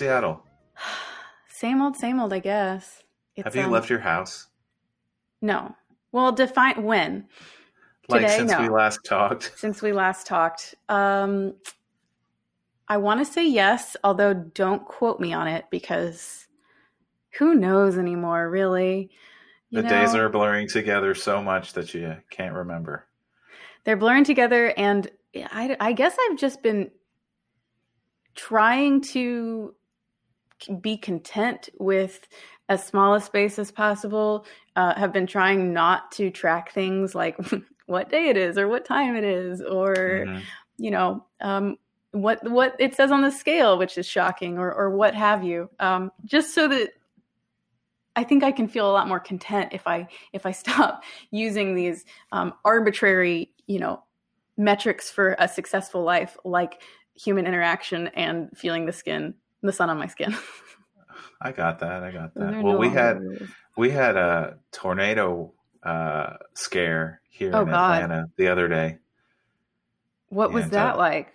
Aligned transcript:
are 0.00 0.04
you? 0.04 0.10
How's 0.10 0.22
Seattle? 0.22 0.42
Same 1.48 1.80
old, 1.80 1.96
same 1.96 2.20
old, 2.20 2.32
I 2.32 2.40
guess. 2.40 3.02
It's, 3.36 3.44
Have 3.44 3.56
you 3.56 3.62
um, 3.62 3.70
left 3.70 3.88
your 3.88 4.00
house? 4.00 4.48
No. 5.40 5.74
Well, 6.12 6.32
define 6.32 6.82
when. 6.82 7.26
Like 8.08 8.22
Today, 8.22 8.36
since 8.36 8.50
no. 8.50 8.60
we 8.60 8.68
last 8.68 9.00
talked. 9.04 9.52
Since 9.56 9.80
we 9.80 9.92
last 9.92 10.26
talked. 10.26 10.74
Um 10.88 11.54
I 12.86 12.98
want 12.98 13.20
to 13.20 13.24
say 13.24 13.48
yes, 13.48 13.96
although 14.04 14.34
don't 14.34 14.84
quote 14.84 15.20
me 15.20 15.32
on 15.32 15.48
it 15.48 15.64
because 15.70 16.46
who 17.38 17.54
knows 17.54 17.96
anymore, 17.96 18.50
really. 18.50 19.10
You 19.70 19.82
the 19.82 19.82
know, 19.84 19.88
days 19.88 20.14
are 20.14 20.28
blurring 20.28 20.68
together 20.68 21.14
so 21.14 21.42
much 21.42 21.72
that 21.72 21.94
you 21.94 22.16
can't 22.30 22.54
remember. 22.54 23.06
They're 23.84 23.96
blurring 23.96 24.24
together, 24.24 24.72
and 24.76 25.10
I, 25.34 25.76
I 25.80 25.92
guess 25.92 26.16
I've 26.20 26.38
just 26.38 26.62
been 26.62 26.90
trying 28.34 29.00
to 29.00 29.74
be 30.80 30.96
content 30.96 31.68
with 31.78 32.26
as 32.68 32.84
small 32.84 33.14
a 33.14 33.20
space 33.20 33.58
as 33.58 33.70
possible. 33.70 34.46
Uh, 34.76 34.94
have 34.94 35.12
been 35.12 35.26
trying 35.26 35.72
not 35.72 36.10
to 36.12 36.30
track 36.30 36.72
things 36.72 37.14
like 37.14 37.36
what 37.86 38.10
day 38.10 38.28
it 38.28 38.36
is 38.36 38.58
or 38.58 38.68
what 38.68 38.84
time 38.84 39.14
it 39.14 39.24
is 39.24 39.60
or 39.60 39.94
mm-hmm. 39.94 40.40
you 40.78 40.90
know 40.90 41.24
um, 41.40 41.76
what 42.14 42.48
what 42.48 42.76
it 42.78 42.94
says 42.94 43.10
on 43.10 43.22
the 43.22 43.30
scale, 43.30 43.76
which 43.76 43.98
is 43.98 44.06
shocking, 44.06 44.58
or 44.58 44.72
or 44.72 44.90
what 44.90 45.14
have 45.14 45.44
you. 45.44 45.68
Um, 45.80 46.12
just 46.24 46.54
so 46.54 46.68
that 46.68 46.90
I 48.16 48.24
think 48.24 48.44
I 48.44 48.52
can 48.52 48.68
feel 48.68 48.88
a 48.88 48.92
lot 48.92 49.08
more 49.08 49.20
content 49.20 49.72
if 49.72 49.86
I 49.86 50.08
if 50.32 50.46
I 50.46 50.52
stop 50.62 51.02
using 51.30 51.74
these 51.74 52.04
um, 52.32 52.54
arbitrary, 52.64 53.50
you 53.66 53.80
know, 53.80 54.02
metrics 54.56 55.10
for 55.10 55.36
a 55.38 55.48
successful 55.48 56.02
life, 56.02 56.36
like 56.44 56.82
human 57.14 57.46
interaction 57.46 58.08
and 58.08 58.48
feeling 58.56 58.86
the 58.86 58.92
skin, 58.92 59.34
the 59.66 59.72
sun 59.72 59.90
on 59.90 59.98
my 59.98 60.06
skin. 60.06 60.36
I 61.40 61.52
got 61.52 61.80
that. 61.80 62.02
I 62.02 62.10
got 62.10 62.34
that. 62.34 62.62
Well, 62.62 62.74
no 62.74 62.78
we 62.78 62.88
had 62.88 63.20
we 63.76 63.90
had 63.90 64.16
a 64.16 64.58
tornado 64.72 65.52
uh, 65.82 66.34
scare 66.54 67.20
here 67.28 67.50
oh, 67.54 67.62
in 67.62 67.68
God. 67.68 68.02
Atlanta 68.02 68.30
the 68.36 68.48
other 68.48 68.68
day. 68.68 68.98
What 70.28 70.46
and, 70.46 70.54
was 70.54 70.70
that 70.70 70.94
uh, 70.94 70.98
like? 70.98 71.34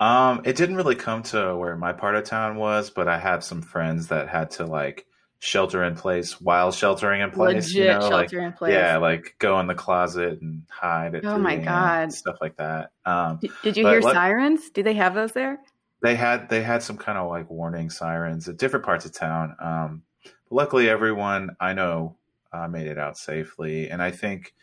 Um, 0.00 0.42
it 0.44 0.56
didn't 0.56 0.76
really 0.76 0.94
come 0.94 1.22
to 1.24 1.54
where 1.56 1.76
my 1.76 1.92
part 1.92 2.16
of 2.16 2.24
town 2.24 2.56
was, 2.56 2.90
but 2.90 3.06
I 3.06 3.18
had 3.18 3.44
some 3.44 3.60
friends 3.60 4.08
that 4.08 4.28
had 4.28 4.52
to 4.52 4.66
like 4.66 5.06
shelter 5.40 5.84
in 5.84 5.94
place 5.94 6.40
while 6.40 6.72
sheltering 6.72 7.20
in 7.20 7.30
place. 7.30 7.66
Legit 7.68 7.74
you 7.74 7.84
know? 7.84 8.00
shelter 8.00 8.14
like, 8.14 8.32
in 8.32 8.52
place. 8.52 8.74
Yeah, 8.74 8.96
like 8.96 9.34
go 9.38 9.60
in 9.60 9.66
the 9.66 9.74
closet 9.74 10.40
and 10.40 10.62
hide. 10.70 11.14
At 11.14 11.24
oh 11.24 11.38
my 11.38 11.56
god, 11.56 12.12
stuff 12.12 12.38
like 12.40 12.56
that. 12.56 12.92
Um, 13.04 13.38
did, 13.40 13.50
did 13.62 13.76
you 13.76 13.86
hear 13.86 14.02
sirens? 14.02 14.70
Do 14.70 14.82
they 14.82 14.94
have 14.94 15.14
those 15.14 15.32
there? 15.32 15.60
They 16.02 16.14
had 16.14 16.48
they 16.48 16.62
had 16.62 16.82
some 16.82 16.96
kind 16.96 17.18
of 17.18 17.28
like 17.28 17.50
warning 17.50 17.90
sirens 17.90 18.48
at 18.48 18.56
different 18.56 18.84
parts 18.84 19.04
of 19.04 19.12
town. 19.12 19.54
Um, 19.60 20.02
luckily, 20.50 20.88
everyone 20.88 21.56
I 21.60 21.74
know 21.74 22.16
uh, 22.52 22.68
made 22.68 22.86
it 22.86 22.98
out 22.98 23.18
safely, 23.18 23.90
and 23.90 24.02
I 24.02 24.10
think 24.10 24.54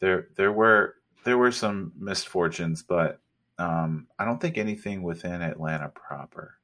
there 0.00 0.28
there 0.36 0.52
were 0.52 0.96
there 1.24 1.38
were 1.38 1.52
some 1.52 1.92
misfortunes, 1.98 2.82
but 2.82 3.20
um, 3.58 4.06
I 4.18 4.24
don't 4.24 4.40
think 4.40 4.58
anything 4.58 5.02
within 5.02 5.42
Atlanta 5.42 5.88
proper. 5.88 6.58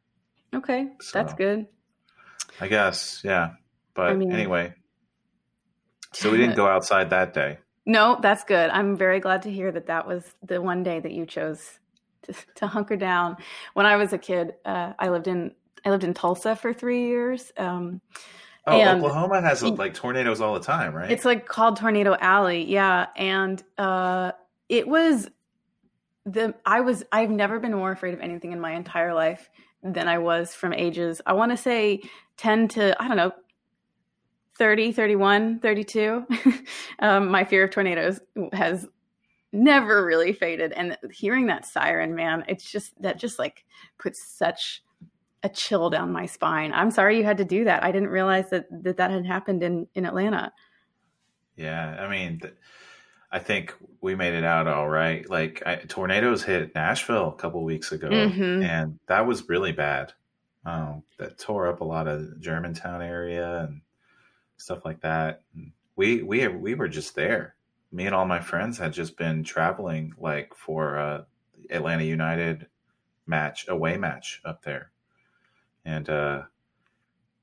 Okay, 0.55 0.89
so, 1.01 1.19
that's 1.19 1.35
good. 1.35 1.67
I 2.61 2.69
guess, 2.69 3.23
yeah. 3.25 3.51
But 3.95 4.11
I 4.11 4.15
mean, 4.15 4.33
anyway, 4.33 4.75
so 6.13 6.31
we 6.31 6.39
didn't 6.39 6.57
go 6.57 6.67
outside 6.69 7.11
that 7.11 7.35
day. 7.35 7.59
No, 7.87 8.19
that's 8.21 8.45
good. 8.45 8.71
I'm 8.71 8.97
very 8.97 9.19
glad 9.21 9.43
to 9.43 9.51
hear 9.51 9.73
that 9.73 9.87
that 9.87 10.07
was 10.07 10.35
the 10.43 10.61
one 10.61 10.83
day 10.83 11.01
that 11.01 11.13
you 11.13 11.27
chose 11.27 11.80
to, 12.23 12.35
to 12.57 12.67
hunker 12.67 12.97
down. 12.97 13.37
When 13.75 13.87
I 13.87 13.97
was 13.97 14.13
a 14.13 14.19
kid, 14.19 14.55
uh, 14.65 14.93
I 14.99 15.09
lived 15.09 15.29
in 15.29 15.53
I 15.85 15.91
lived 15.91 16.05
in 16.05 16.15
Tulsa 16.15 16.57
for 16.57 16.73
three 16.73 17.07
years. 17.07 17.53
Um, 17.57 18.01
oh, 18.67 18.81
Oklahoma 18.81 19.41
has 19.41 19.63
like 19.63 19.95
tornadoes 19.95 20.41
all 20.41 20.55
the 20.55 20.61
time, 20.61 20.95
right? 20.95 21.11
It's 21.11 21.25
like 21.25 21.47
called 21.47 21.77
Tornado 21.77 22.17
Alley, 22.21 22.65
yeah. 22.65 23.07
And 23.17 23.63
uh, 23.79 24.33
it 24.69 24.87
was 24.87 25.29
the 26.27 26.55
I 26.65 26.81
was 26.81 27.03
I've 27.13 27.31
never 27.31 27.59
been 27.59 27.73
more 27.73 27.93
afraid 27.93 28.15
of 28.15 28.21
anything 28.21 28.53
in 28.53 28.61
my 28.61 28.73
entire 28.73 29.15
life 29.15 29.49
than 29.83 30.09
I 30.09 30.19
was 30.19 30.55
from 30.55 30.73
ages 30.75 31.21
I 31.27 31.33
want 31.33 31.51
to 31.51 31.57
say 31.57 32.03
10 32.37 32.69
to 32.69 33.03
I 33.03 33.09
don't 33.09 33.17
know 33.17 33.33
30 34.59 34.93
31 34.93 35.61
32 35.61 36.27
um, 36.99 37.29
my 37.29 37.45
fear 37.45 37.65
of 37.65 37.71
tornadoes 37.71 38.21
has 38.53 38.87
never 39.53 40.05
really 40.05 40.33
faded 40.33 40.73
and 40.73 40.97
hearing 41.13 41.47
that 41.47 41.67
siren 41.67 42.15
man 42.15 42.45
it's 42.47 42.71
just 42.71 42.93
that 43.03 43.19
just 43.19 43.39
like 43.39 43.65
puts 43.99 44.25
such 44.25 44.83
a 45.43 45.49
chill 45.49 45.91
down 45.91 46.13
my 46.13 46.27
spine 46.27 46.73
I'm 46.73 46.91
sorry 46.91 47.19
you 47.19 47.25
had 47.25 47.39
to 47.39 47.45
do 47.45 47.65
that 47.65 47.83
I 47.83 47.91
didn't 47.91 48.11
realize 48.11 48.51
that 48.51 48.67
that, 48.85 48.99
that 48.99 49.11
had 49.11 49.27
happened 49.27 49.63
in 49.63 49.87
in 49.95 50.07
Atlanta 50.07 50.53
yeah 51.57 51.97
I 51.99 52.09
mean 52.09 52.41
th- 52.41 52.55
I 53.33 53.39
think 53.39 53.75
we 54.01 54.15
made 54.15 54.35
it 54.35 54.45
out 54.45 54.67
all 54.67 54.89
right. 54.89 55.29
Like 55.29 55.63
I, 55.65 55.77
tornadoes 55.77 56.43
hit 56.43 56.75
Nashville 56.75 57.29
a 57.29 57.41
couple 57.41 57.63
weeks 57.63 57.93
ago, 57.93 58.09
mm-hmm. 58.09 58.63
and 58.63 58.99
that 59.07 59.27
was 59.27 59.49
really 59.49 59.73
bad. 59.73 60.13
Um, 60.65 61.05
that 61.19 61.39
tore 61.39 61.69
up 61.69 61.81
a 61.81 61.85
lot 61.85 62.09
of 62.09 62.41
Germantown 62.41 63.03
area 63.03 63.61
and 63.61 63.81
stuff 64.57 64.85
like 64.85 65.01
that. 65.03 65.43
And 65.55 65.73
we 65.97 66.23
we 66.23 66.47
we 66.49 66.75
were 66.75 66.89
just 66.89 67.15
there. 67.15 67.55
Me 67.93 68.07
and 68.07 68.15
all 68.15 68.27
my 68.27 68.41
friends 68.41 68.79
had 68.79 68.93
just 68.93 69.17
been 69.17 69.43
traveling 69.43 70.15
like 70.19 70.55
for 70.55 70.97
a 70.97 71.27
Atlanta 71.71 72.05
United 72.05 72.67
match, 73.27 73.67
away 73.69 73.97
match 73.97 74.41
up 74.45 74.63
there, 74.63 74.91
and 75.85 76.09
uh, 76.09 76.43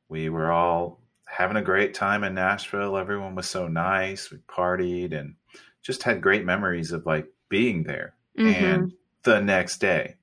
we 0.09 0.29
were 0.29 0.51
all 0.51 1.01
having 1.27 1.57
a 1.57 1.61
great 1.61 1.93
time 1.93 2.23
in 2.23 2.33
Nashville. 2.33 2.97
Everyone 2.97 3.35
was 3.35 3.49
so 3.49 3.67
nice. 3.67 4.31
We 4.31 4.37
partied 4.37 5.17
and 5.17 5.35
just 5.81 6.03
had 6.03 6.21
great 6.21 6.45
memories 6.45 6.91
of 6.91 7.05
like 7.05 7.27
being 7.49 7.83
there. 7.83 8.15
Mm-hmm. 8.37 8.65
And 8.65 8.93
the 9.23 9.41
next 9.41 9.79
day, 9.79 10.15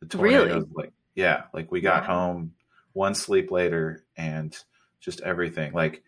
the 0.00 0.06
tornado 0.06 0.44
really? 0.44 0.66
like 0.74 0.92
yeah, 1.14 1.44
like 1.52 1.70
we 1.70 1.80
got 1.80 2.06
home 2.06 2.52
one 2.92 3.14
sleep 3.14 3.50
later 3.50 4.04
and 4.16 4.56
just 5.00 5.20
everything. 5.20 5.72
Like 5.72 6.02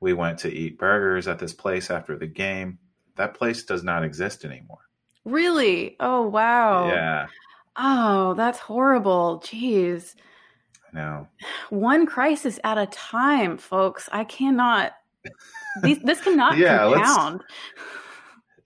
we 0.00 0.12
went 0.12 0.40
to 0.40 0.52
eat 0.52 0.78
burgers 0.78 1.28
at 1.28 1.38
this 1.38 1.52
place 1.52 1.90
after 1.90 2.16
the 2.16 2.26
game. 2.26 2.78
That 3.18 3.34
place 3.34 3.64
does 3.64 3.84
not 3.84 4.04
exist 4.04 4.44
anymore. 4.44 4.78
Really? 5.24 5.96
Oh 6.00 6.26
wow. 6.28 6.88
Yeah. 6.88 7.26
Oh, 7.76 8.34
that's 8.34 8.58
horrible. 8.58 9.42
Jeez. 9.44 10.14
I 10.92 10.96
know. 10.96 11.28
One 11.70 12.06
crisis 12.06 12.58
at 12.64 12.78
a 12.78 12.86
time, 12.86 13.58
folks. 13.58 14.08
I 14.10 14.24
cannot. 14.24 14.92
These, 15.82 15.98
this 16.00 16.20
cannot 16.20 16.56
yeah, 16.58 16.78
compound. 16.78 17.42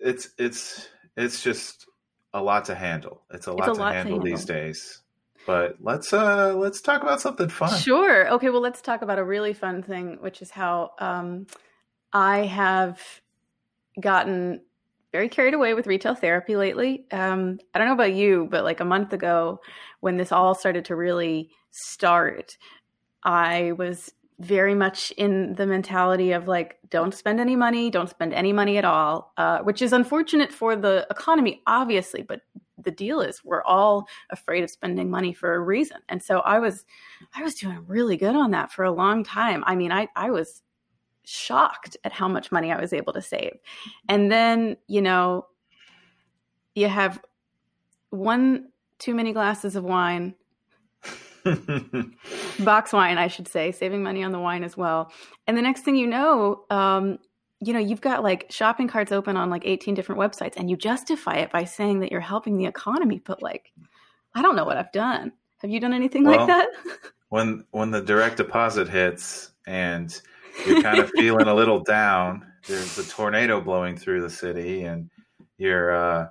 It's 0.04 0.30
it's 0.36 0.88
it's 1.16 1.44
just 1.44 1.86
a 2.34 2.42
lot 2.42 2.64
to 2.64 2.74
handle. 2.74 3.22
It's 3.30 3.46
a 3.46 3.52
lot, 3.52 3.68
it's 3.68 3.68
a 3.68 3.74
to, 3.74 3.80
lot 3.80 3.94
handle 3.94 4.18
to, 4.18 4.24
handle 4.24 4.36
these 4.36 4.44
days. 4.44 5.00
But 5.46 5.76
let's 5.80 6.12
uh 6.12 6.54
let's 6.56 6.80
talk 6.80 7.02
about 7.02 7.20
something 7.20 7.48
fun. 7.48 7.80
Sure. 7.80 8.28
Okay, 8.32 8.50
well 8.50 8.60
let's 8.60 8.82
talk 8.82 9.02
about 9.02 9.20
a 9.20 9.24
really 9.24 9.52
fun 9.52 9.84
thing, 9.84 10.18
which 10.20 10.42
is 10.42 10.50
how 10.50 10.90
um 10.98 11.46
I 12.12 12.38
have 12.46 13.00
gotten 14.00 14.60
very 15.12 15.28
carried 15.28 15.54
away 15.54 15.74
with 15.74 15.86
retail 15.86 16.14
therapy 16.14 16.56
lately. 16.56 17.06
Um 17.10 17.58
I 17.74 17.78
don't 17.78 17.88
know 17.88 17.94
about 17.94 18.14
you, 18.14 18.48
but 18.50 18.64
like 18.64 18.80
a 18.80 18.84
month 18.84 19.12
ago 19.12 19.60
when 20.00 20.16
this 20.16 20.32
all 20.32 20.54
started 20.54 20.86
to 20.86 20.96
really 20.96 21.50
start, 21.70 22.56
I 23.22 23.72
was 23.72 24.12
very 24.42 24.74
much 24.74 25.12
in 25.12 25.54
the 25.54 25.66
mentality 25.66 26.32
of 26.32 26.48
like 26.48 26.78
don't 26.88 27.14
spend 27.14 27.38
any 27.38 27.54
money 27.54 27.90
don't 27.90 28.10
spend 28.10 28.34
any 28.34 28.52
money 28.52 28.76
at 28.76 28.84
all 28.84 29.32
uh, 29.36 29.60
which 29.60 29.80
is 29.80 29.92
unfortunate 29.92 30.52
for 30.52 30.74
the 30.74 31.06
economy 31.10 31.62
obviously 31.66 32.22
but 32.22 32.40
the 32.76 32.90
deal 32.90 33.20
is 33.20 33.44
we're 33.44 33.62
all 33.62 34.08
afraid 34.30 34.64
of 34.64 34.70
spending 34.70 35.08
money 35.08 35.32
for 35.32 35.54
a 35.54 35.60
reason 35.60 35.98
and 36.08 36.22
so 36.22 36.40
i 36.40 36.58
was 36.58 36.84
i 37.34 37.42
was 37.42 37.54
doing 37.54 37.84
really 37.86 38.16
good 38.16 38.34
on 38.34 38.50
that 38.50 38.72
for 38.72 38.84
a 38.84 38.90
long 38.90 39.22
time 39.22 39.62
i 39.66 39.76
mean 39.76 39.92
i 39.92 40.08
i 40.16 40.28
was 40.30 40.62
shocked 41.24 41.96
at 42.04 42.12
how 42.12 42.28
much 42.28 42.50
money 42.50 42.72
i 42.72 42.80
was 42.80 42.92
able 42.92 43.12
to 43.12 43.22
save 43.22 43.56
and 44.08 44.30
then 44.30 44.76
you 44.88 45.00
know 45.00 45.46
you 46.74 46.88
have 46.88 47.20
one 48.10 48.68
too 48.98 49.14
many 49.14 49.32
glasses 49.32 49.76
of 49.76 49.84
wine 49.84 50.34
box 52.60 52.92
wine, 52.92 53.18
I 53.18 53.28
should 53.28 53.48
say, 53.48 53.72
saving 53.72 54.02
money 54.02 54.22
on 54.22 54.32
the 54.32 54.38
wine 54.38 54.64
as 54.64 54.76
well. 54.76 55.12
And 55.46 55.56
the 55.56 55.62
next 55.62 55.82
thing 55.82 55.96
you 55.96 56.06
know, 56.06 56.64
um, 56.70 57.18
you 57.60 57.72
know, 57.72 57.78
you've 57.78 58.00
got 58.00 58.22
like 58.22 58.46
shopping 58.50 58.88
carts 58.88 59.12
open 59.12 59.36
on 59.36 59.50
like 59.50 59.62
18 59.64 59.94
different 59.94 60.20
websites 60.20 60.54
and 60.56 60.70
you 60.70 60.76
justify 60.76 61.34
it 61.36 61.52
by 61.52 61.64
saying 61.64 62.00
that 62.00 62.10
you're 62.10 62.20
helping 62.20 62.56
the 62.56 62.66
economy. 62.66 63.22
But 63.24 63.42
like, 63.42 63.72
I 64.34 64.42
don't 64.42 64.56
know 64.56 64.64
what 64.64 64.76
I've 64.76 64.92
done. 64.92 65.32
Have 65.58 65.70
you 65.70 65.80
done 65.80 65.92
anything 65.92 66.24
well, 66.24 66.38
like 66.38 66.46
that? 66.48 66.68
when, 67.28 67.64
when 67.70 67.90
the 67.90 68.00
direct 68.00 68.36
deposit 68.36 68.88
hits 68.88 69.52
and 69.66 70.20
you're 70.66 70.82
kind 70.82 70.98
of 70.98 71.10
feeling 71.10 71.46
a 71.46 71.54
little 71.54 71.80
down, 71.80 72.46
there's 72.66 72.98
a 72.98 73.04
tornado 73.08 73.60
blowing 73.60 73.96
through 73.96 74.22
the 74.22 74.30
city 74.30 74.82
and 74.84 75.10
you're, 75.58 75.94
uh, 75.94 76.28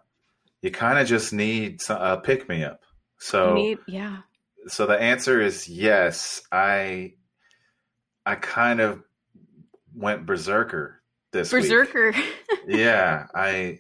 you 0.61 0.71
kind 0.71 0.99
of 0.99 1.07
just 1.07 1.33
need 1.33 1.79
a 1.89 2.17
pick 2.17 2.47
me 2.47 2.63
up. 2.63 2.81
So, 3.17 3.53
need, 3.53 3.79
yeah 3.87 4.21
so 4.67 4.85
the 4.85 4.99
answer 4.99 5.41
is 5.41 5.67
yes. 5.67 6.41
I 6.51 7.13
I 8.25 8.35
kind 8.35 8.79
of 8.79 9.03
went 9.95 10.25
berserker 10.25 11.01
this 11.31 11.51
berserker. 11.51 12.13
yeah, 12.67 13.27
I 13.33 13.79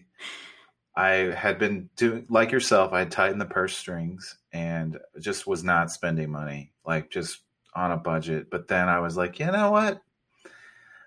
I 0.95 1.33
had 1.35 1.59
been 1.59 1.89
doing 1.95 2.25
like 2.29 2.51
yourself. 2.51 2.93
I 2.93 2.99
had 2.99 3.11
tightened 3.11 3.41
the 3.41 3.45
purse 3.45 3.77
strings 3.77 4.37
and 4.51 4.97
just 5.19 5.47
was 5.47 5.63
not 5.63 5.91
spending 5.91 6.31
money, 6.31 6.71
like 6.85 7.09
just 7.09 7.39
on 7.75 7.91
a 7.91 7.97
budget. 7.97 8.49
But 8.49 8.67
then 8.67 8.89
I 8.89 8.99
was 8.99 9.15
like, 9.15 9.39
you 9.39 9.45
know 9.45 9.71
what? 9.71 10.01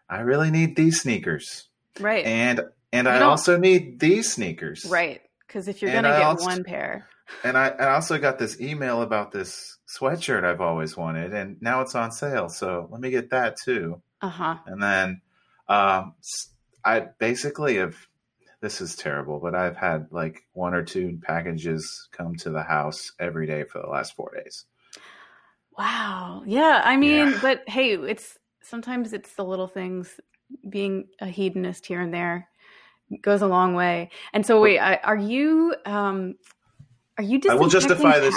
I 0.09 0.21
really 0.21 0.51
need 0.51 0.77
these 0.77 1.01
sneakers, 1.01 1.69
right? 2.01 2.25
And 2.25 2.61
and 2.93 3.07
you 3.07 3.13
I 3.13 3.21
also 3.23 3.57
need 3.57 4.01
these 4.01 4.33
sneakers, 4.33 4.85
right? 4.87 5.21
Because 5.47 5.69
if 5.69 5.83
you're 5.83 5.93
gonna 5.93 6.09
get 6.09 6.23
also, 6.23 6.45
one 6.45 6.65
pair, 6.65 7.09
and 7.43 7.57
I, 7.57 7.69
I 7.69 7.95
also 7.95 8.19
got 8.19 8.39
this 8.39 8.61
email 8.61 9.03
about 9.03 9.33
this 9.33 9.79
sweatshirt 9.89 10.45
I've 10.45 10.61
always 10.61 10.97
wanted, 10.97 11.33
and 11.35 11.61
now 11.61 11.81
it's 11.81 11.95
on 11.95 12.13
sale. 12.13 12.49
So 12.49 12.89
let 12.91 13.01
me 13.01 13.11
get 13.11 13.31
that 13.31 13.57
too. 13.57 14.03
Uh 14.21 14.29
huh. 14.29 14.57
And 14.67 14.83
then 14.83 15.21
um, 15.69 16.15
I 16.85 17.01
basically 17.19 17.77
have. 17.77 17.97
This 18.61 18.81
is 18.81 18.97
terrible, 18.97 19.41
but 19.41 19.55
I've 19.55 19.77
had 19.77 20.07
like 20.11 20.47
one 20.55 20.73
or 20.73 20.83
two 20.83 21.19
packages 21.23 22.09
come 22.13 22.35
to 22.37 22.49
the 22.49 22.63
house 22.63 23.13
every 23.21 23.47
day 23.47 23.65
for 23.65 23.79
the 23.83 23.89
last 23.89 24.17
four 24.17 24.33
days. 24.43 24.65
Wow. 25.79 26.45
Yeah. 26.47 26.81
I 26.83 26.97
mean, 26.97 27.33
yeah. 27.33 27.39
but 27.43 27.69
hey, 27.69 27.95
it's 27.95 28.39
sometimes 28.65 29.13
it's 29.13 29.35
the 29.35 29.45
little 29.45 29.69
things. 29.69 30.21
Being 30.69 31.09
a 31.21 31.27
hedonist 31.27 31.87
here 31.87 32.01
and 32.01 32.13
there 32.13 32.49
goes 33.23 33.43
a 33.43 33.47
long 33.47 33.75
way. 33.75 34.11
And 34.33 34.47
so, 34.47 34.61
wait, 34.61 34.79
are 34.79 35.17
you 35.17 35.75
um, 35.87 36.35
are 37.19 37.25
you? 37.25 37.41
I 37.49 37.55
will 37.55 37.69
justify 37.69 38.19
this. 38.21 38.37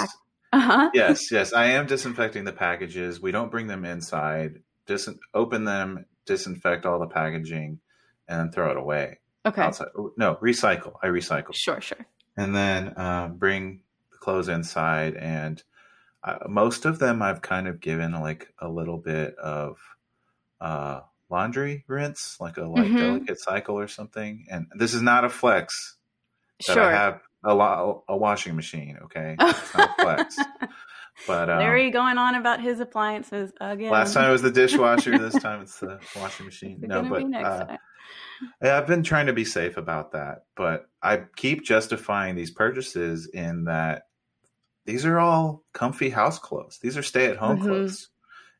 Uh-huh. 0.52 0.90
Yes, 0.94 1.30
yes, 1.30 1.52
I 1.52 1.66
am 1.66 1.86
disinfecting 1.86 2.44
the 2.44 2.52
packages. 2.52 3.20
We 3.20 3.32
don't 3.32 3.50
bring 3.50 3.66
them 3.66 3.84
inside. 3.84 4.62
Dis- 4.86 5.10
open 5.34 5.64
them, 5.64 6.06
disinfect 6.24 6.86
all 6.86 6.98
the 6.98 7.06
packaging, 7.06 7.80
and 8.26 8.40
then 8.40 8.50
throw 8.50 8.70
it 8.70 8.78
away. 8.78 9.18
Okay. 9.44 9.62
Outside. 9.62 9.88
No, 10.16 10.36
recycle. 10.36 10.94
I 11.02 11.08
recycle. 11.08 11.54
Sure, 11.54 11.80
sure. 11.80 12.06
And 12.36 12.54
then 12.54 12.94
uh, 12.96 13.28
bring 13.28 13.82
the 14.10 14.18
clothes 14.18 14.48
inside, 14.48 15.16
and 15.16 15.62
uh, 16.24 16.38
most 16.48 16.86
of 16.86 16.98
them 16.98 17.20
I've 17.20 17.42
kind 17.42 17.68
of 17.68 17.80
given 17.80 18.12
like 18.12 18.52
a 18.58 18.68
little 18.68 18.98
bit 18.98 19.36
of 19.36 19.76
uh, 20.60 21.00
laundry 21.30 21.84
rinse, 21.86 22.36
like 22.40 22.56
a 22.56 22.64
like 22.64 22.84
mm-hmm. 22.84 22.96
delicate 22.96 23.40
cycle 23.40 23.78
or 23.78 23.88
something. 23.88 24.46
And 24.50 24.66
this 24.76 24.94
is 24.94 25.02
not 25.02 25.24
a 25.24 25.28
flex 25.28 25.96
that 26.66 26.74
sure. 26.74 26.82
I 26.82 26.92
have 26.92 27.20
a, 27.44 27.54
lo- 27.54 28.04
a 28.08 28.16
washing 28.16 28.56
machine. 28.56 28.98
Okay, 29.04 29.36
it's 29.40 29.74
not 29.74 30.00
flex. 30.00 30.36
But 31.26 31.50
um, 31.50 31.58
Larry 31.58 31.90
going 31.90 32.18
on 32.18 32.34
about 32.34 32.60
his 32.60 32.80
appliances 32.80 33.52
again. 33.60 33.90
Last 33.90 34.14
time 34.14 34.28
it 34.28 34.32
was 34.32 34.42
the 34.42 34.50
dishwasher. 34.50 35.18
this 35.18 35.34
time 35.42 35.62
it's 35.62 35.78
the 35.80 35.98
washing 36.16 36.46
machine. 36.46 36.78
no, 36.80 37.02
but 37.02 37.34
uh, 37.34 37.76
I've 38.62 38.86
been 38.86 39.02
trying 39.02 39.26
to 39.26 39.32
be 39.32 39.44
safe 39.44 39.76
about 39.76 40.12
that. 40.12 40.44
But 40.56 40.88
I 41.02 41.22
keep 41.36 41.64
justifying 41.64 42.36
these 42.36 42.50
purchases 42.50 43.26
in 43.26 43.64
that 43.64 44.02
these 44.86 45.04
are 45.04 45.18
all 45.18 45.64
comfy 45.72 46.10
house 46.10 46.38
clothes. 46.38 46.78
These 46.80 46.96
are 46.96 47.02
stay 47.02 47.26
at 47.26 47.36
home 47.36 47.58
mm-hmm. 47.58 47.66
clothes 47.66 48.08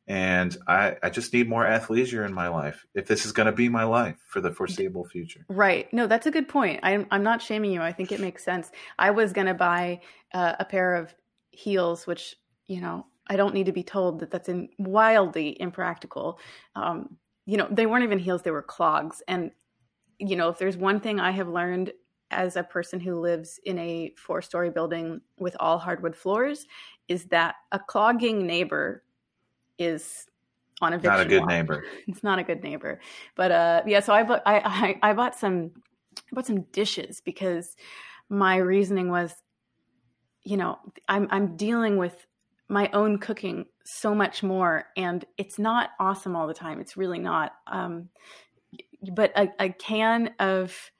and 0.08 0.56
I, 0.66 0.96
I 1.02 1.10
just 1.10 1.34
need 1.34 1.48
more 1.48 1.64
athleisure 1.64 2.24
in 2.26 2.32
my 2.32 2.48
life 2.48 2.86
if 2.94 3.06
this 3.06 3.26
is 3.26 3.32
going 3.32 3.46
to 3.46 3.52
be 3.52 3.68
my 3.68 3.84
life 3.84 4.16
for 4.26 4.40
the 4.40 4.50
foreseeable 4.50 5.04
future. 5.04 5.44
Right. 5.48 5.92
No 5.92 6.06
that's 6.06 6.26
a 6.26 6.30
good 6.30 6.48
point. 6.48 6.80
I'm, 6.82 7.06
I'm 7.10 7.22
not 7.22 7.42
shaming 7.42 7.70
you. 7.70 7.82
I 7.82 7.92
think 7.92 8.10
it 8.10 8.18
makes 8.18 8.42
sense. 8.42 8.70
I 8.98 9.10
was 9.10 9.34
going 9.34 9.46
to 9.46 9.54
buy 9.54 10.00
uh, 10.32 10.54
a 10.58 10.64
pair 10.64 10.94
of 10.94 11.14
heels 11.50 12.06
which 12.06 12.36
you 12.68 12.80
know 12.80 13.04
i 13.26 13.34
don't 13.34 13.52
need 13.52 13.66
to 13.66 13.72
be 13.72 13.82
told 13.82 14.20
that 14.20 14.30
that's 14.30 14.48
in, 14.48 14.68
wildly 14.78 15.60
impractical. 15.60 16.38
Um, 16.74 17.16
you 17.44 17.56
know 17.56 17.68
they 17.70 17.86
weren't 17.86 18.04
even 18.04 18.18
heels 18.18 18.42
they 18.42 18.50
were 18.50 18.62
clogs. 18.62 19.22
And 19.28 19.50
you 20.18 20.36
know 20.36 20.48
if 20.48 20.58
there's 20.58 20.76
one 20.76 21.00
thing 21.00 21.20
i 21.20 21.30
have 21.30 21.48
learned 21.48 21.92
as 22.30 22.56
a 22.56 22.62
person 22.62 23.00
who 23.00 23.20
lives 23.20 23.60
in 23.64 23.78
a 23.78 24.12
four 24.16 24.42
story 24.42 24.70
building 24.70 25.20
with 25.38 25.56
all 25.60 25.78
hardwood 25.78 26.14
floors 26.16 26.66
is 27.08 27.24
that 27.26 27.54
a 27.72 27.78
clogging 27.78 28.46
neighbor 28.46 29.02
is 29.78 30.26
on 30.80 30.92
a 30.92 30.98
not 30.98 31.20
a 31.20 31.24
good 31.24 31.46
neighbor. 31.46 31.84
It's 32.06 32.22
not 32.22 32.38
a 32.38 32.44
good 32.44 32.62
neighbor. 32.62 33.00
But 33.34 33.52
uh, 33.52 33.82
yeah, 33.86 34.00
so 34.00 34.12
I 34.12 34.22
bought 34.22 34.42
I, 34.46 34.98
I, 35.02 35.10
I 35.10 35.12
bought 35.12 35.34
some 35.36 35.72
I 36.16 36.34
bought 36.34 36.46
some 36.46 36.62
dishes 36.72 37.20
because 37.24 37.76
my 38.28 38.56
reasoning 38.56 39.10
was, 39.10 39.34
you 40.42 40.56
know, 40.56 40.78
I'm 41.08 41.28
I'm 41.30 41.56
dealing 41.56 41.96
with 41.96 42.26
my 42.68 42.90
own 42.92 43.18
cooking 43.18 43.66
so 43.84 44.14
much 44.14 44.42
more, 44.42 44.86
and 44.96 45.24
it's 45.38 45.58
not 45.58 45.90
awesome 45.98 46.36
all 46.36 46.46
the 46.46 46.54
time. 46.54 46.80
It's 46.80 46.96
really 46.96 47.18
not. 47.18 47.52
Um, 47.66 48.10
but 49.12 49.32
a, 49.36 49.48
a 49.58 49.68
can 49.70 50.30
of 50.38 50.90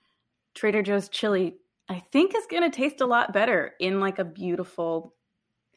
Trader 0.54 0.82
Joe's 0.82 1.08
chili, 1.08 1.56
I 1.88 2.02
think, 2.10 2.34
is 2.34 2.46
going 2.50 2.69
to 2.69 2.75
taste 2.75 3.00
a 3.00 3.06
lot 3.06 3.32
better 3.32 3.75
in 3.80 4.00
like 4.00 4.19
a 4.19 4.25
beautiful 4.25 5.14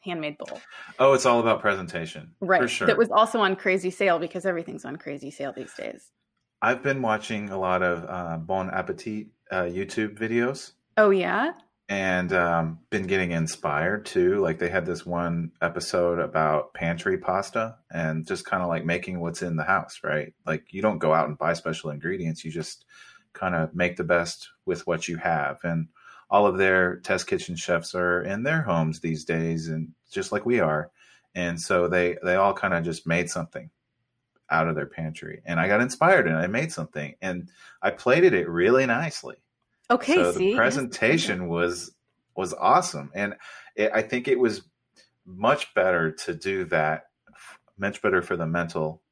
handmade 0.04 0.36
bowl. 0.38 0.60
Oh, 0.98 1.12
it's 1.14 1.26
all 1.26 1.40
about 1.40 1.60
presentation. 1.60 2.32
Right. 2.40 2.62
For 2.62 2.68
sure. 2.68 2.86
That 2.86 2.98
was 2.98 3.10
also 3.10 3.40
on 3.40 3.56
crazy 3.56 3.90
sale 3.90 4.18
because 4.18 4.44
everything's 4.44 4.84
on 4.84 4.96
crazy 4.96 5.30
sale 5.30 5.52
these 5.54 5.72
days. 5.74 6.10
I've 6.60 6.82
been 6.82 7.02
watching 7.02 7.50
a 7.50 7.58
lot 7.58 7.82
of 7.82 8.04
uh, 8.08 8.36
Bon 8.38 8.70
Appetit 8.70 9.28
uh, 9.50 9.62
YouTube 9.62 10.16
videos. 10.18 10.72
Oh, 10.96 11.10
yeah? 11.10 11.52
And 11.88 12.32
um, 12.32 12.78
been 12.90 13.06
getting 13.06 13.32
inspired 13.32 14.06
too. 14.06 14.40
Like 14.40 14.58
they 14.58 14.68
had 14.68 14.86
this 14.86 15.04
one 15.04 15.52
episode 15.60 16.20
about 16.20 16.72
pantry 16.72 17.18
pasta 17.18 17.76
and 17.90 18.26
just 18.26 18.46
kind 18.46 18.62
of 18.62 18.68
like 18.68 18.84
making 18.84 19.20
what's 19.20 19.42
in 19.42 19.56
the 19.56 19.64
house, 19.64 20.00
right? 20.02 20.32
Like 20.46 20.72
you 20.72 20.80
don't 20.80 20.98
go 20.98 21.12
out 21.12 21.28
and 21.28 21.36
buy 21.36 21.52
special 21.52 21.90
ingredients. 21.90 22.44
You 22.44 22.50
just 22.50 22.86
kind 23.34 23.54
of 23.54 23.74
make 23.74 23.96
the 23.96 24.04
best 24.04 24.48
with 24.64 24.86
what 24.86 25.08
you 25.08 25.16
have. 25.16 25.58
And 25.64 25.88
all 26.32 26.46
of 26.46 26.56
their 26.56 26.96
test 27.00 27.26
kitchen 27.26 27.54
chefs 27.54 27.94
are 27.94 28.22
in 28.22 28.42
their 28.42 28.62
homes 28.62 29.00
these 29.00 29.26
days 29.26 29.68
and 29.68 29.88
just 30.10 30.32
like 30.32 30.46
we 30.46 30.60
are. 30.60 30.90
And 31.34 31.60
so 31.60 31.88
they 31.88 32.16
they 32.24 32.36
all 32.36 32.54
kind 32.54 32.72
of 32.72 32.82
just 32.84 33.06
made 33.06 33.28
something 33.28 33.70
out 34.50 34.66
of 34.66 34.74
their 34.74 34.86
pantry. 34.86 35.42
And 35.44 35.60
i 35.60 35.68
got 35.68 35.82
inspired 35.82 36.26
and 36.26 36.36
i 36.36 36.46
made 36.46 36.72
something 36.72 37.14
and 37.20 37.50
i 37.82 37.90
plated 37.90 38.32
it 38.32 38.48
really 38.48 38.86
nicely. 38.86 39.36
Okay 39.90 40.14
so 40.14 40.32
see? 40.32 40.50
the 40.50 40.56
presentation 40.56 41.48
was 41.48 41.92
was 42.34 42.54
awesome. 42.54 43.10
And 43.14 43.34
it, 43.76 43.92
i 43.94 44.00
think 44.00 44.26
it 44.26 44.38
was 44.38 44.62
much 45.26 45.72
better 45.74 46.12
to 46.12 46.34
do 46.34 46.64
that 46.64 47.10
much 47.78 48.00
better 48.00 48.22
for 48.22 48.36
the 48.36 48.46
mental 48.46 49.02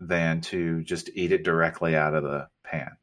than 0.00 0.40
to 0.40 0.82
just 0.84 1.10
eat 1.14 1.32
it 1.32 1.44
directly 1.44 1.96
out 1.96 2.14
of 2.14 2.22
the 2.22 2.48
pan 2.62 2.96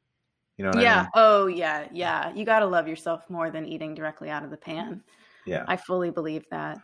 you 0.59 0.65
know 0.65 0.73
yeah. 0.77 0.99
I 0.99 1.01
mean? 1.03 1.09
Oh, 1.15 1.47
yeah. 1.47 1.87
Yeah. 1.93 2.33
You 2.35 2.43
got 2.43 2.59
to 2.59 2.65
love 2.65 2.85
yourself 2.85 3.23
more 3.29 3.49
than 3.49 3.65
eating 3.65 3.95
directly 3.95 4.29
out 4.29 4.43
of 4.43 4.51
the 4.51 4.57
pan. 4.57 5.01
Yeah. 5.45 5.63
I 5.69 5.77
fully 5.77 6.11
believe 6.11 6.43
that. 6.51 6.77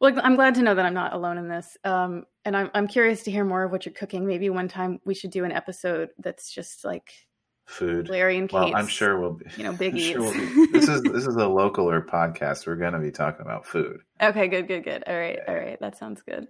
Well, 0.00 0.12
I'm 0.24 0.34
glad 0.34 0.56
to 0.56 0.62
know 0.62 0.74
that 0.74 0.84
I'm 0.84 0.92
not 0.92 1.12
alone 1.12 1.38
in 1.38 1.48
this. 1.48 1.76
Um, 1.84 2.24
and 2.44 2.56
I'm, 2.56 2.68
I'm 2.74 2.88
curious 2.88 3.22
to 3.22 3.30
hear 3.30 3.44
more 3.44 3.62
of 3.62 3.70
what 3.70 3.86
you're 3.86 3.94
cooking. 3.94 4.26
Maybe 4.26 4.50
one 4.50 4.66
time 4.66 5.00
we 5.04 5.14
should 5.14 5.30
do 5.30 5.44
an 5.44 5.52
episode 5.52 6.10
that's 6.18 6.52
just 6.52 6.84
like 6.84 7.12
food. 7.66 8.08
Larry 8.08 8.38
and 8.38 8.48
Kate. 8.48 8.56
Well, 8.56 8.76
I'm 8.76 8.86
sure 8.86 9.20
we'll 9.20 9.32
be. 9.32 9.46
You 9.56 9.64
know, 9.64 9.72
big 9.72 9.98
sure 9.98 10.20
we'll 10.20 10.32
be, 10.32 10.66
this 10.72 10.88
is 10.88 11.02
this 11.12 11.26
is 11.26 11.36
a 11.36 11.40
localer 11.40 12.04
podcast. 12.04 12.66
We're 12.66 12.76
going 12.76 12.94
to 12.94 13.00
be 13.00 13.10
talking 13.10 13.42
about 13.42 13.66
food. 13.66 14.00
Okay, 14.22 14.48
good, 14.48 14.66
good, 14.66 14.84
good. 14.84 15.04
All 15.06 15.18
right, 15.18 15.38
all 15.46 15.54
right. 15.54 15.78
That 15.80 15.98
sounds 15.98 16.22
good. 16.22 16.46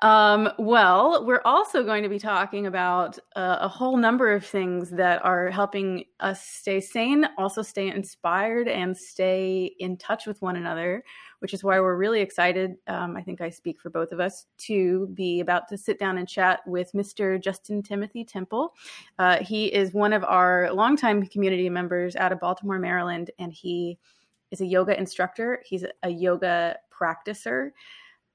Um, 0.00 0.48
well, 0.58 1.26
we're 1.26 1.42
also 1.44 1.82
going 1.82 2.04
to 2.04 2.08
be 2.08 2.18
talking 2.18 2.66
about 2.66 3.18
uh, 3.36 3.58
a 3.60 3.68
whole 3.68 3.96
number 3.96 4.32
of 4.32 4.46
things 4.46 4.90
that 4.90 5.22
are 5.24 5.50
helping 5.50 6.04
us 6.20 6.42
stay 6.42 6.80
sane, 6.80 7.26
also 7.36 7.62
stay 7.62 7.88
inspired, 7.88 8.68
and 8.68 8.96
stay 8.96 9.74
in 9.78 9.96
touch 9.98 10.26
with 10.26 10.40
one 10.40 10.56
another 10.56 11.04
which 11.42 11.52
is 11.52 11.64
why 11.64 11.80
we're 11.80 11.96
really 11.96 12.20
excited. 12.20 12.76
Um, 12.86 13.16
I 13.16 13.22
think 13.22 13.40
I 13.40 13.50
speak 13.50 13.80
for 13.80 13.90
both 13.90 14.12
of 14.12 14.20
us 14.20 14.46
to 14.58 15.08
be 15.08 15.40
about 15.40 15.66
to 15.70 15.76
sit 15.76 15.98
down 15.98 16.18
and 16.18 16.28
chat 16.28 16.60
with 16.68 16.92
Mr. 16.92 17.42
Justin 17.42 17.82
Timothy 17.82 18.24
Temple. 18.24 18.74
Uh, 19.18 19.38
he 19.42 19.66
is 19.66 19.92
one 19.92 20.12
of 20.12 20.22
our 20.22 20.72
longtime 20.72 21.26
community 21.26 21.68
members 21.68 22.14
out 22.14 22.30
of 22.30 22.38
Baltimore, 22.38 22.78
Maryland, 22.78 23.32
and 23.40 23.52
he 23.52 23.98
is 24.52 24.60
a 24.60 24.66
yoga 24.66 24.96
instructor. 24.96 25.60
He's 25.66 25.84
a 26.04 26.08
yoga 26.08 26.76
practicer, 26.96 27.72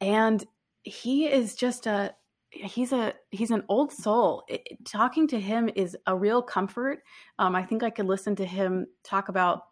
and 0.01 0.45
he 0.83 1.27
is 1.27 1.55
just 1.55 1.87
a 1.87 2.13
he's 2.49 2.91
a 2.91 3.13
he's 3.31 3.51
an 3.51 3.63
old 3.69 3.91
soul 3.91 4.43
it, 4.47 4.77
talking 4.85 5.27
to 5.27 5.39
him 5.39 5.69
is 5.75 5.97
a 6.07 6.15
real 6.15 6.41
comfort 6.41 6.99
um, 7.39 7.55
i 7.55 7.61
think 7.61 7.83
i 7.83 7.89
could 7.89 8.05
listen 8.05 8.37
to 8.37 8.45
him 8.45 8.87
talk 9.03 9.27
about 9.27 9.63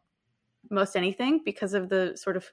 most 0.69 0.95
anything 0.95 1.41
because 1.43 1.73
of 1.73 1.89
the 1.89 2.13
sort 2.15 2.37
of 2.37 2.45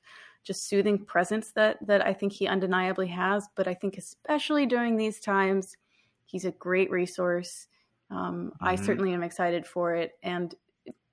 just 0.45 0.69
soothing 0.69 0.99
presence 0.99 1.52
that 1.52 1.78
that 1.87 2.04
I 2.04 2.12
think 2.12 2.33
he 2.33 2.47
undeniably 2.47 3.09
has. 3.09 3.47
But 3.54 3.69
I 3.69 3.75
think 3.75 3.97
especially 3.97 4.66
during 4.66 4.97
these 4.97 5.21
times, 5.21 5.76
he's 6.25 6.45
a 6.45 6.52
great 6.52 6.90
resource. 6.90 7.69
Um, 8.11 8.52
mm-hmm. 8.54 8.64
I 8.64 8.76
certainly 8.76 9.12
am 9.12 9.23
excited 9.23 9.66
for 9.66 9.95
it, 9.95 10.12
and 10.23 10.54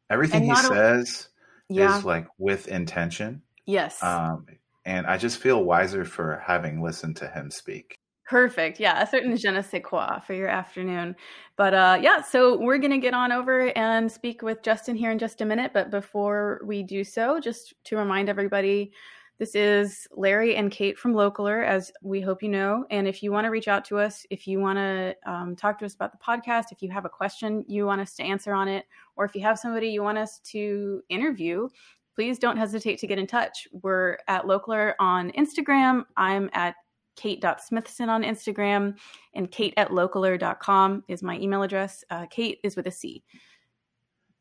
everything 0.09 0.49
and 0.49 0.57
he 0.57 0.63
says 0.63 1.29
yeah. 1.69 1.97
is 1.97 2.05
like 2.05 2.27
with 2.37 2.67
intention. 2.67 3.41
Yes. 3.65 4.01
Um, 4.01 4.47
and 4.85 5.05
I 5.05 5.17
just 5.17 5.37
feel 5.37 5.63
wiser 5.63 6.03
for 6.03 6.41
having 6.45 6.81
listened 6.81 7.17
to 7.17 7.27
him 7.27 7.51
speak. 7.51 7.99
Perfect. 8.29 8.79
Yeah, 8.79 9.01
a 9.01 9.07
certain 9.07 9.35
je 9.35 9.49
ne 9.49 9.63
sais 9.63 9.81
quoi 9.81 10.19
for 10.19 10.35
your 10.35 10.49
afternoon. 10.49 11.15
But 11.55 11.73
uh, 11.73 11.97
yeah, 11.99 12.21
so 12.21 12.59
we're 12.59 12.77
going 12.77 12.91
to 12.91 12.99
get 12.99 13.15
on 13.15 13.31
over 13.31 13.75
and 13.75 14.11
speak 14.11 14.43
with 14.43 14.61
Justin 14.61 14.95
here 14.95 15.09
in 15.09 15.17
just 15.17 15.41
a 15.41 15.45
minute. 15.45 15.71
But 15.73 15.89
before 15.89 16.61
we 16.63 16.83
do 16.83 17.03
so, 17.03 17.39
just 17.39 17.73
to 17.85 17.97
remind 17.97 18.29
everybody, 18.29 18.91
this 19.39 19.55
is 19.55 20.07
Larry 20.15 20.57
and 20.57 20.69
Kate 20.69 20.95
from 20.95 21.15
Localer, 21.15 21.65
as 21.65 21.91
we 22.03 22.21
hope 22.21 22.43
you 22.43 22.49
know. 22.49 22.85
And 22.91 23.07
if 23.07 23.23
you 23.23 23.31
want 23.31 23.45
to 23.45 23.49
reach 23.49 23.67
out 23.67 23.83
to 23.85 23.97
us, 23.97 24.27
if 24.29 24.45
you 24.45 24.59
want 24.59 24.77
to 24.77 25.15
um, 25.25 25.55
talk 25.55 25.79
to 25.79 25.85
us 25.85 25.95
about 25.95 26.11
the 26.11 26.19
podcast, 26.19 26.65
if 26.71 26.83
you 26.83 26.91
have 26.91 27.05
a 27.05 27.09
question 27.09 27.65
you 27.67 27.87
want 27.87 27.99
us 27.99 28.13
to 28.17 28.23
answer 28.23 28.53
on 28.53 28.67
it, 28.67 28.85
or 29.15 29.25
if 29.25 29.33
you 29.33 29.41
have 29.41 29.57
somebody 29.57 29.87
you 29.87 30.03
want 30.03 30.19
us 30.19 30.37
to 30.51 31.01
interview, 31.09 31.67
please 32.13 32.37
don't 32.37 32.57
hesitate 32.57 32.99
to 32.99 33.07
get 33.07 33.17
in 33.17 33.25
touch. 33.25 33.67
We're 33.71 34.19
at 34.27 34.43
Localer 34.43 34.93
on 34.99 35.31
Instagram. 35.31 36.03
I'm 36.15 36.51
at 36.53 36.75
kate.smithson 37.19 38.09
on 38.09 38.23
Instagram, 38.23 38.97
and 39.33 39.51
kate 39.51 39.73
at 39.77 39.89
localer.com 39.89 41.03
is 41.07 41.21
my 41.21 41.37
email 41.37 41.61
address. 41.61 42.03
Uh, 42.09 42.25
Kate 42.29 42.59
is 42.63 42.75
with 42.75 42.87
a 42.87 42.91
C. 42.91 43.23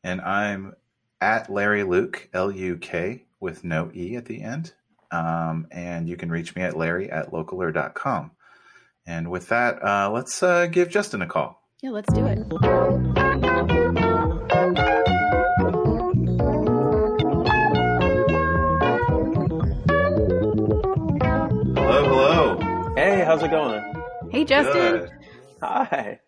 And 0.03 0.21
I'm 0.21 0.73
at 1.21 1.49
Larry 1.49 1.83
Luke, 1.83 2.29
L 2.33 2.51
U 2.51 2.77
K, 2.77 3.25
with 3.39 3.63
no 3.63 3.91
E 3.93 4.15
at 4.15 4.25
the 4.25 4.41
end. 4.41 4.73
Um, 5.11 5.67
and 5.71 6.07
you 6.07 6.15
can 6.15 6.31
reach 6.31 6.55
me 6.55 6.61
at 6.61 6.77
larry 6.77 7.11
at 7.11 7.31
localer.com. 7.31 8.31
And 9.05 9.31
with 9.31 9.49
that, 9.49 9.83
uh, 9.83 10.09
let's 10.11 10.41
uh, 10.43 10.67
give 10.67 10.89
Justin 10.89 11.21
a 11.21 11.27
call. 11.27 11.61
Yeah, 11.81 11.89
let's 11.89 12.13
do 12.13 12.25
it. 12.25 13.28
How's 23.39 23.47
it 23.47 23.51
going? 23.51 24.03
Hey, 24.31 24.43
Justin. 24.43 24.99
Good. 24.99 25.11
Hi. 25.61 26.19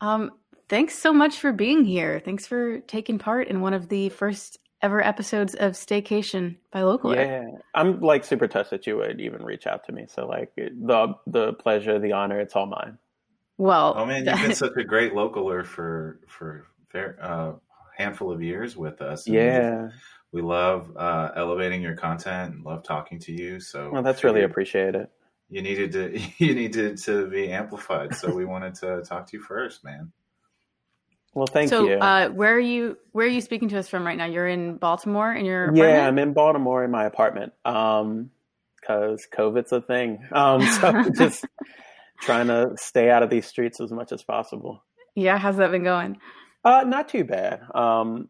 Um, 0.00 0.30
thanks 0.68 0.98
so 0.98 1.12
much 1.12 1.38
for 1.38 1.52
being 1.52 1.84
here. 1.84 2.20
Thanks 2.24 2.46
for 2.46 2.80
taking 2.80 3.18
part 3.18 3.48
in 3.48 3.60
one 3.60 3.74
of 3.74 3.88
the 3.88 4.08
first 4.08 4.58
ever 4.80 5.04
episodes 5.04 5.54
of 5.54 5.72
Staycation 5.72 6.56
by 6.72 6.82
Local. 6.82 7.14
Yeah, 7.14 7.46
I'm 7.74 8.00
like 8.00 8.24
super 8.24 8.48
touched 8.48 8.70
that 8.70 8.86
you 8.86 8.96
would 8.96 9.20
even 9.20 9.44
reach 9.44 9.66
out 9.66 9.84
to 9.84 9.92
me. 9.92 10.06
So 10.08 10.26
like 10.26 10.54
the 10.56 11.14
the 11.26 11.52
pleasure, 11.54 11.98
the 11.98 12.12
honor, 12.12 12.40
it's 12.40 12.56
all 12.56 12.66
mine. 12.66 12.98
Well, 13.58 13.94
oh 13.96 14.06
man, 14.06 14.24
you've 14.24 14.40
been 14.40 14.54
such 14.54 14.76
a 14.76 14.84
great 14.84 15.12
localer 15.12 15.64
for 15.64 16.20
for 16.26 16.66
a 16.94 17.24
uh, 17.24 17.54
handful 17.96 18.32
of 18.32 18.42
years 18.42 18.76
with 18.76 19.02
us. 19.02 19.28
Yeah. 19.28 19.88
We 20.32 20.40
love 20.40 20.90
uh, 20.96 21.30
elevating 21.36 21.82
your 21.82 21.94
content 21.94 22.54
and 22.54 22.64
love 22.64 22.82
talking 22.82 23.18
to 23.20 23.32
you. 23.32 23.60
So 23.60 23.90
well, 23.92 24.02
that's 24.02 24.24
really 24.24 24.42
appreciated 24.42 25.08
you 25.52 25.60
needed 25.60 25.92
to 25.92 26.18
you 26.38 26.54
needed 26.54 26.96
to 27.04 27.28
be 27.28 27.52
amplified. 27.52 28.16
So 28.16 28.34
we 28.34 28.44
wanted 28.44 28.74
to 28.76 29.02
talk 29.02 29.26
to 29.28 29.36
you 29.36 29.42
first, 29.42 29.84
man. 29.84 30.10
Well, 31.34 31.46
thank 31.46 31.70
so, 31.70 31.84
you. 31.84 31.94
So, 31.94 31.98
uh, 31.98 32.28
where 32.30 32.54
are 32.54 32.60
you? 32.60 32.96
Where 33.12 33.26
are 33.26 33.30
you 33.30 33.40
speaking 33.40 33.68
to 33.68 33.78
us 33.78 33.88
from 33.88 34.04
right 34.06 34.18
now? 34.18 34.26
You're 34.26 34.48
in 34.48 34.76
Baltimore 34.76 35.32
in 35.32 35.44
your 35.44 35.64
apartment? 35.64 35.88
yeah. 35.88 36.06
I'm 36.06 36.18
in 36.18 36.32
Baltimore 36.32 36.84
in 36.84 36.90
my 36.90 37.04
apartment. 37.04 37.52
Um, 37.64 38.30
because 38.80 39.28
COVID's 39.32 39.70
a 39.70 39.80
thing. 39.80 40.26
Um, 40.32 40.60
so 40.80 41.04
just 41.16 41.44
trying 42.20 42.48
to 42.48 42.72
stay 42.76 43.10
out 43.10 43.22
of 43.22 43.30
these 43.30 43.46
streets 43.46 43.80
as 43.80 43.92
much 43.92 44.10
as 44.10 44.24
possible. 44.24 44.82
Yeah, 45.14 45.38
how's 45.38 45.56
that 45.58 45.70
been 45.70 45.84
going? 45.84 46.18
Uh, 46.64 46.82
not 46.86 47.08
too 47.08 47.24
bad. 47.24 47.60
Um, 47.74 48.28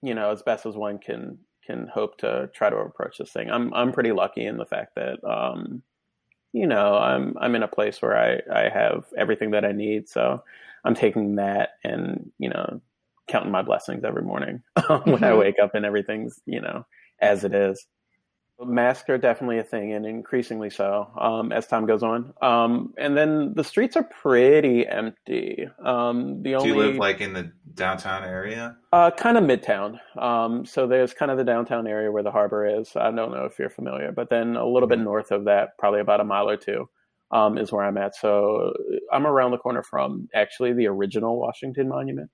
you 0.00 0.14
know, 0.14 0.30
as 0.30 0.42
best 0.42 0.64
as 0.64 0.76
one 0.76 0.98
can 0.98 1.38
can 1.66 1.88
hope 1.92 2.18
to 2.18 2.50
try 2.54 2.70
to 2.70 2.76
approach 2.76 3.18
this 3.18 3.32
thing. 3.32 3.50
I'm 3.50 3.74
I'm 3.74 3.92
pretty 3.92 4.12
lucky 4.12 4.44
in 4.44 4.56
the 4.56 4.64
fact 4.64 4.94
that 4.96 5.22
um, 5.24 5.82
you 6.52 6.66
know, 6.66 6.96
I'm 6.96 7.36
I'm 7.40 7.54
in 7.54 7.62
a 7.62 7.68
place 7.68 8.00
where 8.02 8.16
I 8.16 8.64
I 8.64 8.68
have 8.68 9.04
everything 9.16 9.52
that 9.52 9.64
I 9.64 9.72
need. 9.72 10.08
So 10.08 10.42
I'm 10.84 10.94
taking 10.94 11.36
that 11.36 11.70
and 11.84 12.30
you 12.38 12.48
know 12.48 12.80
counting 13.28 13.52
my 13.52 13.62
blessings 13.62 14.04
every 14.04 14.22
morning 14.22 14.62
when 14.74 15.00
mm-hmm. 15.00 15.24
I 15.24 15.34
wake 15.34 15.56
up 15.62 15.74
and 15.74 15.84
everything's 15.84 16.40
you 16.46 16.60
know 16.60 16.84
as 17.20 17.44
it 17.44 17.54
is 17.54 17.86
masks 18.64 19.08
are 19.08 19.18
definitely 19.18 19.58
a 19.58 19.64
thing 19.64 19.92
and 19.92 20.04
increasingly 20.04 20.70
so 20.70 21.10
um, 21.18 21.52
as 21.52 21.66
time 21.66 21.86
goes 21.86 22.02
on. 22.02 22.32
Um, 22.42 22.94
and 22.98 23.16
then 23.16 23.54
the 23.54 23.64
streets 23.64 23.96
are 23.96 24.04
pretty 24.04 24.86
empty. 24.86 25.66
Um, 25.84 26.42
the 26.42 26.56
only, 26.56 26.68
Do 26.68 26.74
you 26.74 26.80
live 26.80 26.96
like 26.96 27.20
in 27.20 27.32
the 27.32 27.52
downtown 27.74 28.24
area? 28.24 28.76
Uh, 28.92 29.10
kind 29.10 29.38
of 29.38 29.44
midtown. 29.44 29.98
Um, 30.20 30.64
so 30.64 30.86
there's 30.86 31.14
kind 31.14 31.30
of 31.30 31.38
the 31.38 31.44
downtown 31.44 31.86
area 31.86 32.10
where 32.10 32.22
the 32.22 32.30
harbor 32.30 32.66
is. 32.66 32.94
I 32.96 33.10
don't 33.10 33.32
know 33.32 33.44
if 33.44 33.58
you're 33.58 33.70
familiar, 33.70 34.12
but 34.12 34.30
then 34.30 34.56
a 34.56 34.66
little 34.66 34.88
bit 34.88 34.98
mm-hmm. 34.98 35.04
north 35.04 35.30
of 35.30 35.44
that, 35.44 35.78
probably 35.78 36.00
about 36.00 36.20
a 36.20 36.24
mile 36.24 36.48
or 36.48 36.56
two. 36.56 36.88
Um, 37.32 37.58
is 37.58 37.70
where 37.70 37.84
I'm 37.84 37.96
at. 37.96 38.16
So 38.16 38.72
I'm 39.12 39.24
around 39.24 39.52
the 39.52 39.58
corner 39.58 39.84
from 39.84 40.28
actually 40.34 40.72
the 40.72 40.88
original 40.88 41.38
Washington 41.38 41.88
Monument. 41.88 42.28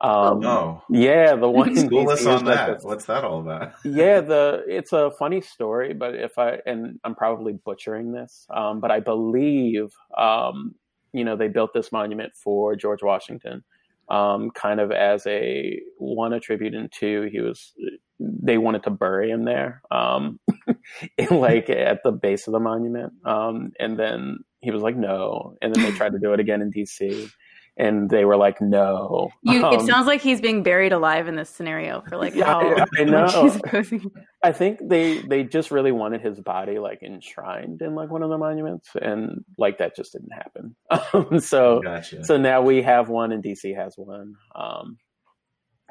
Um, 0.00 0.44
oh 0.44 0.82
yeah, 0.90 1.36
the 1.36 1.48
one 1.48 1.74
school 1.86 2.10
us 2.10 2.26
on 2.26 2.44
that. 2.44 2.82
What's 2.82 3.06
that 3.06 3.24
all 3.24 3.40
about? 3.40 3.72
yeah, 3.84 4.20
the 4.20 4.62
it's 4.68 4.92
a 4.92 5.10
funny 5.18 5.40
story, 5.40 5.94
but 5.94 6.14
if 6.14 6.38
I 6.38 6.58
and 6.66 7.00
I'm 7.02 7.14
probably 7.14 7.54
butchering 7.54 8.12
this, 8.12 8.46
um, 8.54 8.80
but 8.80 8.90
I 8.90 9.00
believe 9.00 9.88
um, 10.16 10.74
you 11.12 11.24
know 11.24 11.36
they 11.36 11.48
built 11.48 11.72
this 11.72 11.92
monument 11.92 12.34
for 12.34 12.76
George 12.76 13.02
Washington, 13.02 13.64
um, 14.10 14.50
kind 14.50 14.80
of 14.80 14.92
as 14.92 15.26
a 15.26 15.80
one 15.96 16.34
a 16.34 16.40
tribute, 16.40 16.74
and 16.74 16.92
two 16.92 17.28
he 17.32 17.40
was 17.40 17.72
they 18.18 18.58
wanted 18.58 18.82
to 18.82 18.90
bury 18.90 19.30
him 19.30 19.46
there, 19.46 19.80
um, 19.90 20.40
like 21.30 21.70
at 21.70 22.02
the 22.04 22.12
base 22.12 22.46
of 22.46 22.52
the 22.52 22.60
monument, 22.60 23.14
um, 23.24 23.72
and 23.80 23.98
then 23.98 24.40
he 24.60 24.70
was 24.70 24.82
like 24.82 24.96
no, 24.96 25.56
and 25.62 25.74
then 25.74 25.82
they 25.82 25.92
tried 25.92 26.12
to 26.12 26.18
do 26.18 26.34
it 26.34 26.40
again 26.40 26.60
in 26.60 26.68
D.C 26.68 27.30
and 27.76 28.08
they 28.08 28.24
were 28.24 28.36
like, 28.36 28.60
"No." 28.60 29.30
You, 29.42 29.64
um, 29.64 29.74
it 29.74 29.82
sounds 29.82 30.06
like 30.06 30.22
he's 30.22 30.40
being 30.40 30.62
buried 30.62 30.92
alive 30.92 31.28
in 31.28 31.36
this 31.36 31.50
scenario 31.50 32.02
for 32.08 32.16
like 32.16 32.34
how 32.34 32.60
I, 32.60 32.84
I 32.98 33.04
know. 33.04 33.58
I 34.42 34.52
think 34.52 34.80
they 34.82 35.18
they 35.18 35.44
just 35.44 35.70
really 35.70 35.92
wanted 35.92 36.22
his 36.22 36.40
body 36.40 36.78
like 36.78 37.02
enshrined 37.02 37.82
in 37.82 37.94
like 37.94 38.10
one 38.10 38.22
of 38.22 38.30
the 38.30 38.38
monuments, 38.38 38.88
and 39.00 39.44
like 39.58 39.78
that 39.78 39.94
just 39.94 40.12
didn't 40.12 40.32
happen. 40.32 40.74
Um, 41.12 41.38
so 41.38 41.80
gotcha. 41.82 42.24
so 42.24 42.36
now 42.36 42.62
we 42.62 42.82
have 42.82 43.08
one, 43.08 43.32
and 43.32 43.42
DC 43.42 43.76
has 43.76 43.96
one. 43.96 44.34
Um, 44.54 44.98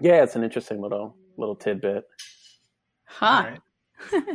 yeah, 0.02 0.24
it's 0.24 0.36
an 0.36 0.44
interesting 0.44 0.82
little 0.82 1.16
little 1.38 1.56
tidbit. 1.56 2.06
Huh. 3.06 3.58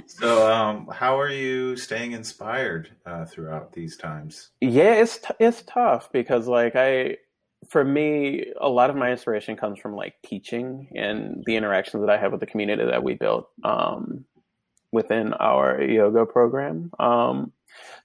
so, 0.07 0.51
um, 0.51 0.89
how 0.93 1.21
are 1.21 1.29
you 1.29 1.77
staying 1.77 2.13
inspired 2.13 2.91
uh, 3.05 3.27
throughout 3.27 3.73
these 3.73 3.97
times? 3.97 4.51
Yeah, 4.61 4.95
it's 4.95 5.19
t- 5.19 5.35
it's 5.39 5.63
tough 5.63 6.11
because 6.13 6.47
like 6.47 6.77
I 6.77 7.17
for 7.69 7.85
me, 7.85 8.47
a 8.61 8.69
lot 8.69 8.91
of 8.91 8.97
my 8.97 9.11
inspiration 9.11 9.57
comes 9.57 9.79
from 9.79 9.95
like 9.95 10.15
teaching 10.25 10.89
and 10.95 11.43
the 11.47 11.57
interactions 11.57 12.03
that 12.03 12.11
I 12.11 12.19
have 12.19 12.33
with 12.33 12.41
the 12.41 12.47
community 12.47 12.85
that 12.85 13.03
we 13.03 13.15
built 13.15 13.49
um, 13.65 14.25
within 14.93 15.35
our 15.35 15.81
yoga 15.83 16.27
program. 16.27 16.91
Um, 16.99 17.53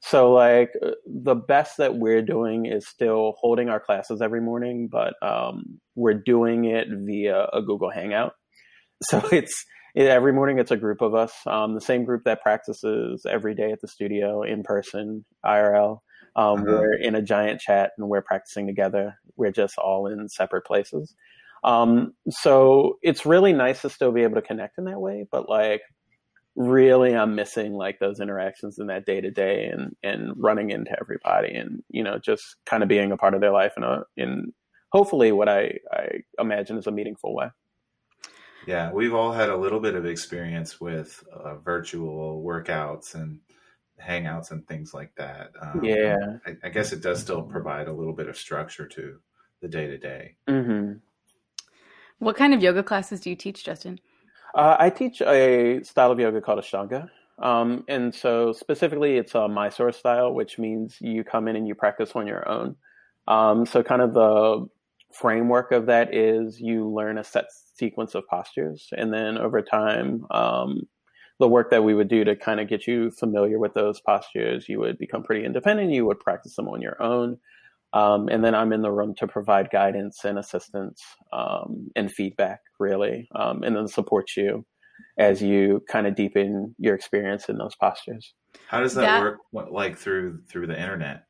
so, 0.02 0.32
like, 0.32 0.72
the 1.06 1.36
best 1.36 1.78
that 1.78 1.96
we're 1.96 2.22
doing 2.22 2.66
is 2.68 2.88
still 2.88 3.34
holding 3.40 3.70
our 3.70 3.80
classes 3.80 4.22
every 4.22 4.42
morning, 4.42 4.90
but 4.92 5.16
um, 5.24 5.80
we're 5.96 6.22
doing 6.22 6.66
it 6.66 6.88
via 6.92 7.48
a 7.52 7.62
Google 7.62 7.90
Hangout. 7.90 8.34
So 9.04 9.22
it's 9.30 9.66
every 9.94 10.32
morning 10.32 10.58
it's 10.58 10.72
a 10.72 10.78
group 10.78 11.02
of 11.02 11.14
us, 11.14 11.34
um, 11.48 11.76
the 11.76 11.82
same 11.82 12.06
group 12.06 12.24
that 12.24 12.42
practices 12.42 13.26
every 13.30 13.54
day 13.54 13.74
at 13.74 13.82
the 13.82 13.90
studio 13.90 14.42
in 14.42 14.64
person, 14.64 15.26
IRL. 15.46 16.00
Um, 16.36 16.62
uh-huh. 16.62 16.66
We're 16.68 16.94
in 16.94 17.16
a 17.16 17.22
giant 17.22 17.62
chat 17.62 17.92
and 17.98 18.10
we're 18.10 18.22
practicing 18.22 18.68
together. 18.68 19.18
We're 19.36 19.52
just 19.52 19.78
all 19.78 20.08
in 20.08 20.28
separate 20.30 20.66
places. 20.66 21.16
Um, 21.64 22.14
so 22.30 23.00
it's 23.02 23.26
really 23.26 23.54
nice 23.54 23.82
to 23.82 23.90
still 23.90 24.12
be 24.12 24.22
able 24.22 24.36
to 24.36 24.42
connect 24.42 24.78
in 24.78 24.86
that 24.86 25.00
way, 25.00 25.26
but 25.32 25.50
like 25.50 25.82
really 26.56 27.16
I'm 27.16 27.36
missing 27.36 27.74
like 27.74 28.00
those 28.00 28.20
interactions 28.20 28.78
in 28.80 28.88
that 28.88 29.06
day 29.06 29.20
to 29.20 29.32
day 29.32 29.66
and, 29.66 29.96
and 30.04 30.34
running 30.38 30.70
into 30.70 30.96
everybody 31.00 31.56
and, 31.56 31.84
you 31.90 32.04
know, 32.04 32.20
just 32.20 32.58
kind 32.66 32.84
of 32.84 32.90
being 32.90 33.12
a 33.12 33.18
part 33.18 33.34
of 33.34 33.42
their 33.42 33.52
life 33.52 33.74
in 33.78 33.84
a, 33.84 34.04
in 34.16 34.54
hopefully 34.90 35.32
what 35.32 35.50
I, 35.50 35.80
I 35.92 36.08
imagine 36.40 36.78
is 36.78 36.88
a 36.88 36.92
meaningful 36.92 37.34
way. 37.34 37.48
Yeah, 38.68 38.92
we've 38.92 39.14
all 39.14 39.32
had 39.32 39.50
a 39.50 39.58
little 39.58 39.80
bit 39.80 39.96
of 39.96 40.06
experience 40.06 40.80
with 40.80 41.24
uh, 41.32 41.56
virtual 41.56 42.44
workouts 42.44 43.16
and 43.16 43.40
hangouts 44.02 44.52
and 44.52 44.68
things 44.68 44.94
like 44.94 45.14
that. 45.16 45.52
Um, 45.62 45.84
yeah, 45.84 46.18
I, 46.46 46.56
I, 46.64 46.70
guess 46.70 46.92
it 46.92 47.02
does 47.02 47.22
still 47.22 47.42
provide 47.42 47.88
a 47.88 47.94
little 47.94 48.14
bit 48.14 48.28
of 48.28 48.38
structure 48.38 48.88
to 48.88 49.20
the 49.62 49.68
day 49.68 49.88
to 49.88 49.98
day. 49.98 50.36
What 52.20 52.36
kind 52.36 52.54
of 52.54 52.62
yoga 52.62 52.84
classes 52.84 53.20
do 53.20 53.30
you 53.30 53.36
teach, 53.36 53.64
Justin? 53.64 54.00
Uh, 54.54 54.76
I 54.80 54.90
teach 54.90 55.22
a 55.22 55.82
style 55.84 56.12
of 56.12 56.20
yoga 56.20 56.42
called 56.42 56.60
Ashtanga. 56.60 57.10
Um, 57.40 57.84
and 57.88 58.16
so 58.16 58.54
specifically, 58.54 59.18
it's 59.18 59.36
a 59.36 59.48
Mysore 59.48 59.92
style, 59.92 60.34
which 60.34 60.58
means 60.58 60.98
you 61.02 61.24
come 61.24 61.48
in 61.48 61.56
and 61.56 61.68
you 61.68 61.76
practice 61.76 62.12
on 62.16 62.28
your 62.28 62.48
own. 62.48 62.78
Um, 63.28 63.66
so 63.66 63.84
kind 63.84 64.02
of 64.02 64.14
the 64.14 64.68
framework 65.12 65.72
of 65.72 65.88
that 65.88 66.14
is 66.14 66.60
you 66.60 66.90
learn 66.90 67.18
a 67.18 67.24
set 67.24 67.46
sequence 67.76 68.16
of 68.16 68.28
postures, 68.28 68.90
and 68.96 69.14
then 69.14 69.38
over 69.38 69.62
time, 69.62 70.26
um, 70.32 70.88
the 71.40 71.48
work 71.48 71.72
that 71.72 71.84
we 71.84 71.94
would 71.94 72.08
do 72.08 72.24
to 72.24 72.36
kind 72.36 72.60
of 72.60 72.68
get 72.68 72.88
you 72.88 73.12
familiar 73.12 73.60
with 73.60 73.74
those 73.74 74.00
postures, 74.00 74.70
you 74.70 74.80
would 74.80 74.98
become 74.98 75.24
pretty 75.24 75.46
independent. 75.46 75.92
You 75.92 76.06
would 76.06 76.20
practice 76.20 76.56
them 76.56 76.70
on 76.70 76.82
your 76.82 77.02
own. 77.02 77.38
Um, 77.94 78.28
and 78.30 78.44
then 78.44 78.56
I'm 78.56 78.74
in 78.74 78.82
the 78.82 78.92
room 78.92 79.16
to 79.16 79.28
provide 79.28 79.70
guidance 79.70 80.26
and 80.26 80.38
assistance 80.38 81.02
um, 81.32 81.90
and 81.96 82.12
feedback, 82.12 82.60
really, 82.80 83.30
um, 83.34 83.64
and 83.64 83.76
then 83.76 83.88
support 83.88 84.36
you 84.36 84.66
as 85.18 85.42
you 85.42 85.82
kind 85.88 86.08
of 86.08 86.16
deepen 86.16 86.76
your 86.78 86.96
experience 86.96 87.48
in 87.48 87.58
those 87.58 87.76
postures. 87.76 88.34
How 88.68 88.82
does 88.82 88.96
that, 88.96 89.02
that... 89.02 89.22
work? 89.22 89.40
Like 89.72 89.98
through 89.98 90.42
through 90.50 90.68
the 90.68 90.80
internet? 90.80 91.24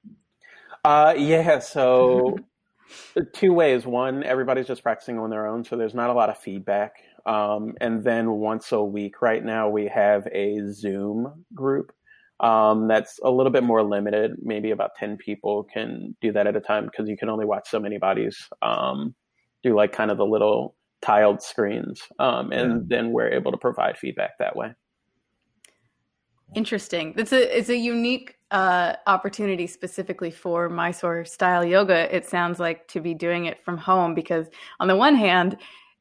Uh, 0.83 1.13
yeah. 1.17 1.59
So 1.59 2.37
two 3.33 3.53
ways. 3.53 3.85
One, 3.85 4.23
everybody's 4.23 4.67
just 4.67 4.83
practicing 4.83 5.19
on 5.19 5.29
their 5.29 5.47
own, 5.47 5.63
so 5.63 5.75
there's 5.75 5.95
not 5.95 6.09
a 6.09 6.13
lot 6.13 6.29
of 6.29 6.37
feedback. 6.37 6.95
Um, 7.25 7.73
and 7.81 8.03
then 8.03 8.31
once 8.31 8.71
a 8.71 8.83
week, 8.83 9.21
right 9.21 9.43
now, 9.43 9.69
we 9.69 9.87
have 9.87 10.27
a 10.31 10.59
Zoom 10.71 11.45
group 11.53 11.91
um, 12.39 12.87
that's 12.87 13.19
a 13.23 13.31
little 13.31 13.51
bit 13.51 13.63
more 13.63 13.83
limited. 13.83 14.35
Maybe 14.41 14.71
about 14.71 14.95
10 14.95 15.17
people 15.17 15.63
can 15.63 16.15
do 16.21 16.31
that 16.33 16.47
at 16.47 16.55
a 16.55 16.61
time 16.61 16.85
because 16.85 17.07
you 17.07 17.17
can 17.17 17.29
only 17.29 17.45
watch 17.45 17.69
so 17.69 17.79
many 17.79 17.97
bodies 17.97 18.37
um, 18.61 19.15
do 19.63 19.75
like 19.75 19.93
kind 19.93 20.11
of 20.11 20.17
the 20.17 20.25
little 20.25 20.75
tiled 21.01 21.41
screens. 21.41 22.01
Um, 22.19 22.51
and 22.51 22.71
yeah. 22.71 22.97
then 22.97 23.11
we're 23.11 23.29
able 23.29 23.51
to 23.51 23.57
provide 23.57 23.97
feedback 23.97 24.37
that 24.39 24.55
way. 24.55 24.73
Interesting. 26.53 27.13
It's 27.17 27.33
a 27.33 27.57
it's 27.57 27.69
a 27.69 27.75
unique 27.75 28.35
uh, 28.51 28.95
opportunity 29.07 29.65
specifically 29.65 30.29
for 30.29 30.69
Mysore 30.69 31.25
style 31.25 31.65
yoga. 31.65 32.15
It 32.15 32.25
sounds 32.25 32.59
like 32.59 32.87
to 32.89 33.01
be 33.01 33.13
doing 33.13 33.45
it 33.45 33.63
from 33.65 33.77
home 33.77 34.13
because 34.13 34.47
on 34.79 34.87
the 34.87 34.95
one 34.95 35.15
hand, 35.15 35.57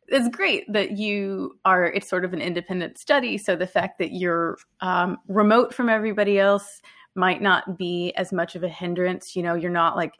it's 0.09 0.29
great 0.29 0.71
that 0.73 0.93
you 0.93 1.59
are 1.65 1.87
it's 1.87 2.09
sort 2.09 2.25
of 2.25 2.33
an 2.33 2.41
independent 2.41 2.99
study 2.99 3.39
so 3.39 3.57
the 3.57 3.67
fact 3.67 3.99
that 3.99 4.13
you're 4.13 4.59
um, 4.81 5.19
remote 5.29 5.75
from 5.75 5.89
everybody 5.89 6.39
else 6.39 6.81
might 7.15 7.41
not 7.41 7.79
be 7.79 8.13
as 8.17 8.33
much 8.33 8.55
of 8.55 8.63
a 8.63 8.69
hindrance 8.69 9.35
you 9.35 9.43
know 9.43 9.55
you're 9.55 9.71
not 9.71 9.97
like 9.97 10.15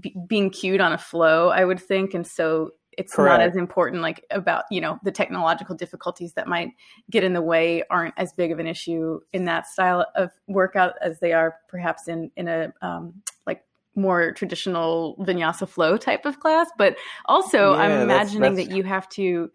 b- 0.00 0.14
being 0.26 0.50
cued 0.50 0.80
on 0.80 0.92
a 0.92 0.98
flow 0.98 1.48
i 1.50 1.64
would 1.64 1.80
think 1.80 2.14
and 2.14 2.26
so 2.26 2.70
it's 2.98 3.14
Correct. 3.14 3.38
not 3.38 3.48
as 3.48 3.56
important 3.56 4.02
like 4.02 4.24
about 4.30 4.64
you 4.70 4.80
know 4.80 4.98
the 5.02 5.10
technological 5.10 5.74
difficulties 5.74 6.34
that 6.34 6.46
might 6.46 6.70
get 7.10 7.24
in 7.24 7.32
the 7.32 7.42
way 7.42 7.82
aren't 7.90 8.14
as 8.16 8.32
big 8.32 8.52
of 8.52 8.58
an 8.58 8.66
issue 8.66 9.20
in 9.32 9.44
that 9.44 9.66
style 9.66 10.06
of 10.14 10.30
workout 10.46 10.94
as 11.00 11.18
they 11.20 11.32
are 11.32 11.56
perhaps 11.68 12.08
in 12.08 12.30
in 12.36 12.48
a 12.48 12.72
um, 12.82 13.14
like 13.46 13.64
more 13.94 14.32
traditional 14.32 15.16
vinyasa 15.20 15.68
flow 15.68 15.96
type 15.96 16.24
of 16.24 16.40
class 16.40 16.70
but 16.78 16.96
also 17.26 17.74
yeah, 17.74 17.80
i'm 17.80 18.00
imagining 18.02 18.42
that's, 18.42 18.56
that's... 18.56 18.68
that 18.68 18.76
you 18.76 18.82
have 18.82 19.08
to 19.08 19.50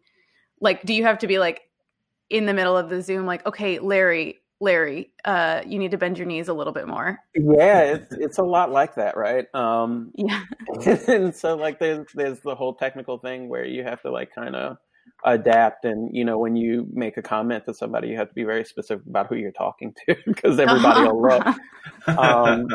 like 0.61 0.83
do 0.83 0.93
you 0.93 1.03
have 1.03 1.17
to 1.17 1.27
be 1.27 1.39
like 1.39 1.61
in 2.29 2.45
the 2.45 2.53
middle 2.53 2.77
of 2.77 2.89
the 2.89 3.01
zoom 3.01 3.25
like 3.25 3.45
okay 3.45 3.79
larry 3.79 4.39
larry 4.59 5.11
uh 5.25 5.61
you 5.65 5.77
need 5.77 5.91
to 5.91 5.97
bend 5.97 6.17
your 6.17 6.27
knees 6.27 6.47
a 6.47 6.53
little 6.53 6.73
bit 6.73 6.87
more. 6.87 7.19
Yeah 7.35 7.81
it's, 7.81 8.13
it's 8.13 8.37
a 8.37 8.43
lot 8.43 8.71
like 8.71 8.95
that 8.95 9.15
right? 9.15 9.45
Um 9.53 10.11
yeah. 10.15 10.43
and 11.07 11.35
so 11.35 11.55
like 11.55 11.79
there's 11.79 12.07
there's 12.13 12.39
the 12.39 12.55
whole 12.55 12.73
technical 12.73 13.19
thing 13.19 13.49
where 13.49 13.65
you 13.65 13.83
have 13.83 14.01
to 14.01 14.11
like 14.11 14.33
kind 14.33 14.55
of 14.55 14.77
adapt. 15.23 15.85
And 15.85 16.15
you 16.15 16.23
know 16.23 16.37
when 16.37 16.55
you 16.55 16.87
make 16.93 17.17
a 17.17 17.21
comment 17.21 17.65
to 17.65 17.73
somebody 17.73 18.09
you 18.09 18.17
have 18.17 18.29
to 18.29 18.33
be 18.33 18.43
very 18.43 18.63
specific 18.63 19.05
about 19.07 19.27
who 19.27 19.35
you're 19.35 19.51
talking 19.51 19.93
to 20.05 20.15
because 20.25 20.59
everybody 20.59 21.01
will 21.01 21.21
look. 21.21 21.45
Um, 22.07 22.67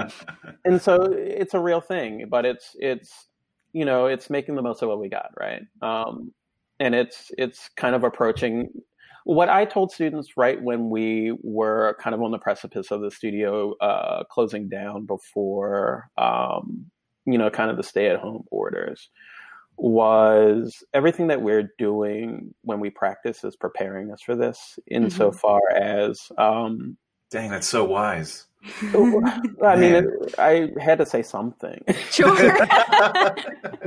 and 0.64 0.80
so 0.80 1.12
it's 1.12 1.54
a 1.54 1.61
real 1.61 1.80
thing 1.80 2.26
but 2.28 2.44
it's 2.44 2.76
it's 2.78 3.28
you 3.72 3.85
know 3.85 4.06
it's 4.06 4.28
making 4.28 4.56
the 4.56 4.62
most 4.62 4.83
of 4.83 4.88
what 4.88 5.00
we 5.00 5.09
got 5.09 5.30
right? 5.38 5.62
Um, 5.80 6.33
and 6.80 6.94
it's 6.94 7.30
it's 7.38 7.70
kind 7.76 7.94
of 7.94 8.02
approaching 8.04 8.68
what 9.24 9.48
i 9.48 9.64
told 9.64 9.92
students 9.92 10.37
right 10.37 10.61
when 10.62 10.90
we 10.90 11.37
were 11.42 11.96
kind 12.00 12.14
of 12.14 12.22
on 12.22 12.33
the 12.33 12.38
precipice 12.38 12.90
of 12.90 13.00
the 13.00 13.11
studio 13.11 13.74
uh, 13.80 14.24
closing 14.24 14.68
down 14.68 15.06
before 15.06 16.11
um, 16.18 16.87
you 17.24 17.38
know 17.38 17.50
kind 17.50 17.70
of 17.70 17.76
the 17.76 17.83
stay 17.83 18.09
at 18.09 18.18
home 18.18 18.42
orders 18.50 19.11
was 19.76 20.85
everything 20.94 21.28
that 21.28 21.42
we're 21.42 21.72
doing 21.78 22.54
when 22.62 22.80
we 22.80 22.90
practice 22.90 23.42
is 23.44 23.56
preparing 23.56 24.12
us 24.12 24.22
for 24.22 24.37
this 24.37 24.78
insofar 24.90 25.61
mm-hmm. 25.74 25.82
as 25.82 26.30
um 26.38 26.96
dang 27.30 27.50
that's 27.50 27.68
so 27.68 27.85
wise. 27.85 28.46
I 29.64 29.76
mean 29.76 29.94
it, 29.94 30.04
i 30.38 30.70
had 30.80 30.98
to 30.98 31.06
say 31.06 31.22
something. 31.22 31.82
Sure. 32.11 32.56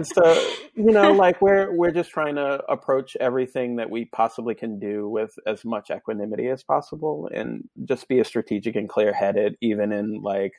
So 0.03 0.33
you 0.75 0.91
know 0.91 1.13
like 1.13 1.41
we're 1.41 1.71
we're 1.71 1.91
just 1.91 2.09
trying 2.09 2.35
to 2.35 2.61
approach 2.69 3.15
everything 3.21 3.77
that 3.77 3.89
we 3.89 4.05
possibly 4.05 4.55
can 4.55 4.77
do 4.77 5.07
with 5.07 5.39
as 5.47 5.63
much 5.63 5.89
equanimity 5.89 6.49
as 6.49 6.63
possible 6.63 7.29
and 7.33 7.69
just 7.85 8.09
be 8.09 8.19
as 8.19 8.27
strategic 8.27 8.75
and 8.75 8.89
clear 8.89 9.13
headed 9.13 9.55
even 9.61 9.93
in 9.93 10.21
like 10.21 10.55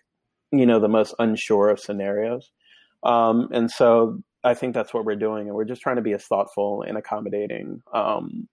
you 0.52 0.64
know 0.64 0.80
the 0.80 0.88
most 0.88 1.14
unsure 1.18 1.68
of 1.68 1.80
scenarios. 1.80 2.50
Um, 3.02 3.48
and 3.52 3.70
so 3.70 4.22
I 4.46 4.54
think 4.54 4.74
that's 4.74 4.94
what 4.94 5.04
we're 5.04 5.16
doing, 5.16 5.48
and 5.48 5.56
we're 5.56 5.64
just 5.64 5.82
trying 5.82 5.96
to 5.96 6.02
be 6.02 6.12
as 6.12 6.24
thoughtful 6.24 6.82
and 6.82 6.96
accommodating 6.96 7.82
um, 7.92 8.48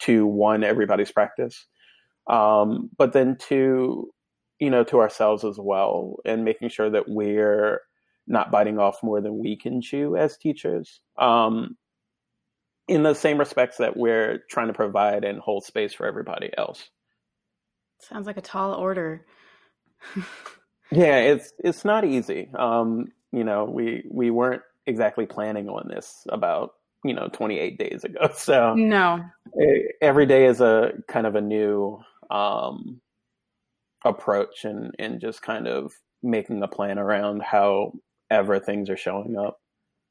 to 0.00 0.26
one 0.26 0.64
everybody's 0.64 1.12
practice, 1.12 1.66
um, 2.26 2.88
but 2.96 3.12
then 3.12 3.36
to 3.48 4.10
you 4.58 4.70
know 4.70 4.82
to 4.84 4.98
ourselves 4.98 5.44
as 5.44 5.58
well, 5.58 6.16
and 6.24 6.44
making 6.44 6.70
sure 6.70 6.88
that 6.88 7.06
we're 7.06 7.82
not 8.26 8.50
biting 8.50 8.78
off 8.78 9.02
more 9.02 9.20
than 9.20 9.38
we 9.38 9.56
can 9.56 9.82
chew 9.82 10.16
as 10.16 10.38
teachers. 10.38 11.00
Um, 11.18 11.76
in 12.88 13.02
the 13.02 13.14
same 13.14 13.38
respects 13.38 13.76
that 13.76 13.96
we're 13.96 14.42
trying 14.48 14.68
to 14.68 14.72
provide 14.72 15.24
and 15.24 15.38
hold 15.38 15.64
space 15.64 15.92
for 15.92 16.06
everybody 16.06 16.50
else. 16.56 16.88
Sounds 18.00 18.26
like 18.26 18.38
a 18.38 18.42
tall 18.42 18.72
order. 18.72 19.26
yeah, 20.90 21.18
it's 21.18 21.52
it's 21.58 21.84
not 21.84 22.06
easy. 22.06 22.48
Um, 22.58 23.08
you 23.32 23.44
know, 23.44 23.64
we 23.64 24.04
we 24.10 24.30
weren't 24.30 24.62
exactly 24.86 25.26
planning 25.26 25.68
on 25.68 25.88
this 25.88 26.26
about 26.30 26.74
you 27.04 27.14
know 27.14 27.28
28 27.32 27.78
days 27.78 28.04
ago. 28.04 28.28
So 28.36 28.74
no. 28.74 29.24
every 30.00 30.26
day 30.26 30.46
is 30.46 30.60
a 30.60 30.92
kind 31.08 31.26
of 31.26 31.34
a 31.34 31.40
new 31.40 32.00
um, 32.30 33.00
approach 34.04 34.64
and 34.64 34.94
and 34.98 35.20
just 35.20 35.42
kind 35.42 35.66
of 35.66 35.92
making 36.22 36.62
a 36.62 36.68
plan 36.68 36.98
around 36.98 37.42
how 37.42 37.92
ever 38.30 38.58
things 38.58 38.90
are 38.90 38.96
showing 38.96 39.36
up. 39.36 39.60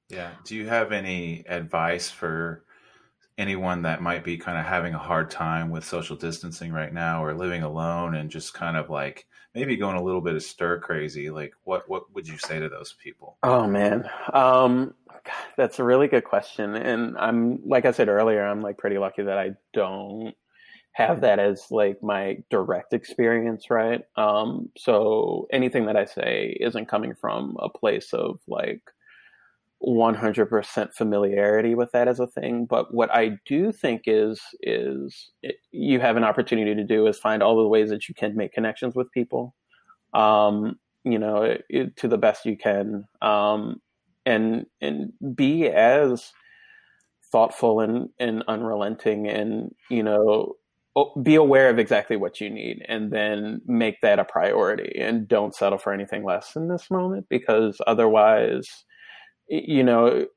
Yeah. 0.10 0.32
Do 0.44 0.56
you 0.56 0.68
have 0.68 0.92
any 0.92 1.44
advice 1.48 2.10
for 2.10 2.65
anyone 3.38 3.82
that 3.82 4.02
might 4.02 4.24
be 4.24 4.38
kind 4.38 4.58
of 4.58 4.66
having 4.66 4.94
a 4.94 5.00
hard 5.00 5.30
time 5.30 5.70
with 5.70 5.84
social 5.84 6.16
distancing 6.16 6.72
right 6.72 6.94
now 6.94 7.24
or 7.24 7.34
living 7.34 7.64
alone 7.64 8.16
and 8.16 8.30
just 8.30 8.54
kind 8.54 8.78
of 8.78 8.90
like 8.90 9.28
maybe 9.54 9.76
going 9.76 9.98
a 9.98 10.04
little 10.04 10.22
bit 10.22 10.36
of 10.36 10.44
stir 10.44 10.80
crazy 10.80 11.30
like 11.30 11.54
what 11.64 11.88
what 11.90 12.14
would 12.14 12.28
you 12.28 12.38
say 12.38 12.60
to 12.60 12.70
those 12.70 12.96
people? 13.02 13.38
Oh 13.44 13.68
man. 13.68 14.10
Um 14.32 14.94
that's 15.58 15.80
a 15.80 15.84
really 15.84 16.08
good 16.08 16.24
question. 16.24 16.76
And 16.76 17.18
i'm 17.18 17.60
like 17.66 17.86
i 17.86 17.92
said 17.92 18.10
earlier 18.10 18.46
i'm 18.46 18.62
like 18.62 18.78
pretty 18.78 18.98
lucky 18.98 19.24
that 19.24 19.38
i 19.38 19.52
don't 19.74 20.34
have 20.92 21.22
that 21.22 21.40
as 21.40 21.66
like 21.72 22.02
my 22.02 22.38
direct 22.50 22.94
experience 22.94 23.70
right? 23.70 24.04
Um 24.16 24.70
so 24.78 25.48
anything 25.52 25.88
that 25.88 25.98
i 25.98 26.06
say 26.06 26.58
isn't 26.62 26.88
coming 26.88 27.16
from 27.16 27.58
a 27.60 27.68
place 27.68 28.14
of 28.14 28.40
like 28.48 28.82
100% 29.84 30.94
familiarity 30.94 31.76
with 31.76 31.92
that 31.92 32.08
as 32.08 32.20
a 32.20 32.28
thing. 32.28 32.66
But 32.66 32.94
what 32.94 33.14
i 33.14 33.38
do 33.46 33.72
think 33.72 34.04
is 34.06 34.42
is 34.62 35.32
it, 35.44 35.58
you 35.72 36.00
have 36.00 36.18
an 36.18 36.24
opportunity 36.24 36.74
to 36.76 36.84
do 36.84 37.08
is 37.08 37.18
find 37.20 37.44
all 37.44 37.58
the 37.58 37.68
ways 37.68 37.90
that 37.90 38.08
you 38.08 38.16
can 38.16 38.36
make 38.36 38.54
connections 38.54 38.96
with 38.96 39.12
people 39.12 39.56
um, 40.14 40.80
you 41.04 41.20
know 41.20 41.44
it, 41.44 41.66
it, 41.70 41.98
to 41.98 42.08
the 42.08 42.18
best 42.18 42.46
you 42.46 42.58
can. 42.58 43.06
Um, 43.22 43.82
and 44.26 44.66
and 44.82 45.14
be 45.36 45.68
as 45.68 46.32
thoughtful 47.32 47.80
and, 47.80 48.10
and 48.20 48.44
unrelenting 48.48 49.28
and 49.28 49.74
you 49.90 50.04
know 50.04 50.56
be 51.22 51.36
aware 51.36 51.70
of 51.70 51.78
exactly 51.78 52.16
what 52.16 52.40
you 52.40 52.50
need 52.50 52.84
and 52.88 53.12
then 53.12 53.62
make 53.66 54.00
that 54.02 54.20
a 54.20 54.24
priority 54.24 54.98
and 54.98 55.28
don't 55.28 55.54
settle 55.54 55.78
for 55.78 55.92
anything 55.92 56.24
less 56.24 56.56
in 56.56 56.70
this 56.70 56.90
moment 56.90 57.28
because 57.30 57.80
otherwise 57.86 58.86
you 59.48 59.84
know, 59.84 60.28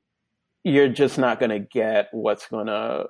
you're 0.64 0.88
just 0.88 1.18
not 1.18 1.40
going 1.40 1.50
to 1.50 1.58
get 1.60 2.08
what's 2.12 2.46
going 2.46 2.66
to 2.66 3.06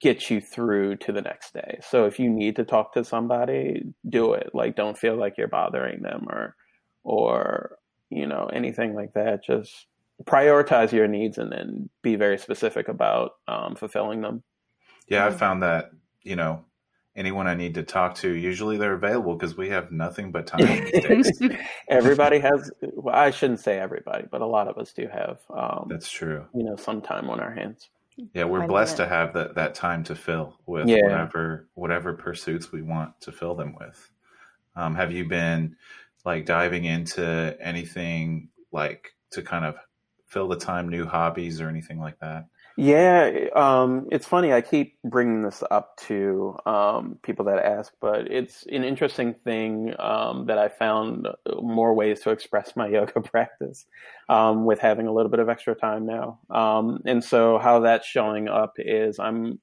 get 0.00 0.30
you 0.30 0.40
through 0.40 0.96
to 0.96 1.12
the 1.12 1.22
next 1.22 1.54
day. 1.54 1.78
So 1.88 2.06
if 2.06 2.18
you 2.18 2.28
need 2.28 2.56
to 2.56 2.64
talk 2.64 2.92
to 2.94 3.04
somebody, 3.04 3.82
do 4.08 4.34
it. 4.34 4.50
Like 4.52 4.76
don't 4.76 4.98
feel 4.98 5.16
like 5.16 5.34
you're 5.38 5.48
bothering 5.48 6.02
them 6.02 6.26
or 6.28 6.54
or 7.02 7.78
you 8.10 8.26
know 8.26 8.50
anything 8.52 8.94
like 8.94 9.14
that. 9.14 9.44
Just 9.44 9.86
prioritize 10.24 10.92
your 10.92 11.08
needs 11.08 11.38
and 11.38 11.50
then 11.50 11.88
be 12.02 12.16
very 12.16 12.38
specific 12.38 12.88
about 12.88 13.32
um, 13.48 13.74
fulfilling 13.74 14.20
them. 14.20 14.42
Yeah, 15.08 15.26
I 15.26 15.30
found 15.30 15.62
that 15.62 15.90
you 16.22 16.36
know 16.36 16.64
anyone 17.16 17.46
I 17.46 17.54
need 17.54 17.74
to 17.74 17.82
talk 17.82 18.16
to, 18.16 18.30
usually 18.30 18.76
they're 18.76 18.94
available 18.94 19.34
because 19.34 19.56
we 19.56 19.70
have 19.70 19.90
nothing 19.90 20.30
but 20.30 20.46
time. 20.46 20.86
everybody 21.88 22.38
has, 22.38 22.70
well, 22.80 23.14
I 23.14 23.30
shouldn't 23.30 23.60
say 23.60 23.78
everybody, 23.78 24.26
but 24.30 24.42
a 24.42 24.46
lot 24.46 24.68
of 24.68 24.76
us 24.76 24.92
do 24.92 25.08
have. 25.08 25.38
Um, 25.50 25.86
That's 25.88 26.10
true. 26.10 26.44
You 26.54 26.64
know, 26.64 26.76
some 26.76 27.00
time 27.00 27.30
on 27.30 27.40
our 27.40 27.52
hands. 27.52 27.88
Yeah, 28.32 28.44
we're 28.44 28.62
I 28.62 28.66
blessed 28.66 28.98
to 28.98 29.06
have 29.06 29.34
that 29.34 29.56
that 29.56 29.74
time 29.74 30.04
to 30.04 30.14
fill 30.14 30.56
with 30.64 30.88
yeah. 30.88 31.02
whatever 31.02 31.68
whatever 31.74 32.14
pursuits 32.14 32.72
we 32.72 32.80
want 32.80 33.20
to 33.22 33.32
fill 33.32 33.54
them 33.54 33.76
with. 33.78 34.10
Um, 34.74 34.94
have 34.94 35.12
you 35.12 35.26
been 35.26 35.76
like 36.24 36.46
diving 36.46 36.84
into 36.86 37.56
anything 37.60 38.48
like 38.72 39.14
to 39.32 39.42
kind 39.42 39.66
of 39.66 39.76
fill 40.26 40.48
the 40.48 40.56
time, 40.56 40.88
new 40.88 41.04
hobbies 41.04 41.60
or 41.60 41.68
anything 41.68 42.00
like 42.00 42.18
that? 42.20 42.46
Yeah, 42.78 43.46
um, 43.54 44.06
it's 44.12 44.26
funny. 44.26 44.52
I 44.52 44.60
keep 44.60 44.98
bringing 45.02 45.42
this 45.42 45.62
up 45.70 45.96
to 46.08 46.58
um, 46.66 47.18
people 47.22 47.46
that 47.46 47.58
ask, 47.58 47.90
but 48.02 48.30
it's 48.30 48.66
an 48.66 48.84
interesting 48.84 49.32
thing 49.32 49.94
um, 49.98 50.44
that 50.46 50.58
I 50.58 50.68
found 50.68 51.26
more 51.62 51.94
ways 51.94 52.20
to 52.20 52.30
express 52.30 52.76
my 52.76 52.86
yoga 52.92 53.22
practice 53.22 53.86
um, 54.28 54.66
with 54.66 54.78
having 54.78 55.06
a 55.06 55.12
little 55.12 55.30
bit 55.30 55.40
of 55.40 55.48
extra 55.48 55.74
time 55.74 56.04
now. 56.04 56.38
Um, 56.50 57.00
and 57.06 57.24
so, 57.24 57.58
how 57.58 57.80
that's 57.80 58.06
showing 58.06 58.46
up 58.48 58.74
is 58.76 59.18
I'm 59.18 59.58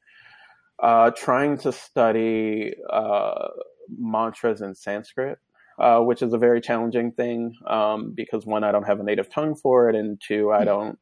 uh, 0.82 1.12
trying 1.12 1.60
to 1.60 1.72
study 1.72 2.74
uh, 2.90 3.50
mantras 3.96 4.62
in 4.62 4.74
Sanskrit. 4.74 5.38
Uh, 5.80 6.00
which 6.00 6.22
is 6.22 6.34
a 6.34 6.38
very 6.38 6.62
challenging 6.62 7.12
thing 7.12 7.56
um, 7.66 8.14
because 8.14 8.46
one, 8.46 8.64
I 8.64 8.72
don't 8.72 8.86
have 8.86 9.00
a 9.00 9.04
native 9.04 9.28
tongue 9.28 9.56
for 9.56 9.90
it, 9.90 9.96
and 9.96 10.22
two, 10.22 10.52
I 10.52 10.60
hmm. 10.60 10.66
don't 10.66 11.00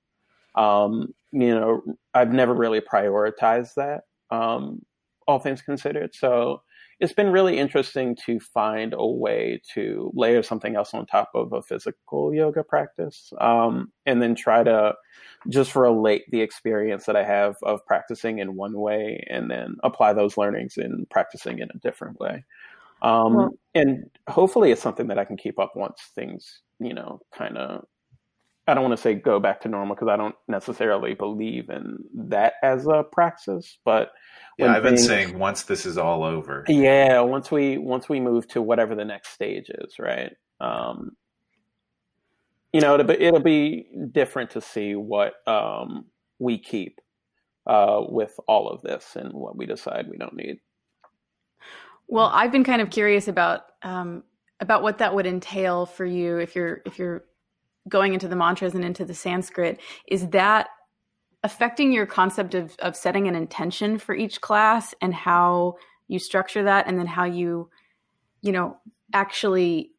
um, 0.56 1.14
you 1.32 1.54
know, 1.54 1.82
I've 2.14 2.34
never 2.34 2.54
really 2.54 2.82
prioritized 2.82 3.76
that, 3.76 4.02
um, 4.30 4.82
all 5.28 5.40
things 5.40 5.62
considered. 5.62 6.14
So 6.14 6.62
it's 7.00 7.14
been 7.14 7.32
really 7.32 7.58
interesting 7.58 8.16
to 8.28 8.40
find 8.40 8.94
a 8.94 9.06
way 9.06 9.60
to 9.74 10.12
layer 10.14 10.44
something 10.44 10.76
else 10.76 10.94
on 10.94 11.06
top 11.08 11.30
of 11.34 11.52
a 11.52 11.62
physical 11.62 12.34
yoga 12.34 12.64
practice, 12.64 13.34
um, 13.40 13.92
and 14.06 14.22
then 14.22 14.36
try 14.36 14.64
to 14.64 14.94
just 15.50 15.76
relate 15.76 16.24
the 16.30 16.42
experience 16.42 17.06
that 17.06 17.16
I 17.16 17.24
have 17.24 17.56
of 17.64 17.84
practicing 17.88 18.38
in 18.38 18.56
one 18.56 18.74
way, 18.74 19.26
and 19.30 19.50
then 19.50 19.78
apply 19.84 20.14
those 20.14 20.38
learnings 20.38 20.78
in 20.78 21.08
practicing 21.10 21.58
in 21.58 21.70
a 21.74 21.80
different 21.80 22.20
way. 22.20 22.46
Um, 23.02 23.34
well, 23.34 23.50
and 23.74 24.06
hopefully, 24.30 24.72
it's 24.72 24.82
something 24.82 25.08
that 25.08 25.18
I 25.18 25.26
can 25.26 25.38
keep 25.38 25.58
up 25.58 25.72
once 25.76 26.12
things, 26.14 26.62
you 26.80 26.94
know, 26.94 27.20
kind 27.34 27.58
of 27.58 27.86
I 28.68 28.74
don't 28.74 28.84
want 28.84 28.96
to 28.96 29.02
say 29.02 29.16
go 29.16 29.40
back 29.40 29.62
to 29.62 29.70
normal 29.70 29.96
because 29.96 30.08
I 30.08 30.18
don't 30.18 30.36
necessarily 30.48 31.14
believe 31.14 31.70
in 31.70 31.98
that 32.30 32.54
as 32.64 32.86
a 32.88 33.04
praxis. 33.04 33.80
But 33.84 34.12
yeah, 34.58 34.76
I've 34.76 34.84
things, 34.84 35.02
been 35.02 35.08
saying 35.08 35.40
once 35.40 35.64
this 35.64 35.86
is 35.86 35.98
all 35.98 36.24
over. 36.24 36.64
Yeah, 36.68 37.22
once 37.22 37.50
we 37.52 37.78
once 37.78 38.08
we 38.08 38.20
move 38.20 38.48
to 38.50 38.62
whatever 38.62 38.96
the 38.96 39.06
next 39.06 39.30
stage 39.30 39.70
is, 39.70 39.96
right? 40.00 40.34
Um, 40.60 41.12
you 42.72 42.80
know, 42.80 42.94
it'll 42.94 43.08
be, 43.08 43.22
it'll 43.22 43.40
be 43.42 43.88
different 44.12 44.52
to 44.52 44.62
see 44.62 44.96
what 44.96 45.34
um, 45.48 46.06
we 46.40 46.58
keep 46.58 47.02
uh, 47.68 48.02
with 48.08 48.34
all 48.48 48.70
of 48.70 48.82
this 48.82 49.16
and 49.16 49.34
what 49.34 49.58
we 49.58 49.66
decide 49.66 50.08
we 50.10 50.18
don't 50.18 50.36
need. 50.36 50.58
Well, 52.08 52.30
I've 52.34 52.52
been 52.52 52.64
kind 52.64 52.82
of 52.82 52.90
curious 52.90 53.28
about 53.28 53.62
um, 53.84 54.24
about 54.60 54.84
what 54.84 55.00
that 55.00 55.16
would 55.16 55.26
entail 55.26 55.86
for 55.86 56.06
you 56.06 56.38
if 56.38 56.56
you're 56.56 56.82
if 56.86 57.00
you're 57.00 57.26
going 57.88 58.14
into 58.14 58.28
the 58.28 58.36
mantras 58.36 58.74
and 58.74 58.86
into 58.86 59.06
the 59.06 59.14
Sanskrit, 59.14 59.80
is 60.08 60.30
that 60.30 60.70
affecting 61.44 61.92
your 61.92 62.06
concept 62.06 62.54
of, 62.54 62.76
of 62.80 62.96
setting 62.96 63.28
an 63.28 63.36
intention 63.36 63.98
for 63.98 64.14
each 64.14 64.42
class 64.42 64.94
and 65.02 65.14
how 65.14 65.76
you 66.08 66.20
structure 66.20 66.64
that 66.64 66.88
and 66.88 67.00
then 67.00 67.08
how 67.08 67.24
you, 67.24 67.70
you 68.42 68.52
know, 68.52 68.78
actually 69.14 69.92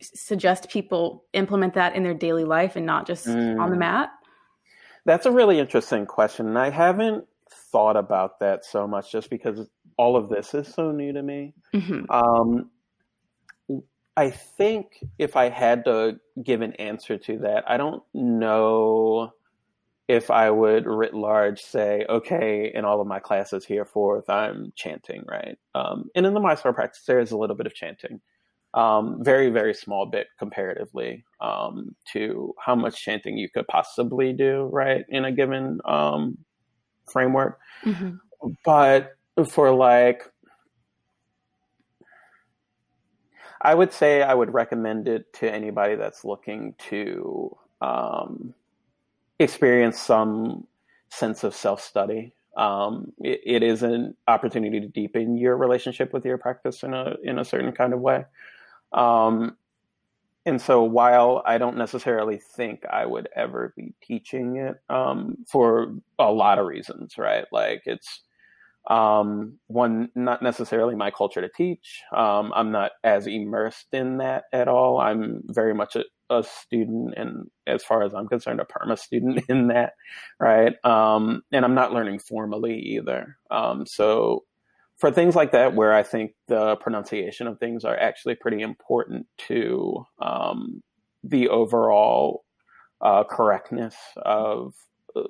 suggest 0.00 0.68
people 0.70 1.24
implement 1.32 1.74
that 1.74 1.96
in 1.96 2.02
their 2.02 2.14
daily 2.14 2.44
life 2.44 2.76
and 2.76 2.86
not 2.86 3.06
just 3.06 3.26
mm. 3.26 3.60
on 3.60 3.70
the 3.70 3.76
mm. 3.76 3.80
mat? 3.80 4.10
That's 5.04 5.26
a 5.26 5.32
really 5.32 5.58
interesting 5.58 6.06
question. 6.06 6.48
And 6.48 6.58
I 6.58 6.70
haven't 6.70 7.24
thought 7.50 7.96
about 7.96 8.40
that 8.40 8.64
so 8.64 8.86
much 8.86 9.10
just 9.10 9.30
because 9.30 9.68
all 9.96 10.16
of 10.16 10.28
this 10.28 10.54
is 10.54 10.68
so 10.68 10.90
new 10.90 11.12
to 11.12 11.22
me. 11.22 11.54
Mm-hmm. 11.74 12.10
Um, 12.10 12.70
I 14.16 14.30
think 14.30 15.04
if 15.18 15.36
I 15.36 15.50
had 15.50 15.84
to 15.84 16.18
give 16.42 16.62
an 16.62 16.72
answer 16.74 17.18
to 17.18 17.38
that, 17.40 17.64
I 17.68 17.76
don't 17.76 18.02
know 18.14 19.32
if 20.08 20.30
I 20.30 20.50
would 20.50 20.86
writ 20.86 21.14
large 21.14 21.60
say, 21.60 22.06
okay, 22.08 22.70
in 22.72 22.84
all 22.84 23.00
of 23.00 23.06
my 23.06 23.18
classes 23.18 23.64
here 23.64 23.84
forth, 23.84 24.30
I'm 24.30 24.72
chanting, 24.76 25.24
right? 25.26 25.58
Um, 25.74 26.10
and 26.14 26.24
in 26.24 26.32
the 26.32 26.40
Mysore 26.40 26.72
practice, 26.72 27.02
there 27.06 27.18
is 27.18 27.32
a 27.32 27.36
little 27.36 27.56
bit 27.56 27.66
of 27.66 27.74
chanting. 27.74 28.20
Um, 28.72 29.24
very, 29.24 29.50
very 29.50 29.74
small 29.74 30.06
bit 30.06 30.28
comparatively 30.38 31.24
um, 31.40 31.96
to 32.12 32.54
how 32.58 32.74
much 32.74 33.02
chanting 33.02 33.36
you 33.36 33.48
could 33.48 33.66
possibly 33.66 34.32
do, 34.32 34.68
right, 34.72 35.04
in 35.08 35.24
a 35.24 35.32
given 35.32 35.80
um, 35.84 36.38
framework. 37.10 37.58
Mm-hmm. 37.84 38.50
But 38.64 39.16
for 39.50 39.74
like 39.74 40.22
I 43.66 43.74
would 43.74 43.92
say 43.92 44.22
I 44.22 44.32
would 44.32 44.54
recommend 44.54 45.08
it 45.08 45.32
to 45.34 45.52
anybody 45.52 45.96
that's 45.96 46.24
looking 46.24 46.76
to 46.88 47.56
um, 47.80 48.54
experience 49.40 49.98
some 49.98 50.68
sense 51.10 51.42
of 51.42 51.52
self 51.52 51.80
study. 51.82 52.32
Um, 52.56 53.12
it, 53.18 53.40
it 53.44 53.62
is 53.64 53.82
an 53.82 54.16
opportunity 54.28 54.78
to 54.78 54.86
deepen 54.86 55.36
your 55.36 55.56
relationship 55.56 56.12
with 56.12 56.24
your 56.24 56.38
practice 56.38 56.84
in 56.84 56.94
a 56.94 57.16
in 57.24 57.40
a 57.40 57.44
certain 57.44 57.72
kind 57.72 57.92
of 57.92 57.98
way. 57.98 58.24
Um, 58.92 59.56
and 60.46 60.62
so, 60.62 60.84
while 60.84 61.42
I 61.44 61.58
don't 61.58 61.76
necessarily 61.76 62.38
think 62.38 62.84
I 62.88 63.04
would 63.04 63.28
ever 63.34 63.74
be 63.76 63.94
teaching 64.00 64.58
it 64.58 64.76
um, 64.88 65.38
for 65.48 65.92
a 66.20 66.30
lot 66.30 66.60
of 66.60 66.66
reasons, 66.68 67.18
right? 67.18 67.46
Like 67.50 67.82
it's 67.84 68.20
um, 68.88 69.58
one, 69.66 70.10
not 70.14 70.42
necessarily 70.42 70.94
my 70.94 71.10
culture 71.10 71.40
to 71.40 71.48
teach. 71.48 72.02
Um, 72.14 72.52
I'm 72.54 72.70
not 72.70 72.92
as 73.02 73.26
immersed 73.26 73.88
in 73.92 74.18
that 74.18 74.44
at 74.52 74.68
all. 74.68 75.00
I'm 75.00 75.42
very 75.46 75.74
much 75.74 75.96
a, 75.96 76.04
a, 76.30 76.44
student, 76.44 77.14
and 77.16 77.50
as 77.66 77.82
far 77.82 78.04
as 78.04 78.14
I'm 78.14 78.28
concerned, 78.28 78.60
a 78.60 78.64
perma 78.64 78.98
student 78.98 79.44
in 79.48 79.68
that, 79.68 79.94
right? 80.38 80.72
Um, 80.84 81.42
and 81.52 81.64
I'm 81.64 81.74
not 81.74 81.92
learning 81.92 82.20
formally 82.20 82.78
either. 82.78 83.36
Um, 83.50 83.86
so, 83.86 84.44
for 84.98 85.10
things 85.10 85.34
like 85.34 85.52
that, 85.52 85.74
where 85.74 85.92
I 85.92 86.02
think 86.02 86.32
the 86.48 86.76
pronunciation 86.76 87.46
of 87.48 87.58
things 87.58 87.84
are 87.84 87.98
actually 87.98 88.36
pretty 88.36 88.62
important 88.62 89.26
to 89.48 90.06
um, 90.22 90.82
the 91.22 91.48
overall 91.48 92.44
uh, 93.00 93.24
correctness 93.24 93.96
of 94.16 94.74
uh, 95.14 95.22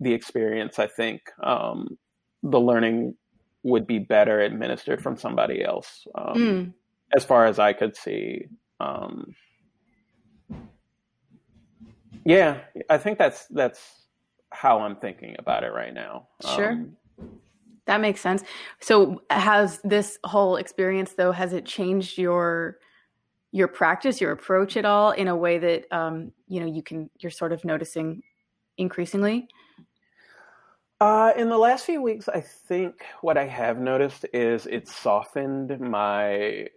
the 0.00 0.12
experience, 0.12 0.78
I 0.78 0.88
think 0.88 1.22
um, 1.42 1.98
the 2.42 2.60
learning 2.60 3.14
would 3.62 3.86
be 3.86 3.98
better 3.98 4.40
administered 4.40 5.02
from 5.02 5.16
somebody 5.16 5.64
else, 5.64 6.06
um, 6.14 6.34
mm. 6.34 6.72
as 7.14 7.24
far 7.24 7.46
as 7.46 7.58
I 7.58 7.72
could 7.72 7.96
see. 7.96 8.46
Um, 8.80 9.34
yeah, 12.24 12.60
I 12.88 12.98
think 12.98 13.18
that's 13.18 13.46
that's 13.46 13.80
how 14.50 14.80
I'm 14.80 14.96
thinking 14.96 15.36
about 15.38 15.64
it 15.64 15.72
right 15.72 15.94
now. 15.94 16.28
Sure. 16.54 16.72
Um, 16.72 16.96
that 17.86 18.00
makes 18.00 18.20
sense. 18.20 18.42
So 18.80 19.22
has 19.30 19.80
this 19.82 20.18
whole 20.24 20.56
experience 20.56 21.14
though 21.14 21.32
has 21.32 21.52
it 21.52 21.64
changed 21.64 22.18
your 22.18 22.78
your 23.50 23.68
practice, 23.68 24.20
your 24.20 24.32
approach 24.32 24.76
at 24.76 24.84
all 24.84 25.10
in 25.10 25.28
a 25.28 25.36
way 25.36 25.58
that 25.58 25.92
um, 25.92 26.32
you 26.48 26.60
know 26.60 26.66
you 26.66 26.82
can 26.82 27.10
you're 27.18 27.30
sort 27.30 27.52
of 27.52 27.64
noticing 27.64 28.22
increasingly? 28.78 29.48
Uh, 31.02 31.32
in 31.36 31.48
the 31.48 31.58
last 31.58 31.84
few 31.84 32.00
weeks, 32.00 32.28
I 32.28 32.40
think 32.40 33.04
what 33.22 33.36
I 33.36 33.44
have 33.44 33.80
noticed 33.80 34.24
is 34.32 34.66
it's 34.66 34.94
softened 34.94 35.80
my 35.80 36.68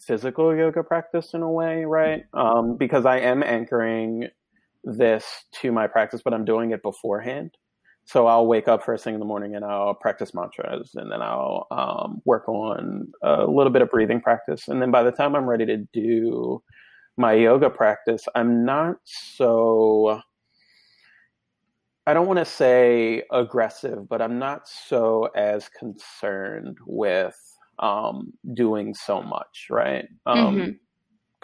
physical 0.00 0.54
yoga 0.56 0.84
practice 0.84 1.34
in 1.34 1.42
a 1.42 1.50
way, 1.50 1.84
right? 1.84 2.22
Um, 2.32 2.76
because 2.76 3.06
I 3.06 3.18
am 3.18 3.42
anchoring 3.42 4.28
this 4.84 5.24
to 5.62 5.72
my 5.72 5.88
practice, 5.88 6.20
but 6.24 6.32
I'm 6.32 6.44
doing 6.44 6.70
it 6.70 6.80
beforehand. 6.80 7.56
So 8.04 8.28
I'll 8.28 8.46
wake 8.46 8.68
up 8.68 8.84
first 8.84 9.02
thing 9.02 9.14
in 9.14 9.20
the 9.20 9.26
morning 9.26 9.56
and 9.56 9.64
I'll 9.64 9.94
practice 9.94 10.32
mantras 10.32 10.92
and 10.94 11.10
then 11.10 11.20
I'll 11.20 11.66
um, 11.72 12.22
work 12.24 12.48
on 12.48 13.08
a 13.24 13.46
little 13.46 13.72
bit 13.72 13.82
of 13.82 13.90
breathing 13.90 14.20
practice. 14.20 14.68
And 14.68 14.80
then 14.80 14.92
by 14.92 15.02
the 15.02 15.10
time 15.10 15.34
I'm 15.34 15.50
ready 15.50 15.66
to 15.66 15.78
do 15.92 16.62
my 17.16 17.32
yoga 17.32 17.68
practice, 17.68 18.28
I'm 18.36 18.64
not 18.64 18.98
so 19.04 20.20
I 22.06 22.14
don't 22.14 22.26
want 22.26 22.38
to 22.38 22.44
say 22.44 23.22
aggressive, 23.30 24.08
but 24.08 24.20
I'm 24.20 24.38
not 24.38 24.68
so 24.68 25.28
as 25.36 25.68
concerned 25.68 26.78
with 26.86 27.36
um, 27.78 28.32
doing 28.54 28.94
so 28.94 29.22
much, 29.22 29.66
right? 29.70 30.06
Because 30.24 30.48
um, 30.48 30.76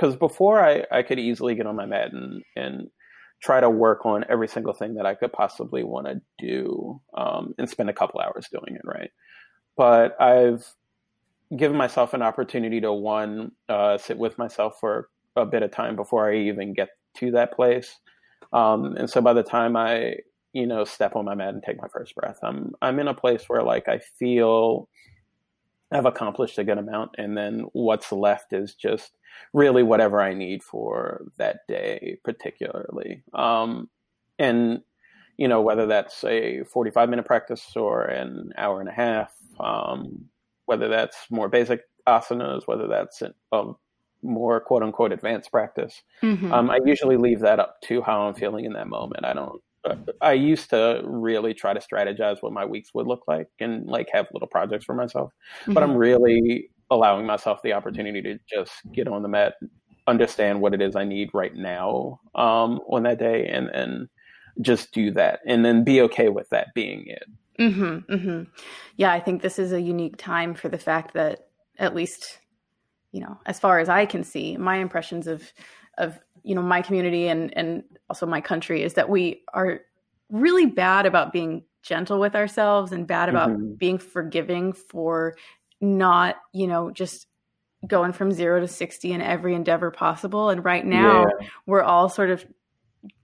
mm-hmm. 0.01 0.19
before 0.19 0.61
I, 0.61 0.85
I 0.91 1.03
could 1.03 1.19
easily 1.19 1.55
get 1.55 1.67
on 1.67 1.77
my 1.77 1.87
mat 1.87 2.13
and, 2.13 2.43
and 2.57 2.91
try 3.41 3.61
to 3.61 3.71
work 3.71 4.05
on 4.05 4.25
every 4.29 4.49
single 4.49 4.73
thing 4.73 4.95
that 4.95 5.07
I 5.07 5.15
could 5.15 5.33
possibly 5.33 5.85
want 5.85 6.07
to 6.09 6.21
do 6.39 7.01
um, 7.17 7.55
and 7.57 7.71
spend 7.71 7.89
a 7.89 7.95
couple 7.95 8.21
hours 8.21 8.49
doing 8.51 8.75
it, 8.75 8.83
right? 8.85 9.11
But 9.77 10.21
I've 10.21 10.67
given 11.57 11.77
myself 11.77 12.15
an 12.15 12.23
opportunity 12.23 12.81
to 12.81 12.93
one, 12.93 13.53
uh, 13.69 13.97
sit 13.97 14.19
with 14.19 14.37
myself 14.39 14.81
for 14.81 15.09
a 15.37 15.47
bit 15.47 15.63
of 15.63 15.71
time 15.71 15.95
before 15.95 16.31
I 16.31 16.37
even 16.37 16.75
get 16.75 16.89
to 17.19 17.31
that 17.31 17.53
place. 17.53 17.95
Um, 18.53 18.97
and 18.97 19.09
so 19.09 19.21
by 19.21 19.35
the 19.35 19.45
time 19.45 19.77
I 19.77 20.17
you 20.53 20.67
know, 20.67 20.85
step 20.85 21.17
on 21.17 21.25
my 21.25 21.35
mat 21.35 21.55
and 21.55 21.63
take 21.63 21.81
my 21.81 21.89
first 21.89 22.15
breath. 22.15 22.39
I'm 22.43 22.73
I'm 22.83 22.99
in 22.99 23.09
a 23.09 23.15
place 23.15 23.45
where 23.49 23.63
like 23.63 23.89
I 23.89 23.99
feel 23.99 24.89
I've 25.91 26.07
accomplished 26.07 26.59
a 26.59 26.65
good 26.65 26.79
amount, 26.79 27.13
and 27.19 27.37
then 27.37 27.67
what's 27.73 28.13
left 28.13 28.53
is 28.53 28.75
just 28.75 29.13
really 29.53 29.83
whatever 29.83 30.21
I 30.21 30.35
need 30.35 30.63
for 30.63 31.23
that 31.39 31.61
day, 31.69 32.19
particularly. 32.25 33.23
Um, 33.35 33.89
and 34.39 34.83
you 35.37 35.49
know, 35.49 35.63
whether 35.63 35.87
that's 35.87 36.25
a 36.25 36.65
45 36.65 37.09
minute 37.09 37.25
practice 37.25 37.73
or 37.77 38.05
an 38.05 38.53
hour 38.59 38.81
and 38.81 38.89
a 38.89 38.93
half, 38.93 39.33
um, 39.61 40.25
whether 40.67 40.89
that's 40.89 41.17
more 41.31 41.49
basic 41.49 41.83
asanas, 42.07 42.67
whether 42.67 42.89
that's 42.89 43.23
a 43.53 43.65
more 44.23 44.61
quote 44.61 44.83
unquote 44.83 45.13
advanced 45.13 45.51
practice. 45.51 46.03
Mm-hmm. 46.23 46.53
Um, 46.53 46.71
I 46.71 46.81
usually 46.85 47.17
leave 47.17 47.41
that 47.41 47.61
up 47.61 47.81
to 47.83 48.03
how 48.03 48.23
I'm 48.23 48.35
feeling 48.35 48.65
in 48.65 48.73
that 48.75 48.89
moment. 48.89 49.25
I 49.25 49.33
don't. 49.33 49.63
I 50.21 50.33
used 50.33 50.71
to 50.71 51.03
really 51.05 51.55
try 51.55 51.73
to 51.73 51.81
strategize 51.81 52.43
what 52.43 52.53
my 52.53 52.65
weeks 52.65 52.91
would 52.95 53.07
look 53.07 53.25
like 53.27 53.49
and 53.61 53.87
like 53.87 54.09
have 54.13 54.27
little 54.33 54.49
projects 54.49 54.85
for 54.85 54.95
myself, 54.95 55.33
mm-hmm. 55.63 55.75
but 55.75 55.83
I'm 55.83 55.97
really 55.97 56.71
allowing 56.91 57.27
myself 57.27 57.61
the 57.63 57.73
opportunity 57.73 58.23
to 58.23 58.39
just 58.49 58.73
get 58.93 59.09
on 59.09 59.23
the 59.23 59.29
mat, 59.29 59.55
understand 60.07 60.61
what 60.61 60.75
it 60.75 60.81
is 60.81 60.97
I 60.97 61.05
need 61.05 61.31
right 61.35 61.55
now 61.55 62.21
um, 62.35 62.81
on 62.89 63.03
that 63.05 63.19
day, 63.19 63.47
and 63.47 63.69
and 63.69 64.09
just 64.61 64.93
do 64.93 65.11
that, 65.13 65.41
and 65.47 65.65
then 65.65 65.85
be 65.85 66.01
okay 66.03 66.29
with 66.29 66.49
that 66.51 66.69
being 66.75 67.07
it. 67.07 67.25
Mm-hmm, 67.59 68.13
mm-hmm. 68.13 68.43
Yeah, 68.97 69.13
I 69.13 69.21
think 69.21 69.43
this 69.43 69.59
is 69.59 69.73
a 69.73 69.81
unique 69.81 70.17
time 70.17 70.55
for 70.55 70.69
the 70.69 70.79
fact 70.79 71.15
that 71.15 71.49
at 71.79 71.95
least 71.95 72.39
you 73.13 73.21
know, 73.21 73.39
as 73.47 73.59
far 73.59 73.79
as 73.79 73.89
I 73.89 74.07
can 74.07 74.23
see, 74.25 74.57
my 74.57 74.77
impressions 74.77 75.27
of 75.27 75.53
of 75.97 76.19
you 76.43 76.55
know 76.55 76.63
my 76.63 76.83
community 76.83 77.29
and 77.29 77.57
and 77.57 77.83
also 78.09 78.27
my 78.27 78.41
country 78.41 78.83
is 78.83 78.95
that 78.95 79.09
we 79.09 79.43
are 79.55 79.81
really 80.31 80.67
bad 80.67 81.07
about 81.07 81.33
being 81.33 81.65
gentle 81.83 82.21
with 82.21 82.35
ourselves 82.35 82.93
and 82.93 83.07
bad 83.07 83.29
about 83.29 83.51
mm-hmm. 83.51 83.75
being 83.75 83.99
forgiving 83.99 84.73
for 84.73 85.37
not 85.81 86.37
you 86.53 86.67
know 86.67 86.91
just 86.91 87.27
going 87.87 88.13
from 88.13 88.33
zero 88.33 88.61
to 88.61 88.67
60 88.67 89.13
in 89.13 89.23
every 89.23 89.55
endeavor 89.55 89.91
possible 89.91 90.51
and 90.51 90.65
right 90.65 90.85
now 90.85 91.23
yeah. 91.23 91.47
we're 91.67 91.83
all 91.83 92.09
sort 92.09 92.31
of 92.31 92.45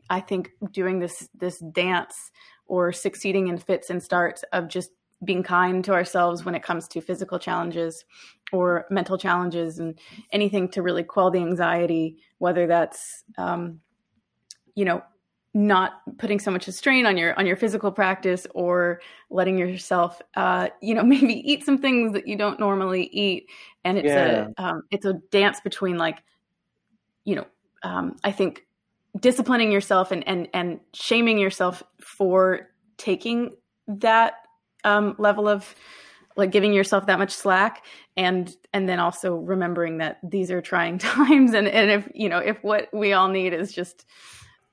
i 0.09 0.21
think 0.21 0.51
doing 0.71 1.01
this 1.01 1.29
this 1.35 1.59
dance 1.59 2.31
or 2.67 2.93
succeeding 2.93 3.49
in 3.49 3.59
fits 3.59 3.91
and 3.91 4.03
starts 4.03 4.45
of 4.53 4.69
just 4.69 4.91
being 5.25 5.43
kind 5.43 5.85
to 5.85 5.93
ourselves 5.93 6.45
when 6.45 6.55
it 6.55 6.63
comes 6.63 6.87
to 6.89 7.01
physical 7.01 7.39
challenges 7.39 8.05
or 8.55 8.87
mental 8.89 9.19
challenges 9.19 9.79
and 9.81 9.99
anything 10.33 10.69
to 10.69 10.83
really 10.83 11.03
quell 11.03 11.31
the 11.31 11.41
anxiety, 11.41 12.17
whether 12.39 12.67
that's, 12.67 13.25
um, 13.37 13.81
you 14.77 14.85
know, 14.85 15.03
not 15.57 16.03
putting 16.19 16.41
so 16.41 16.51
much 16.51 16.69
strain 16.69 17.07
on 17.07 17.17
your 17.17 17.39
on 17.39 17.47
your 17.47 17.57
physical 17.57 17.93
practice 17.93 18.45
or 18.55 19.01
letting 19.31 19.57
yourself 19.57 20.21
uh, 20.37 20.69
you 20.83 20.95
know 20.95 21.03
maybe 21.05 21.35
eat 21.51 21.65
some 21.65 21.79
things 21.79 22.13
that 22.13 22.27
you 22.27 22.37
don't 22.37 22.59
normally 22.59 23.05
eat 23.13 23.49
and 23.85 23.99
it's 23.99 24.09
yeah. 24.09 24.49
a 24.59 24.63
um, 24.63 24.83
it's 24.91 25.07
a 25.07 25.15
dance 25.31 25.61
between 25.61 25.97
like 25.97 26.19
you 27.25 27.37
know 27.37 27.47
um, 27.85 28.17
i 28.25 28.33
think 28.33 28.67
disciplining 29.21 29.71
yourself 29.71 30.11
and 30.11 30.27
and 30.27 30.49
and 30.53 30.81
shaming 30.93 31.39
yourself 31.39 31.85
for 32.01 32.71
taking 32.97 33.55
that 33.87 34.35
um, 34.83 35.15
level 35.19 35.49
of 35.49 35.73
like 36.37 36.51
giving 36.51 36.73
yourself 36.73 37.07
that 37.07 37.19
much 37.19 37.31
slack 37.33 37.85
and 38.17 38.55
and 38.73 38.89
then 38.89 38.99
also 38.99 39.37
remembering 39.37 39.99
that 39.99 40.19
these 40.23 40.51
are 40.51 40.61
trying 40.61 40.99
times. 40.99 41.55
And 41.55 41.69
and 41.69 41.91
if 41.91 42.09
you 42.15 42.29
know 42.29 42.39
if 42.39 42.63
what 42.63 42.89
we 42.93 43.13
all 43.13 43.29
need 43.29 43.53
is 43.53 43.73
just 43.73 44.07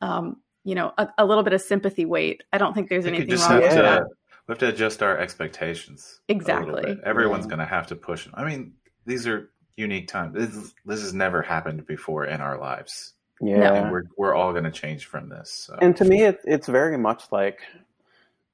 um 0.01 0.37
you 0.63 0.75
know 0.75 0.91
a, 0.97 1.07
a 1.17 1.25
little 1.25 1.43
bit 1.43 1.53
of 1.53 1.61
sympathy 1.61 2.05
weight 2.05 2.43
i 2.53 2.57
don't 2.59 2.75
think 2.75 2.87
there's 2.87 3.07
anything 3.07 3.35
wrong 3.39 3.61
with 3.61 3.71
that. 3.71 4.03
we 4.47 4.51
have 4.51 4.59
to 4.59 4.67
adjust 4.67 5.01
our 5.01 5.17
expectations 5.17 6.21
exactly. 6.27 6.99
everyone's 7.03 7.45
yeah. 7.45 7.49
going 7.49 7.59
to 7.59 7.65
have 7.65 7.87
to 7.87 7.95
push 7.95 8.27
i 8.35 8.43
mean 8.43 8.71
these 9.05 9.27
are 9.27 9.49
unique 9.77 10.07
times. 10.07 10.33
This, 10.33 10.73
this 10.85 11.01
has 11.01 11.13
never 11.13 11.41
happened 11.41 11.85
before 11.85 12.25
in 12.25 12.41
our 12.41 12.57
lives. 12.57 13.13
Yeah. 13.41 13.73
And 13.73 13.91
we're, 13.91 14.03
we're 14.17 14.35
all 14.35 14.51
going 14.51 14.65
to 14.65 14.71
change 14.71 15.05
from 15.05 15.27
this 15.27 15.51
so. 15.65 15.75
and 15.81 15.97
to 15.97 16.05
me 16.05 16.21
it, 16.21 16.41
it's 16.43 16.67
very 16.67 16.95
much 16.95 17.23
like 17.31 17.61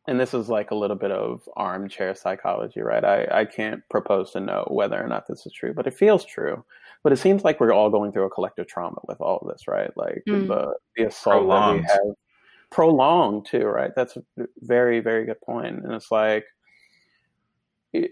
and 0.07 0.19
this 0.19 0.33
is 0.33 0.47
like 0.47 0.71
a 0.71 0.75
little 0.75 0.95
bit 0.95 1.11
of 1.11 1.47
armchair 1.57 2.15
psychology, 2.15 2.81
right? 2.81 3.03
I, 3.03 3.27
I 3.29 3.45
can't 3.45 3.83
propose 3.89 4.31
to 4.31 4.39
know 4.39 4.65
whether 4.71 5.01
or 5.01 5.07
not 5.07 5.27
this 5.27 5.45
is 5.45 5.51
true, 5.51 5.73
but 5.73 5.85
it 5.85 5.93
feels 5.93 6.23
true. 6.23 6.63
But 7.03 7.11
it 7.11 7.17
seems 7.17 7.43
like 7.43 7.59
we're 7.59 7.73
all 7.73 7.89
going 7.89 8.11
through 8.11 8.25
a 8.25 8.29
collective 8.29 8.67
trauma 8.67 8.99
with 9.07 9.19
all 9.19 9.37
of 9.37 9.49
this, 9.49 9.67
right? 9.67 9.91
Like 9.95 10.23
mm. 10.27 10.47
the, 10.47 10.73
the 10.95 11.07
assault 11.07 11.41
prolonged. 11.41 11.85
that 11.87 11.99
we 12.03 12.07
have 12.09 12.15
prolonged 12.71 13.45
too, 13.45 13.65
right? 13.65 13.91
That's 13.95 14.17
a 14.17 14.23
very, 14.61 15.01
very 15.01 15.25
good 15.25 15.41
point. 15.41 15.83
And 15.83 15.93
it's 15.93 16.09
like 16.09 16.45
it, 17.93 18.11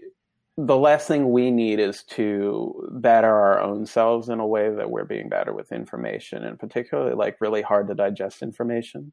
the 0.58 0.76
last 0.76 1.08
thing 1.08 1.32
we 1.32 1.50
need 1.50 1.80
is 1.80 2.02
to 2.04 2.88
batter 2.92 3.34
our 3.34 3.60
own 3.60 3.86
selves 3.86 4.28
in 4.28 4.40
a 4.40 4.46
way 4.46 4.74
that 4.74 4.90
we're 4.90 5.04
being 5.04 5.28
battered 5.28 5.54
with 5.54 5.72
information 5.72 6.44
and 6.44 6.58
particularly 6.58 7.14
like 7.14 7.40
really 7.40 7.62
hard 7.62 7.88
to 7.88 7.94
digest 7.94 8.42
information. 8.42 9.12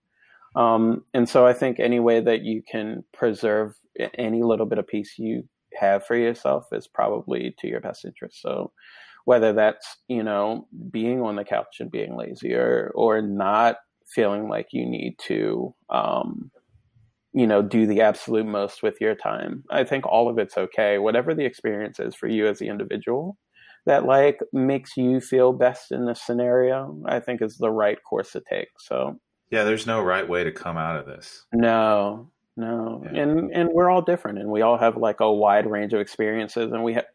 Um, 0.55 1.03
and 1.13 1.27
so 1.27 1.45
I 1.45 1.53
think 1.53 1.79
any 1.79 1.99
way 1.99 2.19
that 2.19 2.43
you 2.43 2.61
can 2.69 3.03
preserve 3.13 3.75
any 4.17 4.43
little 4.43 4.65
bit 4.65 4.77
of 4.77 4.87
peace 4.87 5.15
you 5.17 5.47
have 5.75 6.05
for 6.05 6.15
yourself 6.15 6.67
is 6.71 6.87
probably 6.87 7.55
to 7.59 7.67
your 7.67 7.81
best 7.81 8.05
interest. 8.05 8.41
So 8.41 8.71
whether 9.25 9.53
that's, 9.53 9.97
you 10.07 10.23
know, 10.23 10.67
being 10.91 11.21
on 11.21 11.35
the 11.35 11.43
couch 11.45 11.77
and 11.79 11.89
being 11.89 12.15
lazy 12.15 12.53
or, 12.53 12.91
or 12.93 13.21
not 13.21 13.77
feeling 14.05 14.47
like 14.47 14.67
you 14.71 14.85
need 14.85 15.15
to, 15.27 15.73
um, 15.89 16.51
you 17.33 17.47
know, 17.47 17.61
do 17.61 17.87
the 17.87 18.01
absolute 18.01 18.45
most 18.45 18.83
with 18.83 19.01
your 19.01 19.15
time. 19.15 19.63
I 19.71 19.83
think 19.83 20.05
all 20.05 20.29
of 20.29 20.37
it's 20.37 20.57
okay. 20.57 20.99
Whatever 20.99 21.33
the 21.33 21.45
experience 21.45 21.99
is 21.99 22.13
for 22.13 22.27
you 22.27 22.47
as 22.47 22.59
the 22.59 22.67
individual 22.67 23.37
that 23.85 24.05
like 24.05 24.39
makes 24.53 24.95
you 24.95 25.19
feel 25.19 25.51
best 25.51 25.91
in 25.91 26.05
this 26.05 26.21
scenario, 26.21 27.01
I 27.05 27.19
think 27.19 27.41
is 27.41 27.57
the 27.57 27.71
right 27.71 27.97
course 28.07 28.31
to 28.33 28.41
take. 28.47 28.69
So 28.77 29.19
yeah, 29.51 29.63
there's 29.63 29.88
no 29.88 30.01
right 30.01 30.27
way 30.27 30.43
to 30.43 30.51
come 30.51 30.77
out 30.77 30.97
of 30.97 31.06
this. 31.06 31.45
No, 31.53 32.32
no, 32.56 33.03
yeah. 33.06 33.21
and 33.21 33.51
and 33.53 33.69
we're 33.73 33.89
all 33.89 34.01
different, 34.01 34.39
and 34.39 34.49
we 34.49 34.62
all 34.62 34.77
have 34.77 34.97
like 34.97 35.19
a 35.19 35.32
wide 35.32 35.69
range 35.69 35.93
of 35.93 35.99
experiences, 35.99 36.71
and 36.71 36.84
we 36.84 36.93
have 36.93 37.06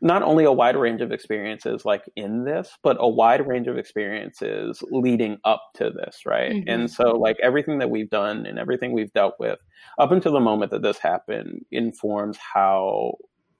not 0.00 0.22
only 0.22 0.44
a 0.44 0.52
wide 0.52 0.76
range 0.76 1.00
of 1.00 1.12
experiences 1.12 1.84
like 1.84 2.02
in 2.16 2.44
this, 2.44 2.76
but 2.82 2.96
a 3.00 3.08
wide 3.08 3.46
range 3.46 3.68
of 3.68 3.78
experiences 3.78 4.82
leading 4.90 5.38
up 5.44 5.62
to 5.74 5.90
this, 5.90 6.22
right? 6.26 6.52
Mm-hmm. 6.52 6.68
And 6.68 6.90
so, 6.90 7.10
like 7.12 7.36
everything 7.42 7.78
that 7.78 7.90
we've 7.90 8.10
done 8.10 8.46
and 8.46 8.58
everything 8.58 8.92
we've 8.92 9.12
dealt 9.12 9.34
with 9.38 9.60
up 9.98 10.12
until 10.12 10.32
the 10.32 10.40
moment 10.40 10.70
that 10.72 10.82
this 10.82 10.98
happened 10.98 11.64
informs 11.70 12.38
how 12.38 13.14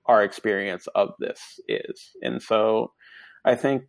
our 0.06 0.22
experience 0.22 0.86
of 0.94 1.10
this 1.18 1.60
is, 1.68 2.10
and 2.22 2.42
so 2.42 2.92
I 3.44 3.54
think 3.54 3.84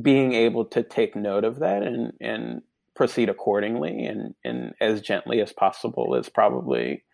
being 0.00 0.32
able 0.34 0.64
to 0.66 0.82
take 0.82 1.16
note 1.16 1.44
of 1.44 1.60
that 1.60 1.82
and 1.82 2.12
and 2.20 2.60
proceed 2.96 3.28
accordingly 3.28 4.06
and, 4.06 4.34
and 4.42 4.72
as 4.80 5.00
gently 5.00 5.40
as 5.40 5.52
possible 5.52 6.14
is 6.14 6.28
probably 6.28 7.04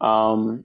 um, 0.00 0.64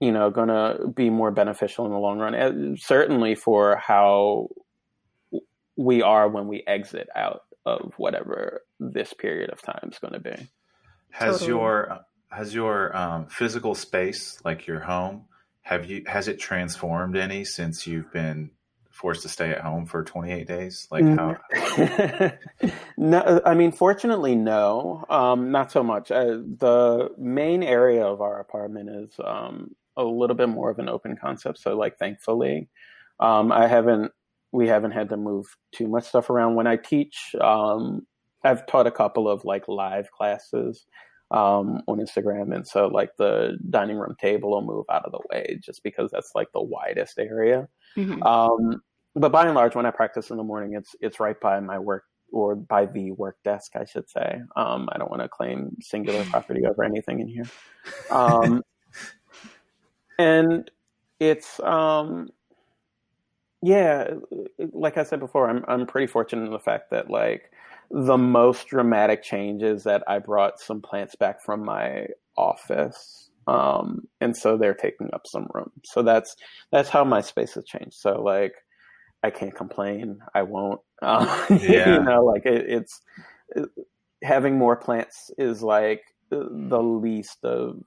you 0.00 0.12
know 0.12 0.30
going 0.30 0.48
to 0.48 0.88
be 0.88 1.10
more 1.10 1.30
beneficial 1.30 1.86
in 1.86 1.92
the 1.92 1.98
long 1.98 2.18
run 2.18 2.34
and 2.34 2.78
certainly 2.78 3.34
for 3.34 3.76
how 3.76 4.48
we 5.76 6.02
are 6.02 6.28
when 6.28 6.46
we 6.46 6.62
exit 6.66 7.08
out 7.16 7.42
of 7.64 7.92
whatever 7.96 8.62
this 8.78 9.12
period 9.12 9.50
of 9.50 9.62
time 9.62 9.88
is 9.90 9.98
going 9.98 10.14
to 10.14 10.20
be 10.20 10.48
has 11.10 11.40
totally. 11.40 11.48
your 11.50 11.98
has 12.30 12.54
your 12.54 12.96
um, 12.96 13.26
physical 13.26 13.74
space 13.74 14.38
like 14.44 14.66
your 14.66 14.80
home 14.80 15.24
have 15.62 15.88
you 15.88 16.02
has 16.06 16.28
it 16.28 16.38
transformed 16.38 17.16
any 17.16 17.44
since 17.44 17.86
you've 17.86 18.12
been 18.12 18.50
forced 19.00 19.22
to 19.22 19.28
stay 19.28 19.50
at 19.50 19.62
home 19.62 19.86
for 19.86 20.04
28 20.04 20.46
days? 20.46 20.86
Like 20.90 21.04
how? 21.04 21.36
no, 22.98 23.40
I 23.46 23.54
mean, 23.54 23.72
fortunately, 23.72 24.34
no, 24.34 25.04
um, 25.08 25.50
not 25.50 25.72
so 25.72 25.82
much. 25.82 26.10
Uh, 26.10 26.38
the 26.58 27.10
main 27.16 27.62
area 27.62 28.04
of 28.04 28.20
our 28.20 28.40
apartment 28.40 28.90
is 28.90 29.18
um, 29.24 29.74
a 29.96 30.04
little 30.04 30.36
bit 30.36 30.50
more 30.50 30.70
of 30.70 30.78
an 30.78 30.88
open 30.88 31.16
concept. 31.16 31.58
So, 31.60 31.76
like, 31.76 31.98
thankfully, 31.98 32.68
um, 33.18 33.50
I 33.50 33.66
haven't. 33.66 34.12
We 34.52 34.66
haven't 34.66 34.90
had 34.90 35.08
to 35.10 35.16
move 35.16 35.46
too 35.72 35.86
much 35.86 36.04
stuff 36.04 36.28
around. 36.28 36.56
When 36.56 36.66
I 36.66 36.76
teach, 36.76 37.36
um, 37.40 38.04
I've 38.42 38.66
taught 38.66 38.88
a 38.88 38.90
couple 38.90 39.28
of 39.28 39.44
like 39.44 39.68
live 39.68 40.10
classes 40.10 40.86
um, 41.30 41.82
on 41.86 41.98
Instagram. 41.98 42.54
And 42.54 42.66
so 42.66 42.88
like 42.88 43.16
the 43.16 43.56
dining 43.70 43.96
room 43.96 44.16
table 44.20 44.50
will 44.50 44.62
move 44.62 44.86
out 44.90 45.04
of 45.04 45.12
the 45.12 45.20
way 45.30 45.60
just 45.62 45.82
because 45.84 46.10
that's 46.10 46.32
like 46.34 46.48
the 46.52 46.62
widest 46.62 47.18
area. 47.18 47.68
Mm-hmm. 47.96 48.22
Um, 48.22 48.82
but 49.14 49.32
by 49.32 49.46
and 49.46 49.54
large, 49.54 49.74
when 49.74 49.86
I 49.86 49.90
practice 49.90 50.30
in 50.30 50.36
the 50.36 50.44
morning, 50.44 50.74
it's 50.74 50.94
it's 51.00 51.20
right 51.20 51.40
by 51.40 51.60
my 51.60 51.78
work 51.78 52.04
or 52.32 52.54
by 52.54 52.86
the 52.86 53.10
work 53.12 53.36
desk, 53.44 53.72
I 53.74 53.84
should 53.84 54.08
say. 54.08 54.40
Um, 54.56 54.88
I 54.92 54.98
don't 54.98 55.10
want 55.10 55.22
to 55.22 55.28
claim 55.28 55.76
singular 55.80 56.24
property 56.30 56.64
over 56.66 56.84
anything 56.84 57.20
in 57.20 57.28
here. 57.28 57.46
Um, 58.10 58.62
and 60.18 60.70
it's 61.18 61.60
um, 61.60 62.28
yeah, 63.62 64.14
like 64.58 64.96
I 64.96 65.02
said 65.02 65.20
before, 65.20 65.48
I'm 65.48 65.64
I'm 65.68 65.86
pretty 65.86 66.06
fortunate 66.06 66.46
in 66.46 66.52
the 66.52 66.58
fact 66.58 66.90
that 66.90 67.10
like 67.10 67.50
the 67.90 68.18
most 68.18 68.68
dramatic 68.68 69.22
change 69.22 69.62
is 69.62 69.84
that 69.84 70.04
I 70.06 70.20
brought 70.20 70.60
some 70.60 70.80
plants 70.80 71.16
back 71.16 71.42
from 71.42 71.64
my 71.64 72.06
office. 72.36 73.30
Um, 73.46 74.06
and 74.20 74.36
so 74.36 74.56
they're 74.56 74.74
taking 74.74 75.10
up 75.12 75.26
some 75.26 75.48
room. 75.52 75.72
So 75.84 76.02
that's 76.02 76.36
that's 76.70 76.88
how 76.88 77.04
my 77.04 77.20
space 77.20 77.54
has 77.54 77.64
changed. 77.64 77.94
So 77.94 78.22
like 78.22 78.54
I 79.22 79.30
can't 79.30 79.54
complain. 79.54 80.20
I 80.34 80.42
won't. 80.42 80.80
Uh, 81.02 81.46
yeah. 81.48 81.94
you 81.94 82.02
know, 82.02 82.22
like 82.22 82.44
it, 82.44 82.66
it's 82.68 83.00
it, 83.56 83.70
having 84.22 84.58
more 84.58 84.76
plants 84.76 85.30
is 85.38 85.62
like 85.62 86.02
the 86.28 86.82
least 86.82 87.42
of 87.42 87.80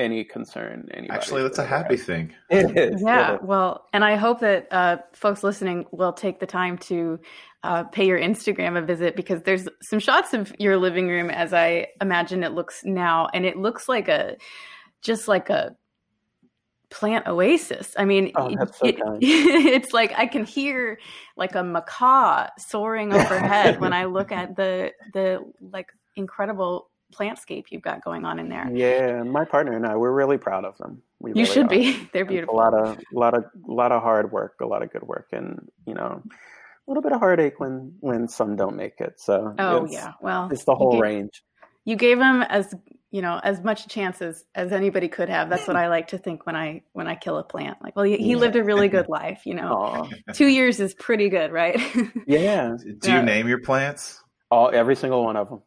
any 0.00 0.24
concern. 0.24 0.88
Anybody 0.92 1.16
Actually, 1.16 1.42
that's 1.42 1.58
a 1.58 1.64
happy 1.64 1.96
have. 1.96 2.06
thing. 2.06 2.34
It 2.50 2.76
is. 2.76 3.00
Yeah. 3.00 3.34
It 3.34 3.34
is. 3.34 3.40
Well, 3.44 3.86
and 3.92 4.04
I 4.04 4.16
hope 4.16 4.40
that 4.40 4.66
uh, 4.72 4.96
folks 5.12 5.44
listening 5.44 5.86
will 5.92 6.12
take 6.12 6.40
the 6.40 6.46
time 6.46 6.78
to 6.78 7.20
uh, 7.62 7.84
pay 7.84 8.06
your 8.06 8.18
Instagram 8.18 8.76
a 8.76 8.82
visit 8.82 9.14
because 9.14 9.42
there's 9.42 9.68
some 9.82 10.00
shots 10.00 10.34
of 10.34 10.52
your 10.58 10.78
living 10.78 11.06
room 11.06 11.30
as 11.30 11.52
I 11.52 11.88
imagine 12.00 12.42
it 12.42 12.52
looks 12.52 12.82
now, 12.84 13.28
and 13.34 13.44
it 13.44 13.56
looks 13.56 13.88
like 13.88 14.08
a 14.08 14.36
just 15.02 15.28
like 15.28 15.50
a 15.50 15.76
plant 16.90 17.26
oasis. 17.26 17.94
I 17.96 18.04
mean, 18.04 18.32
oh, 18.34 18.50
so 18.50 18.86
it, 18.86 19.00
it's 19.20 19.92
like 19.92 20.12
I 20.16 20.26
can 20.26 20.44
hear 20.44 20.98
like 21.36 21.54
a 21.54 21.62
macaw 21.62 22.48
soaring 22.58 23.12
overhead 23.12 23.80
when 23.80 23.92
I 23.92 24.04
look 24.04 24.32
at 24.32 24.56
the 24.56 24.92
the 25.12 25.40
like 25.60 25.88
incredible 26.16 26.90
plantscape 27.12 27.66
you've 27.70 27.82
got 27.82 28.04
going 28.04 28.24
on 28.24 28.38
in 28.38 28.48
there. 28.48 28.68
Yeah, 28.72 29.22
my 29.22 29.44
partner 29.44 29.76
and 29.76 29.86
I, 29.86 29.96
we're 29.96 30.12
really 30.12 30.38
proud 30.38 30.64
of 30.64 30.76
them. 30.78 31.02
We 31.18 31.30
you 31.30 31.42
really 31.42 31.46
should 31.46 31.66
are. 31.66 31.68
be. 31.68 32.08
They're 32.12 32.24
beautiful. 32.24 32.54
It's 32.54 32.60
a 32.60 32.72
lot 32.72 32.74
of, 32.74 32.98
lot 33.12 33.34
of, 33.34 33.44
lot 33.66 33.92
of 33.92 34.02
hard 34.02 34.32
work, 34.32 34.54
a 34.60 34.66
lot 34.66 34.82
of 34.82 34.92
good 34.92 35.02
work, 35.02 35.28
and 35.32 35.68
you 35.86 35.94
know, 35.94 36.22
a 36.24 36.90
little 36.90 37.02
bit 37.02 37.12
of 37.12 37.20
heartache 37.20 37.58
when 37.58 37.94
when 38.00 38.28
some 38.28 38.56
don't 38.56 38.76
make 38.76 39.00
it. 39.00 39.20
So 39.20 39.54
oh 39.58 39.86
yeah, 39.88 40.12
well, 40.20 40.48
it's 40.50 40.64
the 40.64 40.74
whole 40.74 41.00
range. 41.00 41.42
You 41.84 41.96
gave 41.96 42.18
them 42.18 42.42
as 42.42 42.74
you 43.10 43.22
know 43.22 43.40
as 43.42 43.62
much 43.62 43.88
chance 43.88 44.22
as, 44.22 44.44
as 44.54 44.72
anybody 44.72 45.08
could 45.08 45.28
have. 45.28 45.50
That's 45.50 45.66
what 45.66 45.76
I 45.76 45.88
like 45.88 46.08
to 46.08 46.18
think 46.18 46.46
when 46.46 46.56
I 46.56 46.82
when 46.92 47.06
I 47.06 47.14
kill 47.16 47.38
a 47.38 47.44
plant. 47.44 47.78
Like, 47.82 47.96
well, 47.96 48.04
he, 48.04 48.16
he 48.16 48.36
lived 48.36 48.56
a 48.56 48.64
really 48.64 48.88
good 48.88 49.08
life. 49.08 49.42
You 49.44 49.54
know, 49.54 50.08
two 50.34 50.46
years 50.46 50.80
is 50.80 50.94
pretty 50.94 51.28
good, 51.28 51.52
right? 51.52 51.80
yeah. 52.26 52.76
Do 52.98 53.12
you 53.12 53.22
name 53.22 53.48
your 53.48 53.60
plants? 53.60 54.22
All 54.50 54.70
every 54.72 54.96
single 54.96 55.24
one 55.24 55.36
of 55.36 55.48
them. 55.48 55.62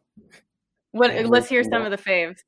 What? 0.92 1.10
Every 1.10 1.24
let's 1.24 1.48
hear 1.48 1.64
some 1.64 1.82
of 1.82 1.90
the 1.90 1.98
faves. 1.98 2.38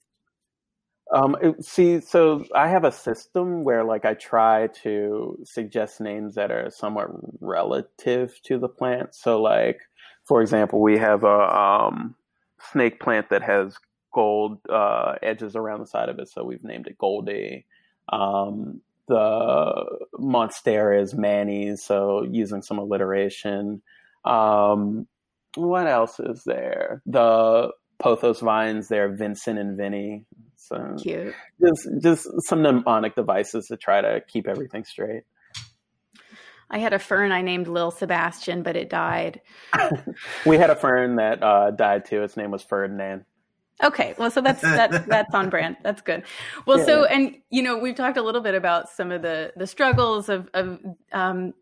Um, 1.14 1.37
see, 1.61 2.00
so 2.00 2.44
I 2.54 2.68
have 2.68 2.85
a 2.85 2.90
system 2.90 3.62
where 3.62 3.85
like 3.85 4.04
I 4.04 4.14
try 4.14 4.68
to 4.82 5.38
suggest 5.44 6.00
names 6.00 6.35
that 6.35 6.50
are 6.50 6.68
somewhat 6.70 7.09
relative 7.40 8.40
to 8.44 8.59
the 8.59 8.68
plant. 8.68 9.14
So 9.14 9.40
like, 9.40 9.80
for 10.24 10.42
example, 10.42 10.82
we 10.82 10.98
have 10.98 11.22
a 11.22 11.56
um, 11.56 12.16
snake 12.72 12.98
plant 12.98 13.30
that 13.30 13.42
has 13.42 13.76
gold 14.16 14.61
uh, 14.70 15.16
edges 15.22 15.55
around 15.55 15.81
the 15.81 15.87
side 15.87 16.09
of 16.09 16.18
it, 16.18 16.31
so 16.31 16.42
we've 16.42 16.64
named 16.64 16.87
it 16.87 16.96
Goldie. 16.96 17.66
Um, 18.09 18.81
the 19.09 20.07
monstera 20.14 21.02
is 21.02 21.14
Manny's, 21.14 21.85
so 21.85 22.26
using 22.29 22.62
some 22.62 22.79
alliteration. 22.79 23.83
Um, 24.24 25.07
what 25.55 25.87
else 25.87 26.18
is 26.18 26.44
there? 26.44 27.02
The 27.05 27.72
pothos 28.02 28.40
vines, 28.40 28.88
they're 28.88 29.14
Vincent 29.14 29.59
and 29.59 29.76
Vinny. 29.76 30.24
So 30.57 30.96
Cute. 30.98 31.35
Just 31.61 31.88
just 32.02 32.26
some 32.48 32.62
mnemonic 32.62 33.14
devices 33.16 33.66
to 33.66 33.76
try 33.76 34.00
to 34.00 34.22
keep 34.26 34.48
everything 34.48 34.85
straight. 34.85 35.24
I 36.70 36.79
had 36.79 36.94
a 36.94 36.98
fern 36.98 37.33
I 37.33 37.42
named 37.42 37.68
Lil 37.68 37.90
Sebastian, 37.90 38.62
but 38.62 38.76
it 38.76 38.88
died. 38.88 39.42
we 40.46 40.57
had 40.57 40.70
a 40.70 40.74
fern 40.74 41.16
that 41.16 41.42
uh, 41.42 41.70
died 41.70 42.07
too. 42.07 42.22
Its 42.22 42.37
name 42.37 42.50
was 42.50 42.62
Ferdinand. 42.62 43.26
Okay, 43.83 44.15
well, 44.19 44.31
so 44.31 44.41
that's 44.41 44.62
that's 44.62 45.07
that's 45.07 45.35
on 45.35 45.51
brand. 45.51 45.77
That's 45.83 46.01
good. 46.01 46.25
Well, 46.67 46.79
yeah. 46.79 46.87
so 46.87 47.05
and 47.05 47.37
you 47.51 47.62
know 47.62 47.77
we've 47.77 47.95
talked 47.95 48.17
a 48.17 48.23
little 48.23 48.41
bit 48.41 48.55
about 48.55 48.89
some 48.89 49.12
of 49.12 49.23
the 49.23 49.53
the 49.57 49.67
struggles 49.67 50.29
of 50.29 50.49
of 50.55 50.81
um, 51.12 51.53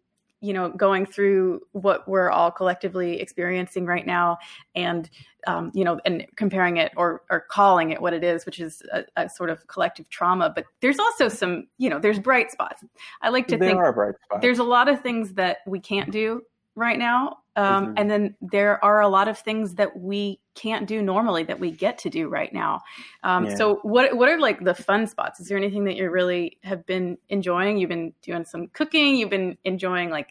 you 0.41 0.53
know 0.53 0.69
going 0.69 1.07
through 1.07 1.61
what 1.73 2.07
we're 2.09 2.31
all 2.31 2.53
collectively 2.53 3.21
experiencing 3.21 3.85
right 3.85 4.07
now, 4.07 4.39
and 4.77 5.11
um, 5.47 5.73
you 5.75 5.85
know, 5.85 6.01
and 6.05 6.25
comparing 6.37 6.77
it 6.77 6.93
or 6.97 7.23
or 7.31 7.41
calling 7.51 7.91
it 7.91 8.01
what 8.01 8.13
it 8.13 8.23
is, 8.23 8.47
which 8.47 8.61
is 8.61 8.83
a, 8.93 9.05
a, 9.17 9.29
sort 9.29 9.51
of 9.51 9.67
collective 9.67 10.09
trauma. 10.09 10.53
But 10.55 10.67
there's 10.81 10.99
also 10.99 11.29
some, 11.29 11.67
you 11.79 11.91
know, 11.91 11.99
there's 11.99 12.19
bright 12.19 12.51
spots. 12.51 12.85
I 13.23 13.31
like 13.31 13.49
to 13.49 13.57
there 13.57 13.71
think 13.71 13.79
are 13.79 13.93
bright 13.93 14.15
spots. 14.25 14.43
there's 14.43 14.59
a 14.59 14.65
lot 14.65 14.89
of 14.89 15.01
things 15.01 15.35
that 15.35 15.59
we 15.67 15.81
can't 15.81 16.11
do 16.11 16.43
right 16.75 16.99
now, 16.99 17.39
um, 17.57 17.87
mm-hmm. 17.87 17.95
and 17.97 18.11
then 18.11 18.35
there 18.41 18.85
are 18.85 19.01
a 19.01 19.09
lot 19.09 19.29
of 19.29 19.39
things 19.39 19.75
that 19.77 19.99
we 19.99 20.41
can't 20.55 20.87
do 20.87 21.03
normally 21.03 21.45
that 21.45 21.61
we 21.61 21.71
get 21.71 21.99
to 21.99 22.11
do 22.11 22.29
right 22.29 22.53
now. 22.53 22.81
Um, 23.23 23.47
yeah. 23.47 23.55
So, 23.55 23.77
what 23.83 24.17
what 24.17 24.29
are 24.29 24.41
like 24.41 24.65
the 24.65 24.75
fun 24.75 25.07
spots? 25.07 25.41
Is 25.41 25.49
there 25.49 25.57
anything 25.57 25.85
that 25.85 25.97
you 25.97 26.11
really 26.11 26.59
have 26.63 26.85
been 26.87 27.19
enjoying? 27.29 27.79
You've 27.79 27.91
been 27.91 28.13
doing 28.23 28.45
some 28.45 28.69
cooking. 28.69 29.17
You've 29.17 29.31
been 29.31 29.57
enjoying 29.65 30.11
like 30.11 30.29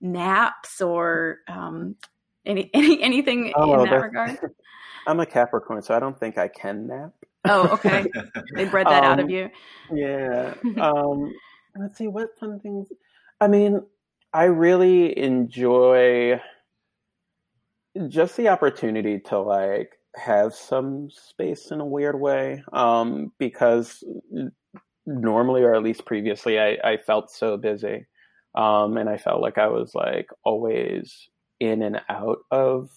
naps 0.00 0.80
or 0.80 1.38
um, 1.48 1.96
any, 2.44 2.70
any 2.74 3.02
anything 3.02 3.52
oh, 3.54 3.82
in 3.82 3.90
that 3.90 3.96
regard? 3.96 4.38
I'm 5.06 5.20
a 5.20 5.26
Capricorn, 5.26 5.82
so 5.82 5.94
I 5.94 5.98
don't 5.98 6.18
think 6.18 6.36
I 6.36 6.48
can 6.48 6.86
nap. 6.86 7.12
Oh, 7.46 7.68
okay. 7.68 8.04
they 8.54 8.66
bred 8.66 8.86
that 8.86 9.02
out 9.02 9.18
of 9.18 9.24
um, 9.24 9.30
you. 9.30 9.48
Yeah. 9.92 10.54
um, 10.78 11.32
let's 11.74 11.96
see 11.96 12.06
what 12.06 12.38
fun 12.38 12.60
things. 12.60 12.88
I 13.40 13.48
mean, 13.48 13.80
I 14.32 14.44
really 14.44 15.18
enjoy 15.18 16.40
just 18.08 18.36
the 18.36 18.48
opportunity 18.48 19.18
to 19.18 19.38
like 19.40 19.92
have 20.16 20.54
some 20.54 21.08
space 21.10 21.70
in 21.70 21.80
a 21.80 21.86
weird 21.86 22.18
way. 22.20 22.62
Um, 22.72 23.32
because 23.38 24.04
normally, 25.06 25.62
or 25.62 25.74
at 25.74 25.82
least 25.82 26.06
previously, 26.06 26.58
I, 26.58 26.78
I 26.84 26.96
felt 26.96 27.30
so 27.30 27.56
busy. 27.56 28.06
Um, 28.54 28.96
and 28.96 29.08
I 29.08 29.16
felt 29.16 29.42
like 29.42 29.58
I 29.58 29.68
was 29.68 29.94
like 29.94 30.28
always 30.44 31.28
in 31.60 31.82
and 31.82 32.00
out 32.08 32.38
of 32.50 32.90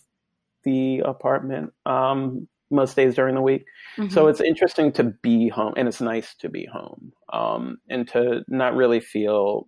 the 0.63 0.99
apartment 0.99 1.73
um, 1.85 2.47
most 2.71 2.95
days 2.95 3.15
during 3.15 3.35
the 3.35 3.41
week. 3.41 3.65
Mm-hmm. 3.97 4.09
So 4.09 4.27
it's 4.27 4.41
interesting 4.41 4.91
to 4.93 5.03
be 5.03 5.49
home, 5.49 5.73
and 5.77 5.87
it's 5.87 6.01
nice 6.01 6.33
to 6.35 6.49
be 6.49 6.65
home 6.65 7.13
um, 7.31 7.77
and 7.89 8.07
to 8.09 8.43
not 8.47 8.75
really 8.75 8.99
feel 8.99 9.67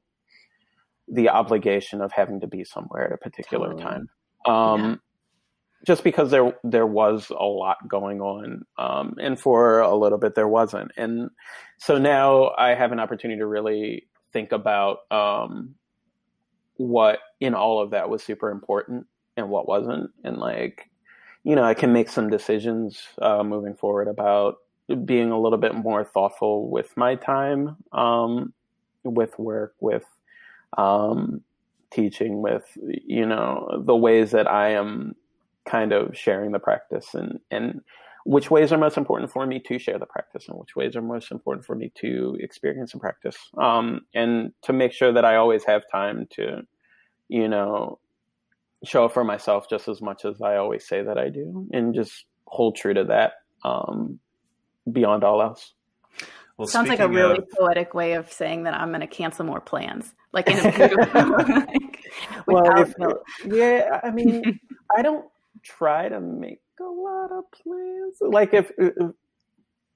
the 1.08 1.30
obligation 1.30 2.02
of 2.02 2.12
having 2.12 2.40
to 2.42 2.48
be 2.48 2.64
somewhere 2.64 3.06
at 3.06 3.14
a 3.14 3.18
particular 3.18 3.72
totally. 3.72 3.84
time. 3.84 4.10
Um, 4.48 4.84
yeah. 4.84 4.96
Just 5.86 6.04
because 6.04 6.32
there 6.32 6.58
there 6.64 6.88
was 6.88 7.30
a 7.30 7.44
lot 7.44 7.78
going 7.88 8.20
on, 8.20 8.66
um, 8.80 9.16
and 9.22 9.40
for 9.40 9.82
a 9.82 9.96
little 9.96 10.18
bit 10.18 10.34
there 10.34 10.48
wasn't, 10.48 10.92
and 10.98 11.30
so 11.78 12.00
now 12.00 12.54
I 12.58 12.74
have 12.74 12.92
an 12.92 13.00
opportunity 13.00 13.40
to 13.40 13.46
really 13.46 14.08
think 14.34 14.52
about 14.52 15.00
um, 15.12 15.76
what 16.78 17.20
in 17.40 17.54
all 17.54 17.82
of 17.82 17.92
that 17.92 18.10
was 18.10 18.24
super 18.24 18.50
important 18.50 19.06
and 19.38 19.50
what 19.50 19.68
wasn't 19.68 20.12
and 20.24 20.38
like 20.38 20.90
you 21.44 21.56
know 21.56 21.64
i 21.64 21.74
can 21.74 21.94
make 21.94 22.10
some 22.10 22.30
decisions 22.30 23.08
uh, 23.22 23.44
moving 23.44 23.76
forward 23.76 24.08
about 24.08 24.58
being 25.06 25.32
a 25.32 25.40
little 25.40 25.58
bit 25.58 25.74
more 25.74 26.04
thoughtful 26.04 26.70
with 26.70 26.96
my 26.96 27.16
time 27.16 27.76
um, 27.92 28.54
with 29.04 29.38
work 29.40 29.74
with 29.80 30.04
um, 30.78 31.42
teaching 31.92 32.42
with 32.42 32.66
you 33.06 33.26
know 33.26 33.82
the 33.86 33.96
ways 33.96 34.32
that 34.32 34.48
i 34.48 34.70
am 34.70 35.16
kind 35.66 35.94
of 35.94 36.16
sharing 36.18 36.52
the 36.52 36.60
practice 36.60 37.14
and 37.14 37.40
and 37.52 37.82
which 38.26 38.50
ways 38.50 38.72
are 38.74 38.78
most 38.80 38.98
important 38.98 39.32
for 39.32 39.46
me 39.46 39.60
to 39.60 39.78
share 39.78 40.00
the 40.00 40.06
practice 40.06 40.48
and 40.50 40.58
which 40.58 40.76
ways 40.76 40.96
are 40.96 41.02
most 41.02 41.32
important 41.32 41.64
for 41.64 41.76
me 41.76 41.92
to 41.94 42.36
experience 42.40 42.92
and 42.92 43.00
practice. 43.00 43.38
Um, 43.60 44.02
and 44.16 44.52
to 44.64 44.74
make 44.74 44.94
sure 44.94 45.14
that 45.14 45.24
i 45.24 45.36
always 45.36 45.64
have 45.64 45.84
time 45.92 46.28
to 46.32 46.64
you 47.28 47.48
know 47.48 48.00
show 48.84 49.06
up 49.06 49.14
for 49.14 49.24
myself 49.24 49.70
just 49.70 49.88
as 49.88 50.02
much 50.02 50.26
as 50.26 50.42
i 50.42 50.56
always 50.58 50.88
say 50.88 51.04
that 51.04 51.18
i 51.18 51.30
do 51.30 51.68
and 51.72 51.94
just 51.94 52.26
hold 52.48 52.76
true 52.76 52.94
to 52.94 53.04
that 53.04 53.34
um, 53.64 54.20
beyond 54.92 55.24
all 55.24 55.42
else 55.42 55.75
well, 56.58 56.68
Sounds 56.68 56.88
like 56.88 57.00
a 57.00 57.08
really 57.08 57.40
of... 57.40 57.50
poetic 57.50 57.94
way 57.94 58.14
of 58.14 58.32
saying 58.32 58.64
that 58.64 58.74
I'm 58.74 58.90
going 58.90 59.02
to 59.02 59.08
cancel 59.08 59.46
more 59.46 59.60
plans. 59.60 60.14
Like 60.32 60.48
in 60.50 60.60
a 60.60 60.72
beautiful, 60.88 61.32
like, 61.38 62.04
well, 62.48 62.82
if, 62.82 62.94
yeah, 63.46 64.00
I 64.04 64.12
mean, 64.12 64.60
I 64.98 65.02
don't 65.02 65.26
try 65.64 66.10
to 66.10 66.20
make 66.20 66.62
a 66.80 66.84
lot 66.84 67.32
of 67.32 67.44
plans. 67.52 68.18
Like 68.22 68.54
if 68.54 68.72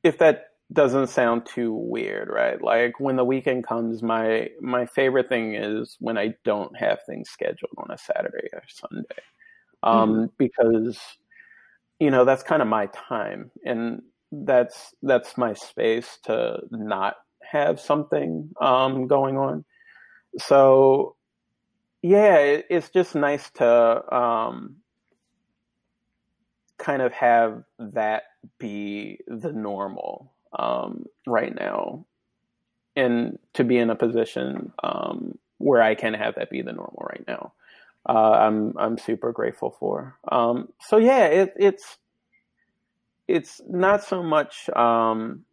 if 0.03 0.17
that 0.19 0.45
doesn't 0.71 1.07
sound 1.07 1.45
too 1.45 1.73
weird, 1.73 2.29
right? 2.29 2.61
Like 2.61 2.99
when 2.99 3.15
the 3.15 3.25
weekend 3.25 3.65
comes, 3.65 4.03
my 4.03 4.49
my 4.61 4.85
favorite 4.85 5.29
thing 5.29 5.55
is 5.55 5.97
when 5.99 6.17
I 6.17 6.35
don't 6.43 6.75
have 6.77 6.99
things 7.05 7.29
scheduled 7.29 7.73
on 7.77 7.91
a 7.91 7.97
Saturday 7.97 8.47
or 8.53 8.63
Sunday, 8.67 9.23
um, 9.83 10.13
mm-hmm. 10.13 10.25
because 10.37 10.99
you 11.99 12.11
know 12.11 12.25
that's 12.25 12.43
kind 12.43 12.61
of 12.61 12.67
my 12.67 12.87
time, 12.87 13.51
and 13.65 14.01
that's 14.31 14.93
that's 15.01 15.37
my 15.37 15.53
space 15.53 16.19
to 16.23 16.59
not 16.71 17.15
have 17.41 17.79
something 17.79 18.51
um, 18.61 19.07
going 19.07 19.37
on. 19.37 19.65
So 20.37 21.15
yeah, 22.01 22.37
it, 22.37 22.65
it's 22.69 22.89
just 22.89 23.15
nice 23.15 23.49
to 23.51 24.15
um, 24.15 24.77
kind 26.77 27.01
of 27.01 27.11
have 27.13 27.63
that 27.79 28.23
be 28.57 29.19
the 29.27 29.51
normal 29.51 30.33
um, 30.57 31.05
right 31.27 31.53
now, 31.53 32.05
and 32.95 33.37
to 33.53 33.63
be 33.63 33.77
in 33.77 33.89
a 33.89 33.95
position 33.95 34.71
um, 34.83 35.37
where 35.57 35.81
I 35.81 35.95
can 35.95 36.13
have 36.13 36.35
that 36.35 36.49
be 36.49 36.61
the 36.61 36.73
normal 36.73 37.07
right 37.09 37.23
now. 37.27 37.53
Uh, 38.07 38.31
I'm 38.31 38.73
I'm 38.77 38.97
super 38.97 39.31
grateful 39.31 39.75
for. 39.79 40.17
Um, 40.31 40.69
so 40.79 40.97
yeah, 40.97 41.25
it, 41.25 41.53
it's 41.57 41.97
it's 43.29 43.61
not 43.69 44.03
so 44.03 44.23
much 44.23 44.69
um, 44.71 45.45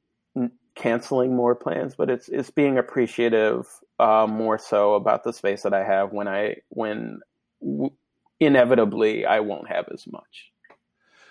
canceling 0.74 1.36
more 1.36 1.54
plans, 1.54 1.94
but 1.94 2.08
it's 2.08 2.28
it's 2.28 2.50
being 2.50 2.78
appreciative 2.78 3.66
uh, 4.00 4.26
more 4.28 4.58
so 4.58 4.94
about 4.94 5.24
the 5.24 5.32
space 5.32 5.62
that 5.62 5.74
I 5.74 5.84
have 5.84 6.12
when 6.12 6.26
I 6.26 6.56
when 6.70 7.20
w- 7.60 7.92
inevitably 8.40 9.26
I 9.26 9.40
won't 9.40 9.68
have 9.68 9.88
as 9.92 10.06
much. 10.06 10.52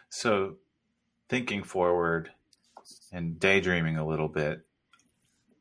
So, 0.09 0.57
thinking 1.29 1.63
forward 1.63 2.29
and 3.11 3.39
daydreaming 3.39 3.97
a 3.97 4.05
little 4.05 4.29
bit, 4.29 4.65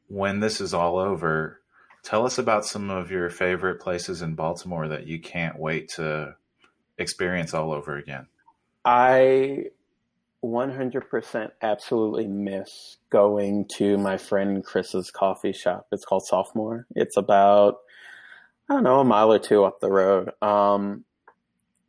when 0.09 0.41
this 0.41 0.61
is 0.61 0.75
all 0.75 0.99
over, 0.99 1.63
tell 2.03 2.27
us 2.27 2.37
about 2.37 2.67
some 2.67 2.91
of 2.91 3.11
your 3.11 3.31
favorite 3.31 3.81
places 3.81 4.21
in 4.21 4.35
Baltimore 4.35 4.89
that 4.89 5.07
you 5.07 5.19
can't 5.19 5.59
wait 5.59 5.89
to 5.91 6.37
experience 6.99 7.55
all 7.55 7.73
over 7.73 7.97
again. 7.97 8.27
I 8.85 9.71
100% 10.45 11.51
absolutely 11.63 12.27
miss 12.27 12.99
going 13.11 13.67
to 13.77 13.97
my 13.97 14.19
friend 14.19 14.63
Chris's 14.63 15.11
coffee 15.11 15.53
shop. 15.53 15.87
It's 15.91 16.05
called 16.05 16.27
Sophomore. 16.27 16.87
It's 16.95 17.17
about, 17.17 17.79
I 18.69 18.75
don't 18.75 18.85
know, 18.85 19.01
a 19.01 19.05
mile 19.05 19.33
or 19.33 19.39
two 19.39 19.65
up 19.65 19.81
the 19.81 19.91
road. 19.91 20.31
Um, 20.43 21.05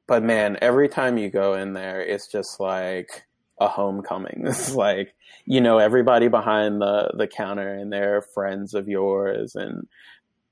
but 0.08 0.24
man, 0.24 0.58
every 0.62 0.88
time 0.88 1.18
you 1.18 1.30
go 1.30 1.56
in 1.56 1.74
there, 1.74 2.02
it's 2.02 2.32
just 2.32 2.60
like 2.60 3.26
a 3.60 3.68
homecoming. 3.68 4.44
It's 4.46 4.74
like, 4.74 5.14
you 5.46 5.60
know, 5.60 5.78
everybody 5.78 6.28
behind 6.28 6.82
the, 6.82 7.12
the 7.18 7.28
counter 7.28 7.74
and 7.74 7.92
they're 7.92 8.22
friends 8.22 8.74
of 8.74 8.88
yours. 8.88 9.56
And 9.56 9.88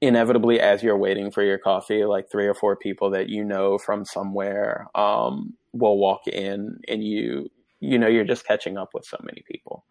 inevitably, 0.01 0.59
as 0.59 0.83
you're 0.83 0.97
waiting 0.97 1.31
for 1.31 1.43
your 1.43 1.57
coffee, 1.57 2.03
like 2.03 2.29
three 2.29 2.47
or 2.47 2.53
four 2.53 2.75
people 2.75 3.11
that 3.11 3.29
you 3.29 3.45
know 3.45 3.77
from 3.77 4.03
somewhere, 4.03 4.87
um, 4.93 5.53
will 5.73 5.97
walk 5.97 6.27
in 6.27 6.79
and 6.87 7.03
you, 7.03 7.49
you 7.83 7.99
know, 7.99 8.07
you're 8.07 8.23
just 8.23 8.47
catching 8.47 8.77
up 8.77 8.93
with 8.93 9.05
so 9.05 9.17
many 9.23 9.43
people. 9.45 9.83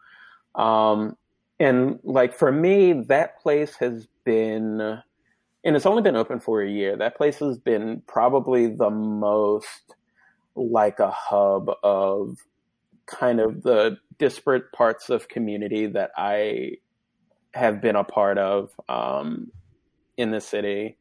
Um, 0.54 1.16
and 1.60 1.98
like 2.02 2.34
for 2.34 2.50
me, 2.50 2.92
that 3.08 3.38
place 3.40 3.76
has 3.76 4.08
been, 4.24 4.80
and 4.80 5.76
it's 5.76 5.86
only 5.86 6.02
been 6.02 6.16
open 6.16 6.40
for 6.40 6.62
a 6.62 6.70
year. 6.70 6.96
That 6.96 7.16
place 7.16 7.38
has 7.40 7.58
been 7.58 8.02
probably 8.06 8.66
the 8.66 8.90
most 8.90 9.94
like 10.56 11.00
a 11.00 11.10
hub 11.10 11.70
of 11.82 12.38
kind 13.06 13.40
of 13.40 13.62
the 13.62 13.98
disparate 14.18 14.72
parts 14.72 15.10
of 15.10 15.28
community 15.28 15.86
that 15.86 16.12
I 16.16 16.78
have 17.52 17.82
been 17.82 17.96
a 17.96 18.04
part 18.04 18.38
of 18.38 18.70
um, 18.88 19.52
in 20.16 20.30
the 20.30 20.40
city. 20.40 20.96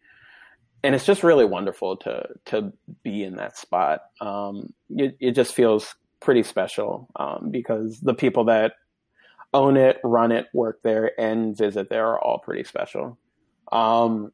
And 0.84 0.94
it's 0.94 1.06
just 1.06 1.24
really 1.24 1.46
wonderful 1.46 1.96
to 1.98 2.26
to 2.46 2.74
be 3.04 3.24
in 3.24 3.36
that 3.36 3.58
spot. 3.58 4.02
Um, 4.20 4.74
it, 4.90 5.16
it 5.20 5.32
just 5.32 5.54
feels 5.54 5.96
pretty 6.22 6.44
special 6.44 7.10
um, 7.16 7.50
because 7.52 8.00
the 8.00 8.14
people 8.14 8.46
that 8.46 8.74
own 9.54 9.76
it, 9.76 10.00
run 10.04 10.32
it, 10.32 10.48
work 10.54 10.82
there, 10.84 11.20
and 11.20 11.58
visit 11.58 11.90
there 11.90 12.08
are 12.08 12.20
all 12.20 12.40
pretty 12.40 12.64
special. 12.64 13.18
Um, 13.72 14.32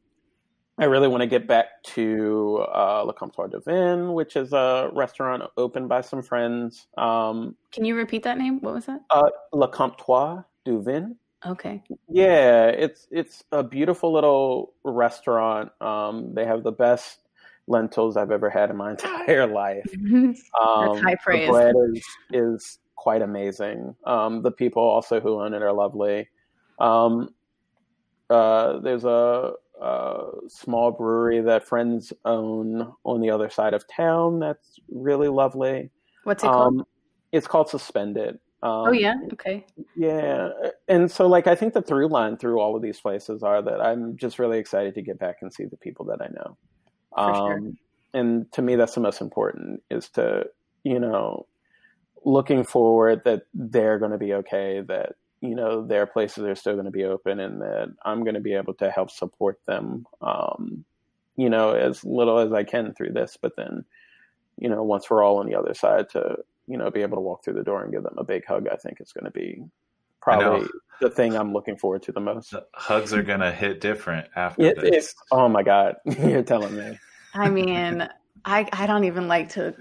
I 0.78 0.84
really 0.84 1.08
want 1.08 1.22
to 1.22 1.26
get 1.26 1.48
back 1.48 1.82
to 1.94 2.64
uh, 2.72 3.02
Le 3.02 3.12
Comptoir 3.12 3.50
du 3.50 3.60
Vin, 3.60 4.12
which 4.12 4.36
is 4.36 4.52
a 4.52 4.90
restaurant 4.92 5.42
opened 5.56 5.88
by 5.88 6.02
some 6.02 6.22
friends. 6.22 6.86
Um, 6.96 7.56
Can 7.72 7.84
you 7.84 7.96
repeat 7.96 8.22
that 8.22 8.38
name? 8.38 8.60
What 8.60 8.74
was 8.74 8.86
that? 8.86 9.00
Uh, 9.10 9.28
Le 9.52 9.68
Comptoir 9.68 10.44
du 10.64 10.80
Vin. 10.80 11.16
Okay. 11.44 11.82
Yeah, 12.08 12.66
it's 12.66 13.06
it's 13.10 13.44
a 13.52 13.62
beautiful 13.62 14.12
little 14.12 14.74
restaurant. 14.84 15.70
Um, 15.80 16.34
they 16.34 16.44
have 16.44 16.62
the 16.64 16.72
best 16.72 17.18
lentils 17.68 18.16
I've 18.16 18.30
ever 18.30 18.50
had 18.50 18.70
in 18.70 18.76
my 18.76 18.90
entire 18.92 19.46
life. 19.46 19.86
Um, 20.60 20.94
That's 20.94 21.00
high 21.00 21.16
praise. 21.22 21.46
The 21.46 21.52
bread 21.52 21.74
is, 21.94 22.04
is 22.32 22.78
quite 22.96 23.22
amazing. 23.22 23.94
Um, 24.04 24.42
the 24.42 24.50
people 24.50 24.82
also 24.82 25.20
who 25.20 25.40
own 25.40 25.54
it 25.54 25.62
are 25.62 25.72
lovely. 25.72 26.28
Um, 26.80 27.30
uh, 28.28 28.80
there's 28.80 29.04
a, 29.04 29.52
a, 29.80 30.24
small 30.48 30.90
brewery 30.90 31.40
that 31.40 31.66
friends 31.66 32.12
own 32.24 32.92
on 33.04 33.20
the 33.20 33.30
other 33.30 33.48
side 33.48 33.74
of 33.74 33.86
town 33.88 34.38
that's 34.40 34.78
really 34.90 35.28
lovely. 35.28 35.90
What's 36.24 36.44
it 36.44 36.48
called? 36.48 36.80
Um, 36.80 36.84
it's 37.32 37.46
called 37.46 37.70
Suspended. 37.70 38.38
oh 38.62 38.92
yeah, 38.92 39.14
okay. 39.32 39.64
Yeah, 39.96 40.50
and 40.88 41.10
so 41.10 41.26
like 41.26 41.46
I 41.46 41.54
think 41.54 41.74
the 41.74 41.82
through 41.82 42.08
line 42.08 42.36
through 42.36 42.60
all 42.60 42.76
of 42.76 42.82
these 42.82 43.00
places 43.00 43.42
are 43.42 43.62
that 43.62 43.80
I'm 43.80 44.16
just 44.16 44.38
really 44.38 44.58
excited 44.58 44.94
to 44.96 45.02
get 45.02 45.18
back 45.18 45.36
and 45.42 45.52
see 45.52 45.64
the 45.64 45.76
people 45.76 46.04
that 46.06 46.20
I 46.20 46.28
know. 46.28 46.56
Um, 47.18 47.34
sure. 47.34 47.72
And 48.14 48.52
to 48.52 48.62
me, 48.62 48.76
that's 48.76 48.94
the 48.94 49.00
most 49.00 49.20
important 49.20 49.82
is 49.90 50.08
to, 50.10 50.46
you 50.82 50.98
know, 50.98 51.46
looking 52.24 52.64
forward 52.64 53.22
that 53.24 53.42
they're 53.54 53.98
going 53.98 54.12
to 54.12 54.18
be 54.18 54.34
okay, 54.34 54.82
that, 54.88 55.14
you 55.40 55.54
know, 55.54 55.86
their 55.86 56.06
places 56.06 56.44
are 56.44 56.54
still 56.54 56.74
going 56.74 56.84
to 56.84 56.90
be 56.90 57.04
open 57.04 57.38
and 57.38 57.60
that 57.60 57.94
I'm 58.04 58.24
going 58.24 58.34
to 58.34 58.40
be 58.40 58.54
able 58.54 58.74
to 58.74 58.90
help 58.90 59.10
support 59.10 59.60
them, 59.66 60.06
um, 60.20 60.84
you 61.36 61.50
know, 61.50 61.72
as 61.72 62.04
little 62.04 62.38
as 62.38 62.52
I 62.52 62.64
can 62.64 62.94
through 62.94 63.12
this. 63.12 63.36
But 63.40 63.56
then, 63.56 63.84
you 64.56 64.68
know, 64.68 64.82
once 64.82 65.08
we're 65.08 65.22
all 65.22 65.38
on 65.38 65.46
the 65.46 65.54
other 65.54 65.74
side 65.74 66.08
to, 66.10 66.36
you 66.66 66.76
know, 66.76 66.90
be 66.90 67.02
able 67.02 67.16
to 67.16 67.22
walk 67.22 67.44
through 67.44 67.54
the 67.54 67.62
door 67.62 67.82
and 67.82 67.92
give 67.92 68.02
them 68.02 68.16
a 68.18 68.24
big 68.24 68.44
hug, 68.46 68.66
I 68.68 68.76
think 68.76 68.98
it's 69.00 69.12
going 69.12 69.26
to 69.26 69.30
be 69.30 69.62
probably 70.20 70.66
the 71.00 71.10
thing 71.10 71.36
I'm 71.36 71.52
looking 71.52 71.76
forward 71.76 72.02
to 72.04 72.12
the 72.12 72.20
most. 72.20 72.50
The 72.50 72.66
hugs 72.74 73.12
are 73.12 73.22
going 73.22 73.40
to 73.40 73.52
hit 73.52 73.80
different 73.80 74.28
after 74.34 74.62
it, 74.62 74.80
this. 74.80 75.08
It, 75.10 75.14
oh 75.30 75.48
my 75.48 75.62
God. 75.62 75.96
You're 76.04 76.42
telling 76.42 76.76
me. 76.76 76.98
I 77.38 77.48
mean, 77.48 78.08
I 78.44 78.68
I 78.72 78.86
don't 78.86 79.04
even 79.04 79.28
like 79.28 79.48
to 79.50 79.74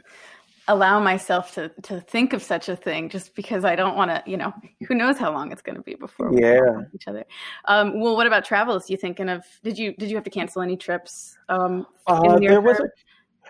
allow 0.68 1.00
myself 1.00 1.54
to 1.56 1.70
to 1.84 2.02
think 2.02 2.34
of 2.34 2.44
such 2.44 2.70
a 2.70 2.76
thing 2.76 3.10
just 3.10 3.36
because 3.36 3.66
I 3.66 3.76
don't 3.76 3.96
want 3.96 4.12
to, 4.12 4.24
you 4.30 4.38
know, 4.38 4.54
who 4.88 4.96
knows 4.96 5.18
how 5.18 5.32
long 5.32 5.52
it's 5.52 5.62
going 5.62 5.76
to 5.76 5.82
be 5.82 5.96
before 5.96 6.32
we 6.32 6.42
yeah. 6.42 6.82
each 6.94 7.08
other. 7.08 7.26
Um, 7.66 8.00
well, 8.00 8.16
what 8.16 8.28
about 8.28 8.46
travels? 8.46 8.90
You 8.90 8.98
thinking 8.98 9.30
of? 9.30 9.44
Did 9.64 9.78
you 9.78 9.94
did 9.94 10.10
you 10.10 10.16
have 10.16 10.26
to 10.26 10.30
cancel 10.30 10.62
any 10.62 10.78
trips? 10.78 11.38
Um, 11.50 11.88
uh, 12.06 12.38
there 12.40 12.62
was 12.62 12.80
a, 12.80 12.90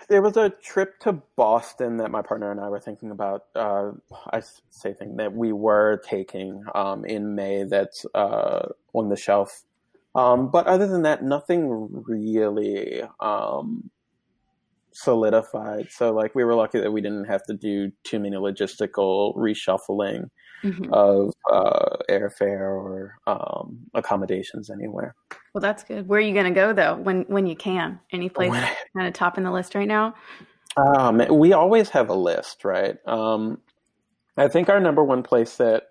there 0.08 0.22
was 0.22 0.38
a 0.38 0.50
trip 0.50 1.00
to 1.02 1.22
Boston 1.36 1.98
that 1.98 2.12
my 2.12 2.22
partner 2.22 2.52
and 2.52 2.62
I 2.62 2.70
were 2.70 2.80
thinking 2.80 3.12
about. 3.12 3.46
Uh, 3.56 3.92
I 4.32 4.42
say 4.70 4.94
thing 4.94 5.18
that 5.18 5.34
we 5.34 5.52
were 5.52 6.02
taking 6.06 6.64
um, 6.76 7.04
in 7.04 7.36
May. 7.36 7.64
That's 7.64 8.06
uh, 8.16 8.70
on 8.94 9.10
the 9.10 9.18
shelf 9.18 9.64
um, 10.18 10.50
but 10.50 10.66
other 10.66 10.88
than 10.88 11.04
that, 11.04 11.24
nothing 11.24 11.90
really 12.08 13.04
um, 13.20 13.90
solidified. 14.98 15.92
So, 15.92 16.12
like, 16.12 16.34
we 16.34 16.44
were 16.44 16.56
lucky 16.56 16.80
that 16.80 16.92
we 16.92 17.02
didn't 17.02 17.26
have 17.26 17.44
to 17.46 17.54
do 17.54 17.92
too 18.04 18.20
many 18.20 18.36
logistical 18.36 19.36
reshuffling 19.38 20.30
mm-hmm. 20.64 20.92
of 20.92 21.34
uh, 21.52 21.98
airfare 22.10 22.62
or 22.62 23.18
um, 23.28 23.80
accommodations 23.94 24.72
anywhere. 24.72 25.16
Well, 25.54 25.62
that's 25.62 25.84
good. 25.84 26.08
Where 26.08 26.18
are 26.18 26.22
you 26.22 26.34
going 26.34 26.52
to 26.52 26.60
go 26.60 26.74
though? 26.74 26.96
When 26.96 27.24
when 27.28 27.46
you 27.46 27.56
can? 27.56 28.00
Any 28.12 28.30
place 28.30 28.52
kind 28.52 29.08
of 29.08 29.14
top 29.14 29.38
in 29.38 29.44
the 29.44 29.52
list 29.52 29.76
right 29.76 29.88
now? 29.88 30.16
Um, 30.76 31.22
we 31.32 31.54
always 31.54 31.90
have 31.90 32.10
a 32.10 32.16
list, 32.16 32.64
right? 32.64 32.98
Um, 33.08 33.60
I 34.36 34.48
think 34.48 34.70
our 34.70 34.80
number 34.80 35.04
one 35.04 35.24
place 35.24 35.58
that 35.58 35.84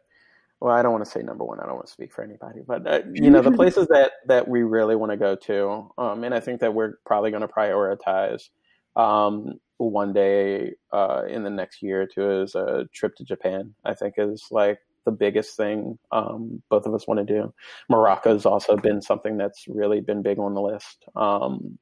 well, 0.60 0.74
I 0.74 0.82
don't 0.82 0.92
want 0.92 1.04
to 1.04 1.10
say 1.10 1.20
number 1.20 1.44
one. 1.44 1.60
I 1.60 1.66
don't 1.66 1.74
want 1.74 1.86
to 1.86 1.92
speak 1.92 2.12
for 2.12 2.24
anybody, 2.24 2.60
but 2.66 2.86
uh, 2.86 3.00
you 3.12 3.30
know, 3.30 3.42
the 3.42 3.52
places 3.62 3.86
that 3.88 4.12
that 4.26 4.48
we 4.48 4.62
really 4.62 4.96
want 4.96 5.12
to 5.12 5.16
go 5.16 5.36
to, 5.36 5.92
um, 5.98 6.24
and 6.24 6.34
I 6.34 6.40
think 6.40 6.60
that 6.60 6.74
we're 6.74 6.94
probably 7.04 7.30
going 7.30 7.42
to 7.42 7.48
prioritize 7.48 8.48
um, 8.96 9.60
one 9.78 10.12
day 10.12 10.72
uh, 10.92 11.22
in 11.28 11.44
the 11.44 11.50
next 11.50 11.82
year 11.82 12.02
or 12.02 12.06
two 12.06 12.42
is 12.42 12.54
a 12.54 12.88
trip 12.92 13.14
to 13.16 13.24
Japan. 13.24 13.74
I 13.84 13.94
think 13.94 14.14
is 14.18 14.46
like 14.50 14.78
the 15.04 15.12
biggest 15.12 15.56
thing 15.56 15.98
um, 16.12 16.62
both 16.68 16.86
of 16.86 16.94
us 16.94 17.06
want 17.06 17.26
to 17.26 17.34
do. 17.34 17.52
Morocco 17.88 18.32
has 18.32 18.46
also 18.46 18.76
been 18.76 19.00
something 19.00 19.36
that's 19.36 19.66
really 19.68 20.00
been 20.00 20.22
big 20.22 20.38
on 20.38 20.54
the 20.54 20.60
list. 20.60 21.04
Um, 21.14 21.78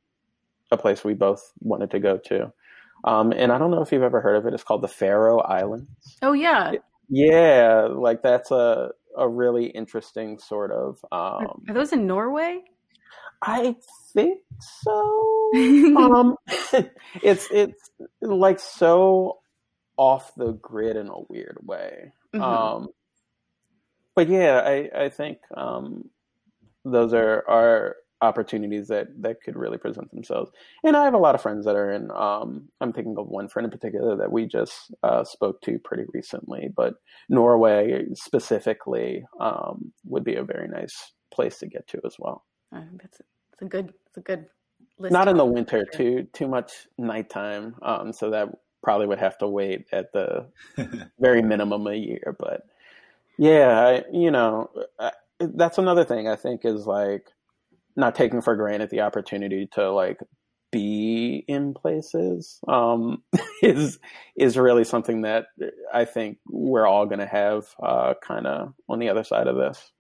a 0.71 0.77
place 0.77 1.05
we 1.05 1.15
both 1.15 1.53
wanted 1.61 1.91
to 1.93 2.01
go 2.01 2.19
to. 2.19 2.53
Um, 3.05 3.33
and 3.33 3.53
I 3.53 3.59
don't 3.59 3.71
know 3.71 3.83
if 3.83 3.93
you've 3.93 4.03
ever 4.03 4.21
heard 4.21 4.37
of 4.37 4.47
it. 4.47 4.55
It's 4.55 4.65
called 4.65 4.83
the 4.83 4.89
Faroe 4.89 5.41
Islands. 5.41 5.89
Oh 6.23 6.33
yeah, 6.33 6.73
yeah, 7.09 7.89
like 7.91 8.23
that's 8.23 8.51
a 8.51 8.91
a 9.17 9.29
really 9.29 9.67
interesting 9.67 10.39
sort 10.39 10.73
of. 10.73 11.05
Um, 11.13 11.63
Are 11.69 11.75
those 11.75 11.93
in 11.93 12.07
Norway? 12.07 12.63
I 13.47 13.77
think 14.15 14.41
so. 14.83 15.51
um, 15.55 16.37
it's 17.23 17.49
it's 17.51 17.91
like 18.23 18.59
so 18.59 19.39
off 19.97 20.35
the 20.35 20.53
grid 20.53 20.97
in 20.97 21.09
a 21.09 21.21
weird 21.29 21.59
way. 21.63 22.13
Mm-hmm. 22.35 22.43
Um, 22.43 22.89
but 24.17 24.29
yeah, 24.29 24.63
I 24.65 25.05
I 25.05 25.09
think 25.11 25.39
um, 25.55 26.09
those 26.85 27.13
are 27.13 27.45
are 27.49 27.97
opportunities 28.23 28.89
that 28.89 29.09
that 29.21 29.43
could 29.43 29.57
really 29.57 29.77
present 29.77 30.11
themselves. 30.11 30.51
And 30.83 30.97
I 30.97 31.05
have 31.05 31.13
a 31.13 31.19
lot 31.19 31.35
of 31.35 31.43
friends 31.43 31.67
that 31.67 31.77
are 31.77 31.93
in. 31.93 32.11
Um, 32.13 32.69
I'm 32.81 32.95
thinking 32.95 33.17
of 33.19 33.29
one 33.29 33.49
friend 33.49 33.67
in 33.67 33.71
particular 33.71 34.17
that 34.17 34.33
we 34.33 34.47
just 34.47 34.91
uh, 35.03 35.23
spoke 35.25 35.61
to 35.63 35.79
pretty 35.79 36.05
recently, 36.15 36.71
but 36.75 36.95
Norway 37.29 38.07
specifically 38.15 39.27
um, 39.39 39.93
would 40.07 40.25
be 40.25 40.37
a 40.37 40.45
very 40.45 40.69
nice 40.69 41.13
place 41.31 41.59
to 41.59 41.67
get 41.67 41.87
to 41.89 42.01
as 42.07 42.17
well. 42.19 42.45
I 42.73 42.81
think 42.81 43.03
that's 43.03 43.21
it's 43.55 43.63
a 43.63 43.67
good 43.67 43.93
it's 44.07 44.17
a 44.17 44.21
good 44.21 44.47
list. 44.99 45.13
Not 45.13 45.29
in 45.29 45.37
the 45.37 45.45
winter, 45.45 45.85
too 45.93 46.27
too 46.33 46.49
much 46.49 46.87
nighttime. 46.99 47.77
Um, 47.83 48.13
so 48.13 48.31
that 48.31 48.49
probably 48.83 49.07
would 49.07 49.19
have 49.19 49.39
to 49.39 49.49
wait 49.49 49.87
at 49.93 50.13
the 50.13 50.47
very 51.19 51.43
minimum 51.43 51.87
a 51.87 51.95
year. 51.95 52.37
But 52.39 52.63
yeah, 53.39 53.81
I, 53.81 54.05
you 54.13 54.31
know, 54.31 54.71
I, 54.99 55.13
that's 55.41 55.79
another 55.79 56.05
thing 56.05 56.29
I 56.29 56.37
think 56.37 56.65
is 56.65 56.87
like 56.87 57.29
not 57.97 58.15
taking 58.15 58.43
for 58.43 58.57
granted 58.57 58.91
the 58.91 59.01
opportunity 59.01 59.69
to 59.73 59.91
like 59.91 60.19
be 60.73 61.45
in 61.47 61.73
places 61.73 62.59
um, 62.67 63.23
is 63.63 63.99
is 64.37 64.59
really 64.59 64.85
something 64.85 65.23
that 65.23 65.47
I 65.93 66.05
think 66.05 66.39
we're 66.49 66.87
all 66.87 67.07
going 67.07 67.21
to 67.21 67.27
have 67.27 67.67
uh, 67.83 68.15
kind 68.27 68.47
of 68.47 68.75
on 68.89 68.99
the 68.99 69.09
other 69.09 69.25
side 69.25 69.47
of 69.47 69.57
this. 69.57 69.93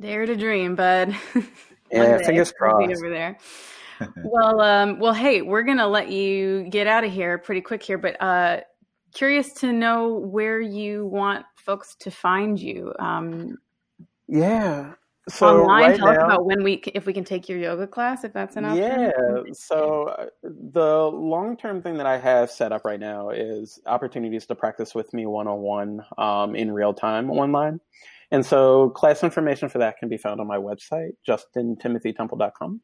Dare 0.00 0.24
to 0.24 0.36
dream, 0.36 0.74
bud. 0.74 1.14
yeah, 1.92 2.18
fingers 2.18 2.52
crossed. 2.52 2.90
Over 2.90 3.10
there. 3.10 3.38
well, 4.24 4.60
um, 4.60 4.98
well, 4.98 5.12
hey, 5.12 5.42
we're 5.42 5.62
gonna 5.62 5.86
let 5.86 6.10
you 6.10 6.66
get 6.70 6.86
out 6.86 7.04
of 7.04 7.12
here 7.12 7.36
pretty 7.36 7.60
quick 7.60 7.82
here, 7.82 7.98
but 7.98 8.20
uh, 8.20 8.60
curious 9.12 9.52
to 9.54 9.72
know 9.72 10.14
where 10.14 10.60
you 10.60 11.06
want 11.06 11.44
folks 11.56 11.94
to 11.96 12.10
find 12.10 12.58
you. 12.58 12.94
Um, 12.98 13.58
yeah, 14.26 14.94
so 15.28 15.62
online 15.62 15.90
right 15.90 15.96
tell 15.96 16.06
now, 16.06 16.12
us 16.12 16.24
about 16.24 16.46
when 16.46 16.62
we 16.62 16.74
if 16.94 17.06
we 17.06 17.12
can 17.12 17.24
take 17.24 17.48
your 17.48 17.58
yoga 17.58 17.86
class 17.86 18.24
if 18.24 18.32
that's 18.32 18.56
an 18.56 18.64
option. 18.64 18.82
Yeah 18.82 19.42
so 19.52 20.04
uh, 20.18 20.26
the 20.42 21.06
long 21.12 21.56
term 21.56 21.82
thing 21.82 21.96
that 21.96 22.06
i 22.06 22.16
have 22.16 22.50
set 22.50 22.72
up 22.72 22.84
right 22.84 23.00
now 23.00 23.30
is 23.30 23.80
opportunities 23.86 24.46
to 24.46 24.54
practice 24.54 24.94
with 24.94 25.12
me 25.12 25.26
one-on-one 25.26 26.00
um, 26.18 26.54
in 26.54 26.72
real 26.72 26.94
time 26.94 27.30
online. 27.30 27.80
And 28.32 28.46
so 28.46 28.90
class 28.90 29.24
information 29.24 29.68
for 29.68 29.78
that 29.78 29.98
can 29.98 30.08
be 30.08 30.16
found 30.16 30.40
on 30.40 30.46
my 30.46 30.56
website 30.56 31.12
justintimothytemple.com 31.28 32.80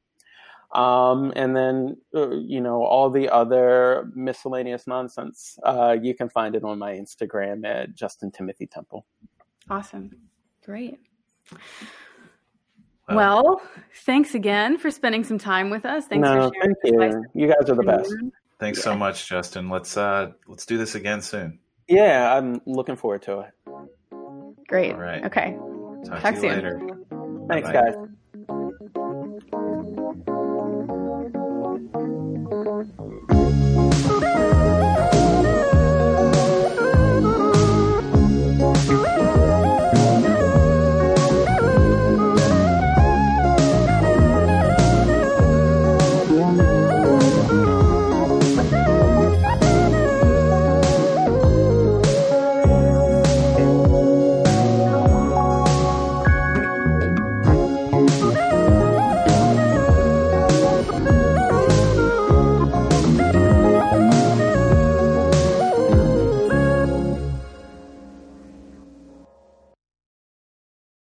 um, 0.73 1.33
and 1.37 1.57
then 1.57 1.97
uh, 2.15 2.31
you 2.31 2.61
know 2.61 2.83
all 2.83 3.09
the 3.09 3.29
other 3.31 4.11
miscellaneous 4.15 4.87
nonsense 4.87 5.59
uh, 5.65 5.97
you 6.01 6.15
can 6.15 6.29
find 6.29 6.55
it 6.55 6.65
on 6.65 6.79
my 6.79 6.93
instagram 6.93 7.65
at 7.65 7.95
justintimothytemple. 7.95 9.03
Awesome. 9.71 10.11
Great 10.65 10.99
well, 13.09 13.61
thanks 14.05 14.35
again 14.35 14.79
for 14.79 14.91
spending 14.91 15.25
some 15.25 15.39
time 15.39 15.71
with 15.71 15.85
us. 15.85 16.07
Thanks 16.07 16.25
no, 16.25 16.51
thank 16.63 16.77
you. 16.85 17.25
You 17.35 17.47
guys 17.47 17.71
are 17.71 17.75
the 17.75 17.83
best. 17.83 18.13
Thanks 18.59 18.79
yeah. 18.79 18.85
so 18.85 18.97
much, 18.97 19.29
Justin. 19.29 19.69
Let's 19.69 19.97
uh 19.97 20.33
let's 20.49 20.67
do 20.67 20.79
this 20.79 20.95
again 20.95 21.23
soon. 21.23 21.59
Yeah, 21.89 22.35
I'm 22.35 22.61
looking 22.67 22.97
forward 22.97 23.23
to 23.23 23.41
it. 23.41 23.53
Great. 24.67 24.93
All 24.93 24.99
right. 24.99 25.25
Okay. 25.25 25.57
Talk, 26.07 26.21
Talk 26.21 26.35
to 26.35 26.41
you 26.41 26.41
soon. 26.41 26.51
later. 26.51 26.81
Thanks, 27.49 27.69
Bye-bye. 27.69 27.91
guys. 27.91 28.09